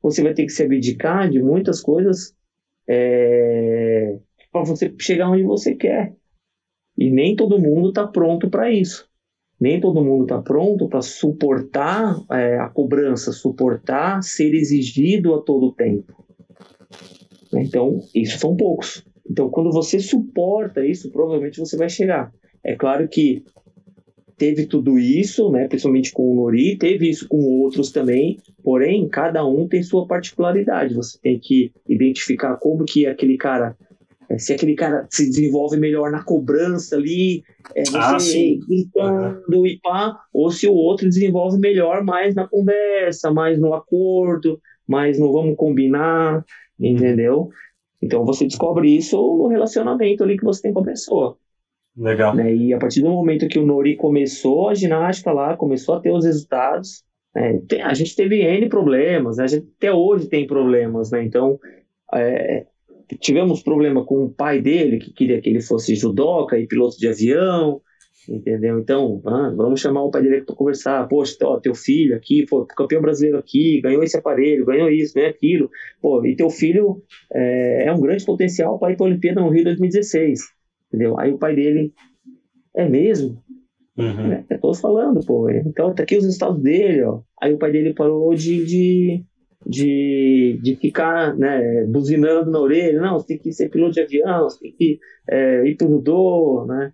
[0.03, 2.35] Você vai ter que se abdicar de muitas coisas
[2.89, 4.19] é,
[4.53, 6.15] para você chegar onde você quer.
[6.97, 9.09] E nem todo mundo está pronto para isso
[9.61, 15.73] nem todo mundo está pronto para suportar é, a cobrança, suportar ser exigido a todo
[15.73, 16.25] tempo.
[17.55, 19.05] Então, isso são poucos.
[19.29, 22.33] Então, quando você suporta isso, provavelmente você vai chegar.
[22.63, 23.45] É claro que
[24.39, 29.45] teve tudo isso, né, principalmente com o Nori, teve isso com outros também, porém, cada
[29.45, 30.95] um tem sua particularidade.
[30.95, 33.77] Você tem que identificar como que aquele cara
[34.31, 37.43] é, se aquele cara se desenvolve melhor na cobrança ali,
[37.75, 39.67] é, você ah, gritando uhum.
[39.67, 45.19] e pá, ou se o outro desenvolve melhor mais na conversa, mais no acordo, mais
[45.19, 46.45] no vamos combinar,
[46.79, 47.49] entendeu?
[48.03, 51.39] Então você descobre isso no relacionamento ali que você tem com a pessoa.
[51.99, 52.35] Legal.
[52.35, 52.55] Né?
[52.55, 56.13] E a partir do momento que o Nori começou a ginástica lá, começou a ter
[56.13, 57.03] os resultados,
[57.35, 57.61] né?
[57.69, 59.45] tem, a gente teve N problemas, né?
[59.45, 61.25] a gente até hoje tem problemas, né?
[61.25, 61.59] Então,
[62.15, 62.67] é,
[63.21, 67.09] tivemos problema com o pai dele, que queria que ele fosse judoca e piloto de
[67.09, 67.81] avião,
[68.29, 68.79] entendeu?
[68.79, 71.09] Então, ah, vamos chamar o pai dele para conversar.
[71.09, 75.31] Poxa, ó, teu filho aqui, foi campeão brasileiro aqui, ganhou esse aparelho, ganhou isso, ganhou
[75.31, 75.71] aquilo.
[76.01, 77.03] Pô, e teu filho
[77.33, 80.58] é, é um grande potencial para ir para a Olimpíada no Rio 2016,
[80.89, 81.19] entendeu?
[81.19, 81.93] Aí o pai dele,
[82.75, 83.43] é mesmo?
[83.97, 84.33] Uhum.
[84.33, 85.51] É, todos falando, pô.
[85.51, 87.21] Então, tá aqui os resultados dele, ó.
[87.41, 89.25] Aí o pai dele parou de, de
[89.67, 94.45] de, de ficar né, buzinando na orelha, não, você tem que ser piloto de avião,
[94.45, 96.93] você tem que é, ir pro judô, né?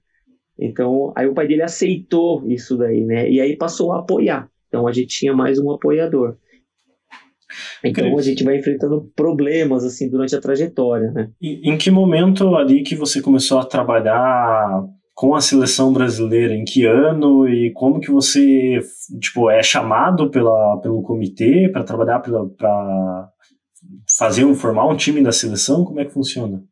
[0.59, 3.29] Então, aí o pai dele aceitou isso daí, né?
[3.29, 4.49] E aí passou a apoiar.
[4.69, 6.37] Então, a gente tinha mais um apoiador.
[7.83, 11.31] Então, a gente vai enfrentando problemas, assim, durante a trajetória, né?
[11.41, 16.55] Em que momento ali que você começou a trabalhar com a seleção brasileira?
[16.55, 18.81] Em que ano e como que você
[19.21, 23.31] tipo é chamado pela, pelo comitê para trabalhar para
[24.19, 25.85] fazer um formar um time da seleção?
[25.85, 26.63] Como é que funciona?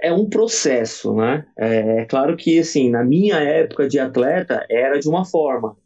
[0.00, 1.44] É um processo, né?
[1.58, 5.76] É, é claro que assim na minha época de atleta era de uma forma.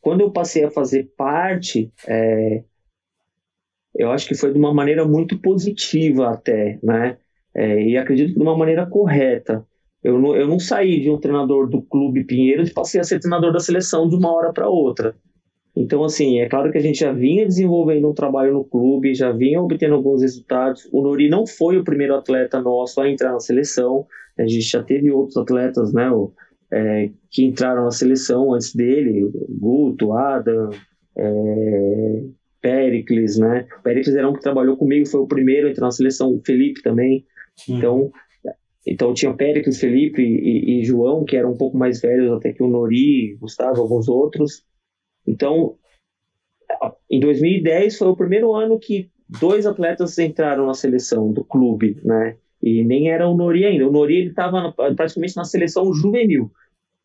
[0.00, 2.62] Quando eu passei a fazer parte, é,
[3.98, 7.18] eu acho que foi de uma maneira muito positiva até, né?
[7.54, 9.66] É, e acredito que de uma maneira correta.
[10.04, 13.18] Eu não, eu não saí de um treinador do Clube Pinheiros e passei a ser
[13.18, 15.16] treinador da seleção de uma hora para outra.
[15.74, 19.32] Então, assim, é claro que a gente já vinha desenvolvendo um trabalho no clube, já
[19.32, 20.88] vinha obtendo alguns resultados.
[20.92, 24.06] O Nori não foi o primeiro atleta nosso a entrar na seleção.
[24.38, 26.08] A gente já teve outros atletas, né,
[26.72, 30.70] é, que entraram na seleção antes dele, Guto, Adam,
[31.16, 32.24] é,
[32.60, 33.66] Pericles, né?
[33.78, 36.42] O Pericles era um que trabalhou comigo, foi o primeiro a entrar na seleção, o
[36.44, 37.24] Felipe também.
[37.68, 37.78] Hum.
[37.78, 38.12] Então,
[38.86, 42.62] então tinha Péricles, Felipe e, e, João, que eram um pouco mais velhos até que
[42.62, 44.64] o Nori, Gustavo, alguns outros.
[45.26, 45.76] Então,
[47.10, 49.10] em 2010 foi o primeiro ano que
[49.40, 52.36] dois atletas entraram na seleção do clube, né?
[52.62, 53.86] E nem era o Nori ainda.
[53.86, 56.50] O Nori estava praticamente na seleção juvenil.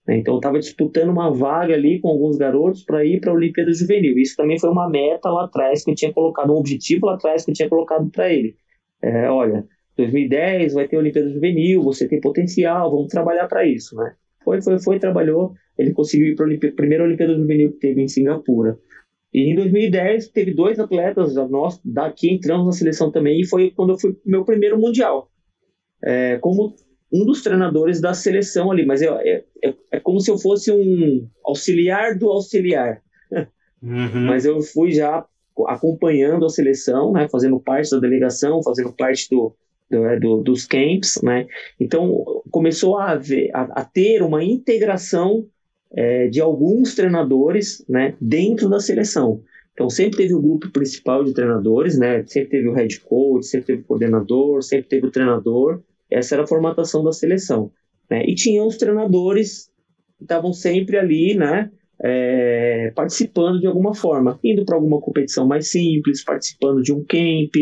[0.08, 0.18] Né?
[0.18, 4.18] Então estava disputando uma vaga ali com alguns garotos para ir para a Olimpíada Juvenil.
[4.18, 7.46] Isso também foi uma meta lá atrás que eu tinha colocado, um objetivo lá atrás
[7.46, 8.56] que eu tinha colocado para ele.
[9.02, 9.66] É, olha,
[9.98, 14.16] 2010 vai ter Olimpíada Juvenil, você tem potencial, vamos trabalhar para isso, né?
[14.44, 18.08] Foi, foi, foi, trabalhou, ele conseguiu ir para a primeira Olimpíada Juvenil que teve em
[18.08, 18.78] Singapura.
[19.34, 23.94] E em 2010 teve dois atletas nós daqui entramos na seleção também e foi quando
[23.94, 25.30] eu fui meu primeiro mundial.
[26.04, 26.76] É, como
[27.14, 30.72] um dos treinadores da seleção ali, mas é, é, é, é como se eu fosse
[30.72, 33.02] um auxiliar do auxiliar.
[33.84, 34.28] Uhum.
[34.28, 35.26] mas eu fui já
[35.68, 39.54] acompanhando a seleção, né, fazendo parte da delegação, fazendo parte do,
[39.92, 41.46] do, é, do dos camps, né?
[41.78, 45.46] Então começou a, haver, a, a ter uma integração
[45.94, 49.42] é, de alguns treinadores, né, dentro da seleção.
[49.74, 52.24] Então sempre teve o grupo principal de treinadores, né?
[52.26, 55.82] Sempre teve o head coach, sempre teve o coordenador, sempre teve o treinador.
[56.14, 57.72] Essa era a formatação da seleção.
[58.10, 58.24] Né?
[58.26, 59.70] E tinha os treinadores
[60.18, 61.72] que estavam sempre ali, né?
[62.06, 67.56] É, participando de alguma forma, indo para alguma competição mais simples, participando de um camp,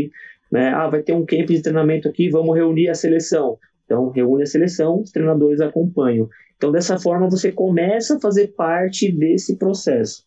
[0.52, 0.70] né?
[0.70, 3.58] Ah, vai ter um camp de treinamento aqui, vamos reunir a seleção.
[3.86, 6.28] Então, reúne a seleção, os treinadores acompanham.
[6.56, 10.24] Então, dessa forma, você começa a fazer parte desse processo.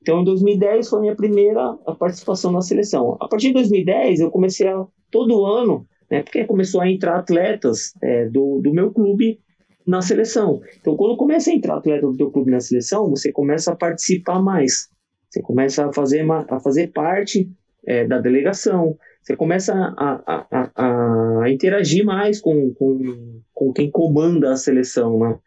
[0.00, 3.16] Então, em 2010 foi a minha primeira participação na seleção.
[3.20, 7.92] A partir de 2010, eu comecei a, todo ano, né, porque começou a entrar atletas
[8.02, 9.40] é, do, do meu clube
[9.86, 10.60] na seleção.
[10.80, 14.40] Então, quando começa a entrar atleta do teu clube na seleção, você começa a participar
[14.40, 14.88] mais.
[15.30, 17.50] Você começa a fazer, a fazer parte
[17.86, 18.96] é, da delegação.
[19.22, 25.18] Você começa a, a, a, a interagir mais com, com, com quem comanda a seleção,
[25.18, 25.38] né?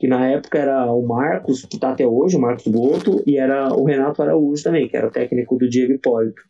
[0.00, 3.68] que na época era o Marcos, que está até hoje, o Marcos Boto, e era
[3.74, 6.42] o Renato Araújo também, que era o técnico do Diego Hipólito.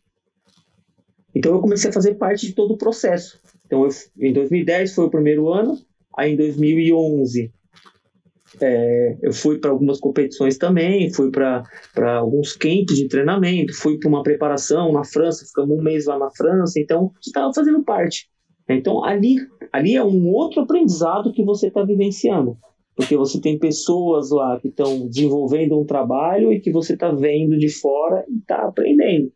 [1.35, 3.41] Então eu comecei a fazer parte de todo o processo.
[3.71, 3.89] Então eu,
[4.19, 5.77] em 2010 foi o primeiro ano,
[6.17, 7.53] aí em 2011
[8.59, 11.63] é, eu fui para algumas competições também, fui para
[12.17, 16.29] alguns camps de treinamento, fui para uma preparação na França, ficamos um mês lá na
[16.31, 18.27] França, então estava fazendo parte.
[18.67, 19.37] Então ali,
[19.71, 22.57] ali é um outro aprendizado que você está vivenciando
[22.93, 27.57] porque você tem pessoas lá que estão desenvolvendo um trabalho e que você está vendo
[27.57, 29.31] de fora e está aprendendo.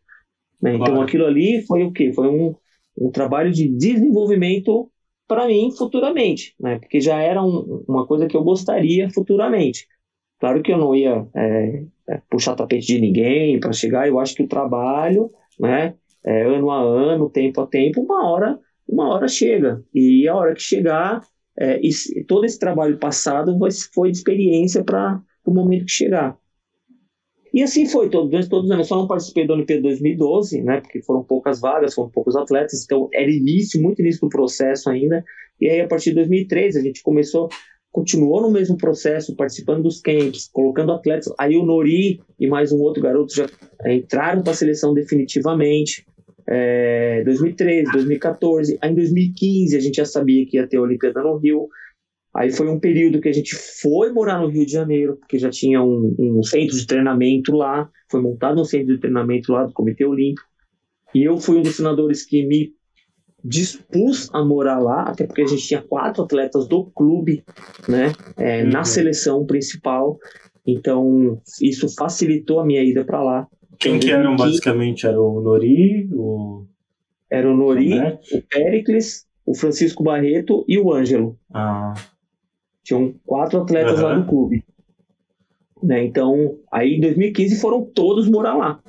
[0.60, 0.74] Né?
[0.74, 1.00] Então claro.
[1.00, 2.12] aquilo ali foi o quê?
[2.12, 2.54] Foi um,
[2.98, 4.90] um trabalho de desenvolvimento
[5.28, 6.78] para mim futuramente, né?
[6.78, 9.86] porque já era um, uma coisa que eu gostaria futuramente.
[10.38, 14.34] Claro que eu não ia é, é, puxar tapete de ninguém para chegar, eu acho
[14.34, 15.94] que o trabalho, né,
[16.24, 19.82] é, ano a ano, tempo a tempo, uma hora, uma hora chega.
[19.94, 21.22] E a hora que chegar,
[21.58, 21.80] é,
[22.28, 23.56] todo esse trabalho passado
[23.94, 26.36] foi de experiência para o momento que chegar.
[27.56, 28.84] E assim foi, todo, durante todos os anos.
[28.84, 32.84] Eu só não participei da Olimpíada 2012, né, porque foram poucas vagas, foram poucos atletas,
[32.84, 35.24] então era início, muito início do processo ainda.
[35.58, 37.48] E aí, a partir de 2013, a gente começou,
[37.90, 41.32] continuou no mesmo processo, participando dos camps, colocando atletas.
[41.38, 43.46] Aí o Nori e mais um outro garoto já
[43.86, 46.04] entraram para a seleção definitivamente
[46.46, 48.78] é, 2013, 2014.
[48.82, 51.70] Aí em 2015 a gente já sabia que ia ter a Olimpíada no Rio.
[52.36, 55.48] Aí foi um período que a gente foi morar no Rio de Janeiro, porque já
[55.48, 59.72] tinha um, um centro de treinamento lá, foi montado um centro de treinamento lá do
[59.72, 60.46] Comitê Olímpico.
[61.14, 62.74] E eu fui um dos senadores que me
[63.42, 67.42] dispus a morar lá, até porque a gente tinha quatro atletas do clube,
[67.88, 68.70] né, é, uhum.
[68.70, 70.18] na seleção principal.
[70.66, 73.48] Então isso facilitou a minha ida para lá.
[73.78, 75.06] Quem que eram basicamente?
[75.06, 76.66] Era o Nori, o...
[77.30, 77.94] Era o Nori,
[78.32, 81.38] o Pericles, o Francisco Barreto e o Ângelo.
[81.52, 81.94] Ah.
[82.86, 84.04] Tinham quatro atletas uhum.
[84.04, 84.64] lá no clube.
[85.82, 86.04] Né?
[86.04, 88.80] Então, aí em 2015 foram todos morar lá.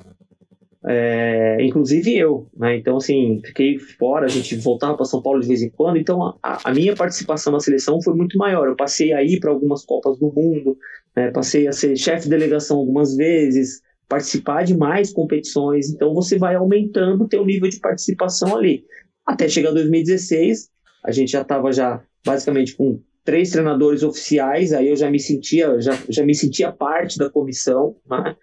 [0.86, 2.76] É, inclusive eu, né?
[2.76, 6.22] Então, assim, fiquei fora, a gente voltava para São Paulo de vez em quando, então
[6.40, 8.68] a, a, minha participação na seleção foi muito maior.
[8.68, 10.78] Eu passei a ir para algumas Copas do Mundo,
[11.16, 11.32] né?
[11.32, 16.54] passei a ser chefe de delegação algumas vezes, participar de mais competições, então você vai
[16.54, 18.84] aumentando o teu nível de participação ali.
[19.26, 20.70] Até chegar 2016,
[21.04, 25.78] a gente já estava já basicamente com três treinadores oficiais, aí eu já me sentia
[25.82, 28.34] já, já me sentia parte da comissão, né?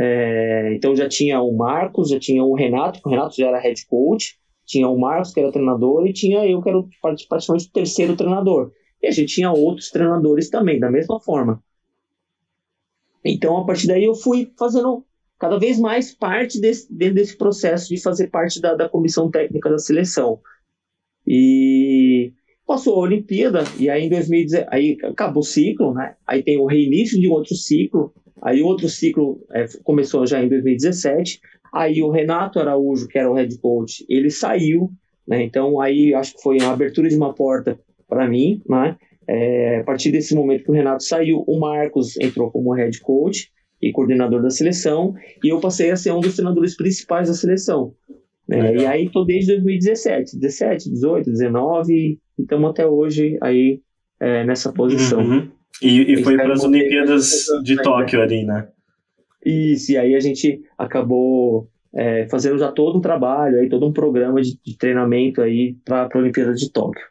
[0.00, 3.84] é, então já tinha o Marcos, já tinha o Renato, o Renato já era head
[3.84, 6.82] coach, tinha o Marcos que era treinador e tinha eu que era
[7.28, 8.72] praticamente o terceiro treinador.
[9.02, 11.62] E a gente tinha outros treinadores também, da mesma forma.
[13.22, 15.04] Então, a partir daí, eu fui fazendo
[15.38, 19.68] cada vez mais parte desse, dentro desse processo de fazer parte da, da comissão técnica
[19.68, 20.40] da seleção.
[21.26, 22.32] E
[22.70, 26.14] passou a Olimpíada, e aí em 2010, aí acabou o ciclo, né?
[26.24, 31.40] Aí tem o reinício de outro ciclo, aí outro ciclo é, começou já em 2017,
[31.74, 34.88] aí o Renato Araújo, que era o head coach, ele saiu,
[35.26, 35.42] né?
[35.42, 37.76] Então aí acho que foi a abertura de uma porta
[38.08, 38.96] para mim, né?
[39.26, 43.50] É, a partir desse momento que o Renato saiu, o Marcos entrou como head coach,
[43.82, 47.94] e coordenador da seleção, e eu passei a ser um dos treinadores principais da seleção.
[48.50, 48.76] Né?
[48.78, 53.80] E aí estou desde 2017, 17, 18, 19, e estamos até hoje aí
[54.18, 55.20] é, nessa posição.
[55.20, 55.48] Uhum.
[55.80, 58.66] E, e foi para as Olimpíadas de Tóquio ali, né?
[59.46, 63.92] Isso, e aí a gente acabou é, fazendo já todo um trabalho, aí todo um
[63.92, 67.04] programa de, de treinamento aí para a Olimpíada de Tóquio.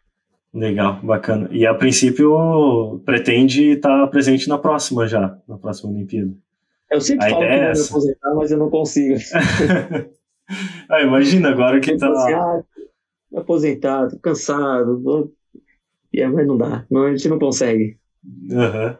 [0.53, 1.47] Legal, bacana.
[1.51, 6.33] E a princípio pretende estar presente na próxima já, na próxima Olimpíada.
[6.91, 9.15] Eu sempre a falo que é vou me aposentar, mas eu não consigo.
[10.89, 12.07] ah, imagina agora que tá.
[12.07, 12.61] Ah,
[13.35, 15.31] aposentado, cansado, vou...
[16.15, 17.97] é, mas não dá, não, a gente não consegue.
[18.23, 18.95] Uhum.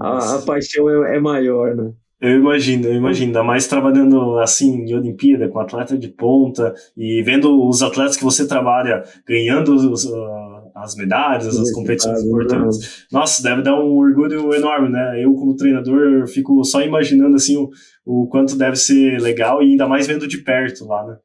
[0.00, 1.92] A, a, paixão é, é maior, né?
[2.20, 7.22] Eu imagino, eu imagino, ainda mais trabalhando assim em Olimpíada, com atleta de ponta e
[7.22, 13.06] vendo os atletas que você trabalha ganhando os, uh, as medalhas, as competições importantes.
[13.12, 15.22] Nossa, deve dar um orgulho enorme, né?
[15.22, 17.70] Eu, como treinador, fico só imaginando assim o,
[18.04, 21.18] o quanto deve ser legal e ainda mais vendo de perto lá, né?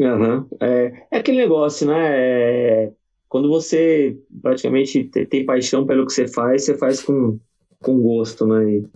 [0.00, 0.46] Uhum.
[0.60, 1.96] É, é aquele negócio, né?
[1.98, 2.92] É,
[3.28, 7.38] quando você praticamente tem paixão pelo que você faz, você faz com,
[7.80, 8.70] com gosto, né?
[8.70, 8.86] E,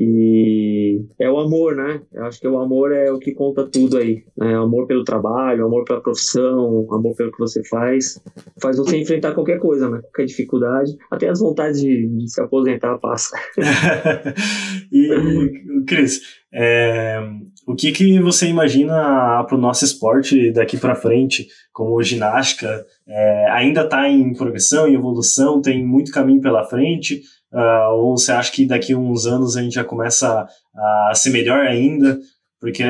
[0.00, 2.00] e é o amor, né?
[2.12, 4.22] Eu acho que o amor é o que conta tudo aí.
[4.36, 4.54] Né?
[4.54, 8.22] Amor pelo trabalho, amor pela profissão, amor pelo que você faz.
[8.62, 10.00] Faz você enfrentar qualquer coisa, né?
[10.02, 10.96] Qualquer dificuldade.
[11.10, 13.36] Até as vontades de, de se aposentar passa.
[14.92, 16.20] e, Cris,
[16.54, 17.20] é,
[17.66, 22.86] o que, que você imagina para o nosso esporte daqui para frente, como ginástica?
[23.06, 27.20] É, ainda está em progressão, em evolução, tem muito caminho pela frente?
[27.52, 31.14] Uh, ou você acha que daqui a uns anos a gente já começa a, a
[31.14, 32.20] ser melhor ainda?
[32.60, 32.82] Porque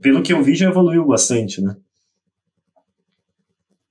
[0.00, 1.76] pelo que eu vi já evoluiu bastante, né?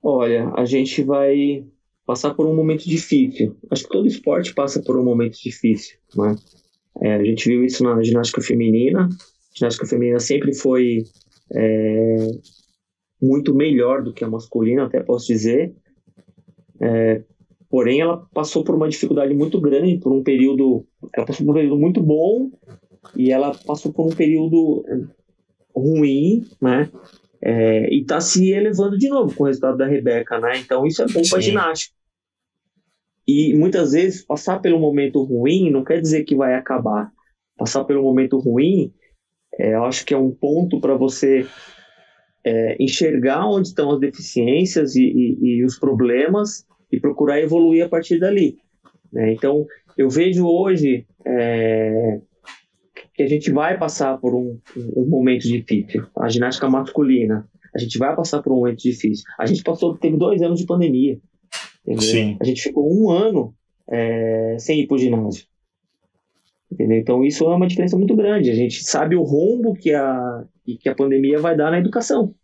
[0.02, 1.66] Olha, a gente vai
[2.06, 3.58] passar por um momento difícil.
[3.72, 6.36] Acho que todo esporte passa por um momento difícil, né?
[7.02, 9.06] É, a gente viu isso na ginástica feminina.
[9.08, 11.04] A ginástica feminina sempre foi
[11.52, 12.28] é,
[13.22, 15.74] muito melhor do que a masculina, até posso dizer.
[16.80, 17.24] É,
[17.74, 20.86] Porém, ela passou por uma dificuldade muito grande, por um período.
[21.12, 22.52] Ela passou por um período muito bom
[23.16, 24.86] e ela passou por um período
[25.76, 26.88] ruim, né?
[27.42, 30.60] É, e está se elevando de novo com o resultado da Rebeca, né?
[30.60, 31.96] Então isso é bom para ginástica.
[33.28, 37.12] E muitas vezes passar pelo momento ruim não quer dizer que vai acabar.
[37.58, 38.94] Passar pelo momento ruim,
[39.58, 41.48] é, eu acho que é um ponto para você
[42.46, 47.90] é, enxergar onde estão as deficiências e, e, e os problemas e procurar evoluir a
[47.90, 48.60] partir dali.
[49.12, 49.34] Né?
[49.34, 49.66] Então,
[49.98, 52.20] eu vejo hoje é,
[53.16, 56.06] que a gente vai passar por um, um, momento difícil.
[56.16, 59.24] A ginástica masculina, a gente vai passar por um momento difícil.
[59.40, 61.20] A gente passou, teve dois anos de pandemia.
[61.98, 62.38] Sim.
[62.40, 63.56] A gente ficou um ano
[63.90, 65.46] é, sem ir para o ginásio.
[66.72, 66.98] Entendeu?
[67.00, 68.52] Então, isso é uma diferença muito grande.
[68.52, 70.44] A gente sabe o rombo que a,
[70.80, 72.36] que a pandemia vai dar na educação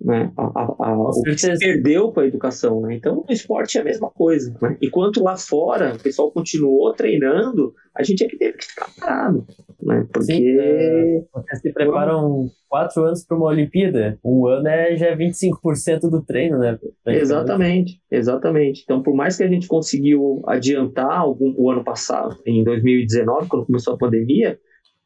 [0.00, 0.32] né?
[0.36, 2.94] A, a, a, o que se perdeu com a educação, né?
[2.94, 4.76] Então, o esporte é a mesma coisa, né?
[4.82, 9.46] Enquanto lá fora o pessoal continuou treinando, a gente é que teve que ficar parado,
[9.82, 10.06] né?
[10.12, 10.32] Porque...
[10.32, 15.16] Sim, é, vocês se preparam quatro anos para uma Olimpíada, um ano é já é
[15.16, 16.78] 25% do treino, né?
[17.06, 18.82] Exatamente, exatamente.
[18.84, 23.66] Então, por mais que a gente conseguiu adiantar algum, o ano passado, em 2019, quando
[23.66, 24.58] começou a pandemia,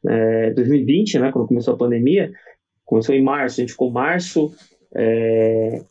[0.07, 2.31] é, 2020, né, quando começou a pandemia,
[2.83, 4.51] começou em março, a gente ficou março,
[4.95, 5.83] é,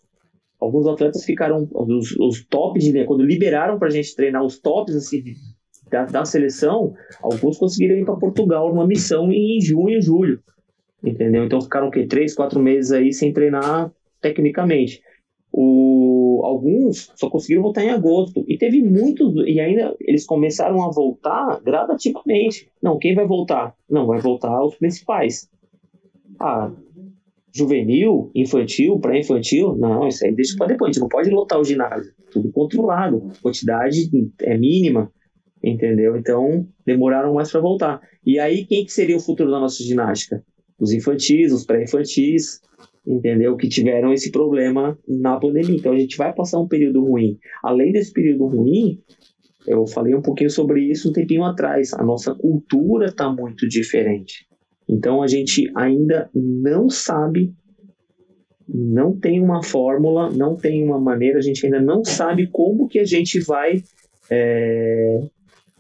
[0.61, 4.95] alguns atletas ficaram, os, os tops, de, quando liberaram para a gente treinar os tops
[4.95, 5.23] assim,
[5.91, 10.41] da, da seleção, alguns conseguiram ir para Portugal numa missão em junho julho.
[11.03, 11.45] Entendeu?
[11.45, 12.07] Então ficaram o?
[12.07, 13.91] Três, quatro meses aí sem treinar
[14.21, 15.03] tecnicamente.
[15.53, 18.45] O, alguns só conseguiram voltar em agosto.
[18.47, 22.71] E teve muitos, e ainda eles começaram a voltar gradativamente.
[22.83, 23.75] Não, quem vai voltar?
[23.89, 25.49] Não, vai voltar os principais.
[26.39, 26.71] Ah,
[27.55, 30.91] juvenil, infantil, pré-infantil, não, isso aí deixa para depois.
[30.91, 32.13] A gente não pode lotar o ginásio.
[32.31, 33.31] Tudo controlado.
[33.43, 34.09] Quantidade
[34.43, 35.11] é mínima,
[35.63, 36.17] entendeu?
[36.17, 38.01] Então, demoraram mais para voltar.
[38.25, 40.43] E aí, quem que seria o futuro da nossa ginástica?
[40.79, 42.61] Os infantis, os pré-infantis,
[43.07, 43.57] entendeu?
[43.57, 45.77] Que tiveram esse problema na pandemia.
[45.77, 47.39] Então, a gente vai passar um período ruim.
[47.63, 49.01] Além desse período ruim,
[49.67, 51.93] eu falei um pouquinho sobre isso um tempinho atrás.
[51.95, 54.47] A nossa cultura está muito diferente.
[54.91, 57.55] Então a gente ainda não sabe,
[58.69, 62.99] não tem uma fórmula, não tem uma maneira, a gente ainda não sabe como que
[62.99, 63.85] a gente vai
[64.29, 65.21] é,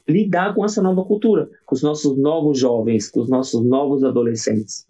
[0.08, 4.86] lidar com essa nova cultura, com os nossos novos jovens, com os nossos novos adolescentes,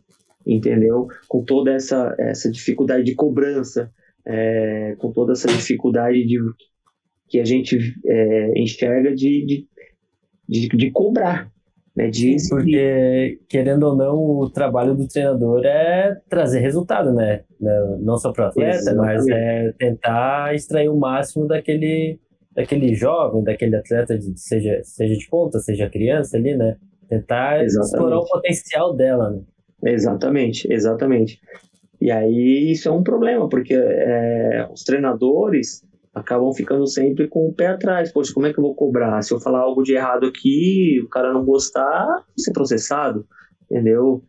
[0.47, 1.09] entendeu?
[1.27, 3.91] Com toda essa, essa dificuldade de cobrança,
[4.27, 6.39] é, com toda essa dificuldade de,
[7.27, 9.69] que a gente é, enxerga de, de,
[10.47, 11.51] de, de cobrar,
[11.97, 17.43] né, de Porque, querendo ou não, o trabalho do treinador é trazer resultado, né?
[18.01, 19.07] Não só para o atleta, Exatamente.
[19.07, 22.19] mas é tentar extrair o máximo daquele,
[22.55, 26.77] daquele jovem, daquele atleta, de, seja, seja de ponta, seja criança ali, né?
[27.09, 27.93] Tentar Exatamente.
[27.93, 29.41] explorar o potencial dela, né?
[29.85, 31.41] Exatamente, exatamente.
[32.01, 35.83] E aí isso é um problema, porque é, os treinadores
[36.15, 38.13] acabam ficando sempre com o pé atrás.
[38.13, 39.23] Poxa, como é que eu vou cobrar?
[39.23, 43.27] Se eu falar algo de errado aqui, o cara não gostar, vou ser processado,
[43.71, 44.23] entendeu?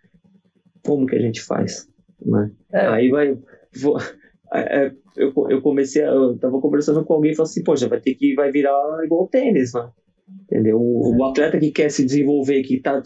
[0.86, 1.88] Como que a gente faz?
[2.24, 2.52] Né?
[2.72, 2.88] É.
[2.88, 3.38] Aí vai.
[3.82, 3.98] Vou,
[4.54, 8.00] é, é, eu, eu comecei, eu tava conversando com alguém e falei assim, poxa, vai
[8.00, 9.90] ter que vai virar igual tênis, né?
[10.44, 10.80] Entendeu?
[10.80, 13.02] O, o atleta que quer se desenvolver, que está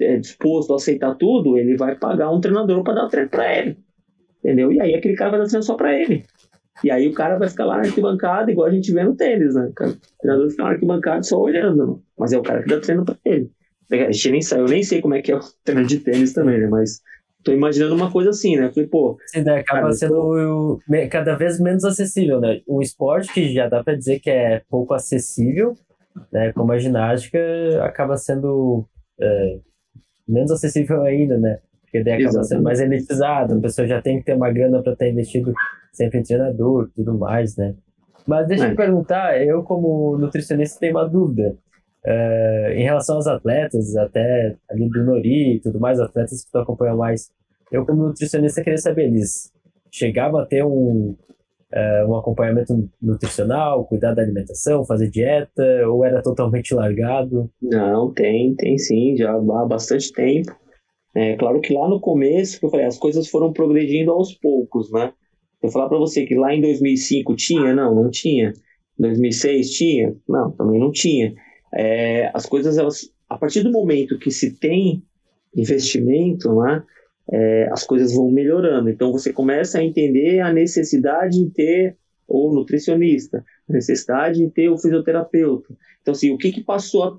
[0.00, 3.78] é, disposto a aceitar tudo, ele vai pagar um treinador para dar treino para ele.
[4.38, 4.72] Entendeu?
[4.72, 6.24] E aí aquele cara vai dar treino só para ele.
[6.82, 9.54] E aí o cara vai ficar lá na arquibancada, igual a gente vê no tênis,
[9.54, 9.70] né?
[9.80, 11.98] O treinador fica na arquibancada só olhando, né?
[12.18, 13.50] mas é o cara que dá treino para ele.
[13.90, 16.32] A gente nem sabe, eu nem sei como é que é o treino de tênis
[16.32, 16.66] também, né?
[16.66, 17.00] Mas
[17.44, 18.70] tô imaginando uma coisa assim, né?
[18.72, 19.16] Falei, pô.
[19.26, 19.58] Sim, né?
[19.58, 20.80] acaba cara, sendo tô...
[21.10, 22.60] cada vez menos acessível, né?
[22.66, 25.76] Um esporte que já dá para dizer que é pouco acessível,
[26.32, 26.52] né?
[26.52, 27.38] Como a ginástica,
[27.82, 28.84] acaba sendo
[29.20, 29.58] é,
[30.26, 31.58] menos acessível ainda, né?
[31.82, 32.48] Porque daí acaba Exatamente.
[32.48, 35.54] sendo mais elitizado, a pessoa já tem que ter uma grana para estar investido
[35.96, 37.74] sempre em treinador tudo mais, né?
[38.26, 38.72] Mas deixa é.
[38.72, 41.56] eu perguntar, eu como nutricionista tenho uma dúvida.
[42.06, 46.58] Uh, em relação aos atletas, até ali do Nori e tudo mais, atletas que tu
[46.58, 47.30] acompanha mais,
[47.72, 49.50] eu como nutricionista queria saber, eles
[49.90, 51.16] chegavam a ter um,
[51.72, 57.50] uh, um acompanhamento nutricional, cuidar da alimentação, fazer dieta, ou era totalmente largado?
[57.60, 60.54] Não, tem, tem sim, já há bastante tempo.
[61.14, 64.90] É claro que lá no começo, que eu falei, as coisas foram progredindo aos poucos,
[64.90, 65.12] né?
[65.64, 68.52] Eu falar para você que lá em 2005 tinha, não, não tinha.
[68.98, 70.14] 2006 tinha?
[70.28, 71.34] Não, também não tinha.
[71.74, 75.02] É, as coisas, elas, a partir do momento que se tem
[75.56, 76.82] investimento, né,
[77.32, 78.90] é, as coisas vão melhorando.
[78.90, 81.96] Então você começa a entender a necessidade de ter
[82.28, 85.74] o nutricionista, a necessidade de ter o fisioterapeuta.
[86.02, 87.04] Então, assim, o que, que passou?
[87.04, 87.16] A...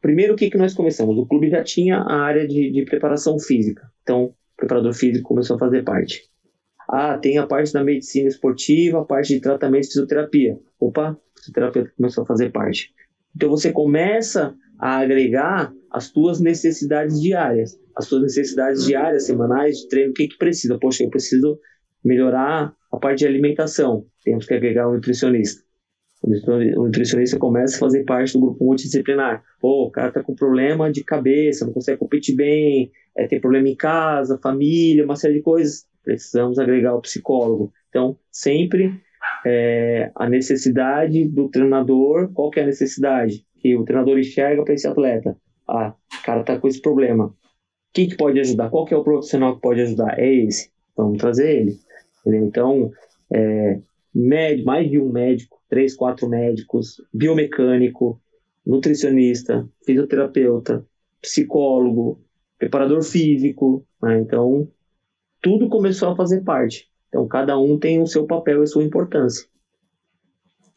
[0.00, 1.18] Primeiro, o que, que nós começamos?
[1.18, 3.92] O clube já tinha a área de, de preparação física.
[4.02, 6.30] Então, o preparador físico começou a fazer parte.
[6.88, 10.58] Ah, tem a parte da medicina esportiva, a parte de tratamento e fisioterapia.
[10.80, 12.94] Opa, o fisioterapeuta começou a fazer parte.
[13.36, 19.88] Então você começa a agregar as tuas necessidades diárias, as tuas necessidades diárias, semanais, de
[19.88, 20.78] treino, o que que precisa?
[20.78, 21.58] Poxa, eu preciso
[22.04, 25.62] melhorar a parte de alimentação, temos que agregar um nutricionista.
[26.22, 29.42] O nutricionista começa a fazer parte do grupo multidisciplinar.
[29.60, 33.68] Pô, o cara tá com problema de cabeça, não consegue competir bem, é, tem problema
[33.68, 35.86] em casa, família, uma série de coisas.
[36.14, 37.70] Precisamos agregar o psicólogo.
[37.90, 38.98] Então, sempre
[39.44, 43.44] é, a necessidade do treinador, qual que é a necessidade?
[43.58, 45.36] Que o treinador enxerga para esse atleta.
[45.68, 47.34] Ah, o cara tá com esse problema.
[47.92, 48.70] Quem que pode ajudar?
[48.70, 50.18] Qual que é o profissional que pode ajudar?
[50.18, 50.70] É esse.
[50.96, 51.78] Vamos trazer ele.
[52.20, 52.46] Entendeu?
[52.46, 52.90] Então,
[53.30, 53.78] é,
[54.14, 58.18] médio, mais de um médico, três, quatro médicos, biomecânico,
[58.64, 60.86] nutricionista, fisioterapeuta,
[61.20, 62.18] psicólogo,
[62.58, 63.84] preparador físico.
[64.02, 64.20] Né?
[64.20, 64.68] Então,
[65.40, 66.88] tudo começou a fazer parte.
[67.08, 69.46] Então, cada um tem o seu papel e a sua importância.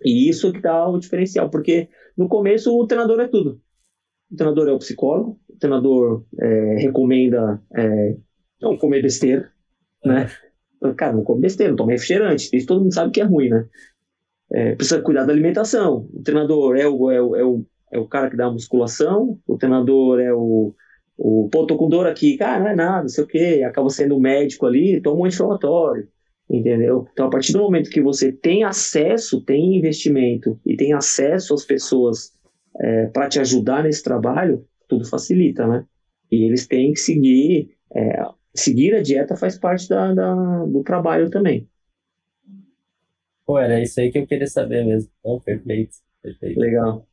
[0.03, 3.61] E isso que dá o diferencial, porque no começo o treinador é tudo.
[4.31, 8.17] O treinador é o psicólogo, o treinador é, recomenda é,
[8.61, 9.51] não comer besteira,
[10.03, 10.29] né?
[10.95, 13.67] Cara, não come besteira, não toma refrigerante, isso todo mundo sabe que é ruim, né?
[14.51, 16.09] É, precisa cuidar da alimentação.
[16.13, 19.39] O treinador é o, é, o, é, o, é o cara que dá a musculação,
[19.45, 20.73] o treinador é o,
[21.23, 23.89] o pô, tô com dor aqui, cara, não é nada, não sei o quê, acaba
[23.89, 26.07] sendo médico ali, toma um anti-inflamatório
[26.57, 27.07] entendeu?
[27.13, 31.63] Então, a partir do momento que você tem acesso, tem investimento e tem acesso às
[31.65, 32.33] pessoas
[32.79, 35.85] é, para te ajudar nesse trabalho, tudo facilita, né?
[36.31, 38.23] E eles têm que seguir, é,
[38.53, 41.67] seguir a dieta faz parte da, da, do trabalho também.
[43.45, 45.11] Pô, era isso aí que eu queria saber mesmo.
[45.23, 46.59] Oh, perfeito, perfeito.
[46.59, 47.07] Legal.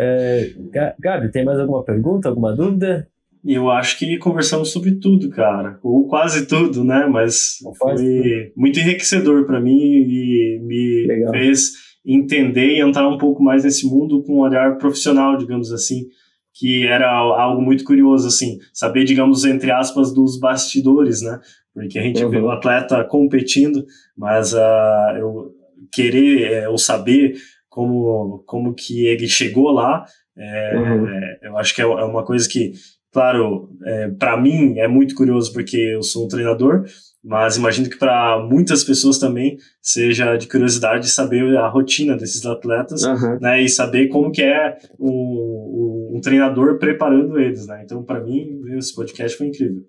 [0.00, 0.52] É,
[1.00, 3.08] Gabi, tem mais alguma pergunta, alguma dúvida?
[3.44, 5.78] Eu acho que conversamos sobre tudo, cara.
[5.82, 7.06] Ou quase tudo, né?
[7.06, 11.32] Mas foi muito enriquecedor para mim e me Legal.
[11.32, 11.72] fez
[12.06, 16.06] entender e entrar um pouco mais nesse mundo com um olhar profissional, digamos assim,
[16.54, 21.40] que era algo muito curioso, assim, saber, digamos, entre aspas, dos bastidores, né?
[21.74, 22.30] Porque a gente uhum.
[22.30, 23.84] vê o atleta competindo,
[24.16, 25.52] mas uh, eu
[25.92, 27.34] querer é, ou saber
[27.68, 30.04] como, como que ele chegou lá,
[30.36, 31.08] é, uhum.
[31.08, 32.72] é, eu acho que é, é uma coisa que
[33.10, 36.84] Claro, é, para mim é muito curioso porque eu sou um treinador,
[37.24, 43.02] mas imagino que para muitas pessoas também seja de curiosidade saber a rotina desses atletas,
[43.02, 43.38] uhum.
[43.40, 47.82] né, e saber como que é um, um treinador preparando eles, né.
[47.82, 49.82] Então, para mim, esse podcast foi incrível.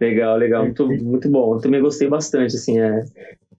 [0.00, 1.54] Legal, legal, muito, muito bom.
[1.54, 3.04] Eu também gostei bastante, assim, é,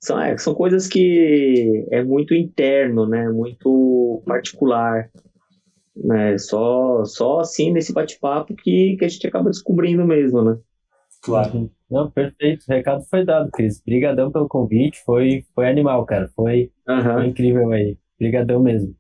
[0.06, 5.10] são, é, são coisas que é muito interno, né, muito particular
[5.95, 6.38] né?
[6.38, 10.57] Só, só assim nesse bate-papo que, que a gente acaba descobrindo mesmo, né?
[11.22, 11.57] Claro.
[11.57, 11.69] Uhum.
[11.90, 12.65] Não, perfeito.
[12.68, 13.80] O recado foi dado, Cris.
[13.82, 15.02] Obrigadão pelo convite.
[15.06, 16.30] Foi, foi animal, cara.
[16.36, 17.14] Foi, Aham.
[17.14, 17.98] foi incrível aí.
[18.19, 18.94] Obrigadão mesmo.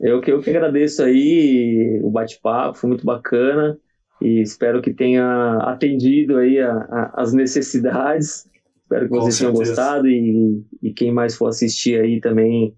[0.00, 3.78] Eu que, eu que agradeço aí o bate-papo, foi muito bacana
[4.20, 8.48] e espero que tenha atendido aí a- a- as necessidades.
[8.92, 9.82] Espero que Com vocês tenham certeza.
[9.82, 12.74] gostado e, e quem mais for assistir aí também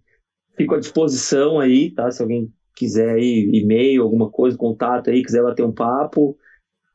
[0.56, 2.10] fico à disposição aí, tá?
[2.10, 6.36] Se alguém quiser aí e-mail, alguma coisa, contato aí, quiser bater um papo,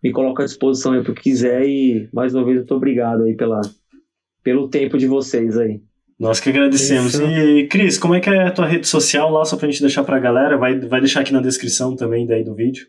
[0.02, 3.36] me coloco à disposição aí pro que quiser e mais uma vez muito obrigado aí
[3.36, 3.60] pela,
[4.42, 5.82] pelo tempo de vocês aí.
[6.18, 7.16] Nós que agradecemos.
[7.16, 7.30] Fechou.
[7.30, 10.04] E, Cris, como é que é a tua rede social lá, só pra gente deixar
[10.04, 10.58] pra galera?
[10.58, 12.88] Vai, vai deixar aqui na descrição também daí do vídeo.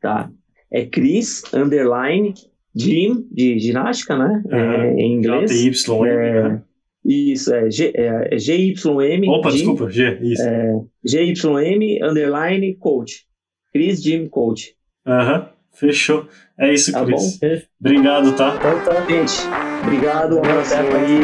[0.00, 0.30] tá?
[0.70, 2.32] É Chris, underline,
[2.74, 4.42] Jim, de ginástica, né?
[4.50, 4.84] Aham.
[4.84, 5.50] É, em inglês.
[5.50, 6.08] JY.
[6.08, 6.62] É, né?
[7.04, 10.42] Isso, é, G, é, é GYM, Opa, Jim, desculpa, G, isso.
[11.04, 13.24] GYM, underline, coach.
[13.72, 14.74] Chris Jim Coach.
[15.06, 16.26] Aham, fechou.
[16.58, 17.38] É isso, Tá Cris.
[17.38, 17.66] Fechou.
[17.80, 18.56] Obrigado, tá?
[18.58, 19.06] Então tá.
[19.06, 19.32] Gente,
[19.82, 21.20] obrigado, um abração aí.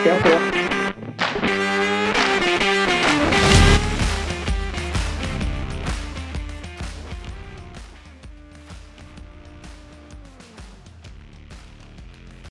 [0.00, 0.61] Até a próxima.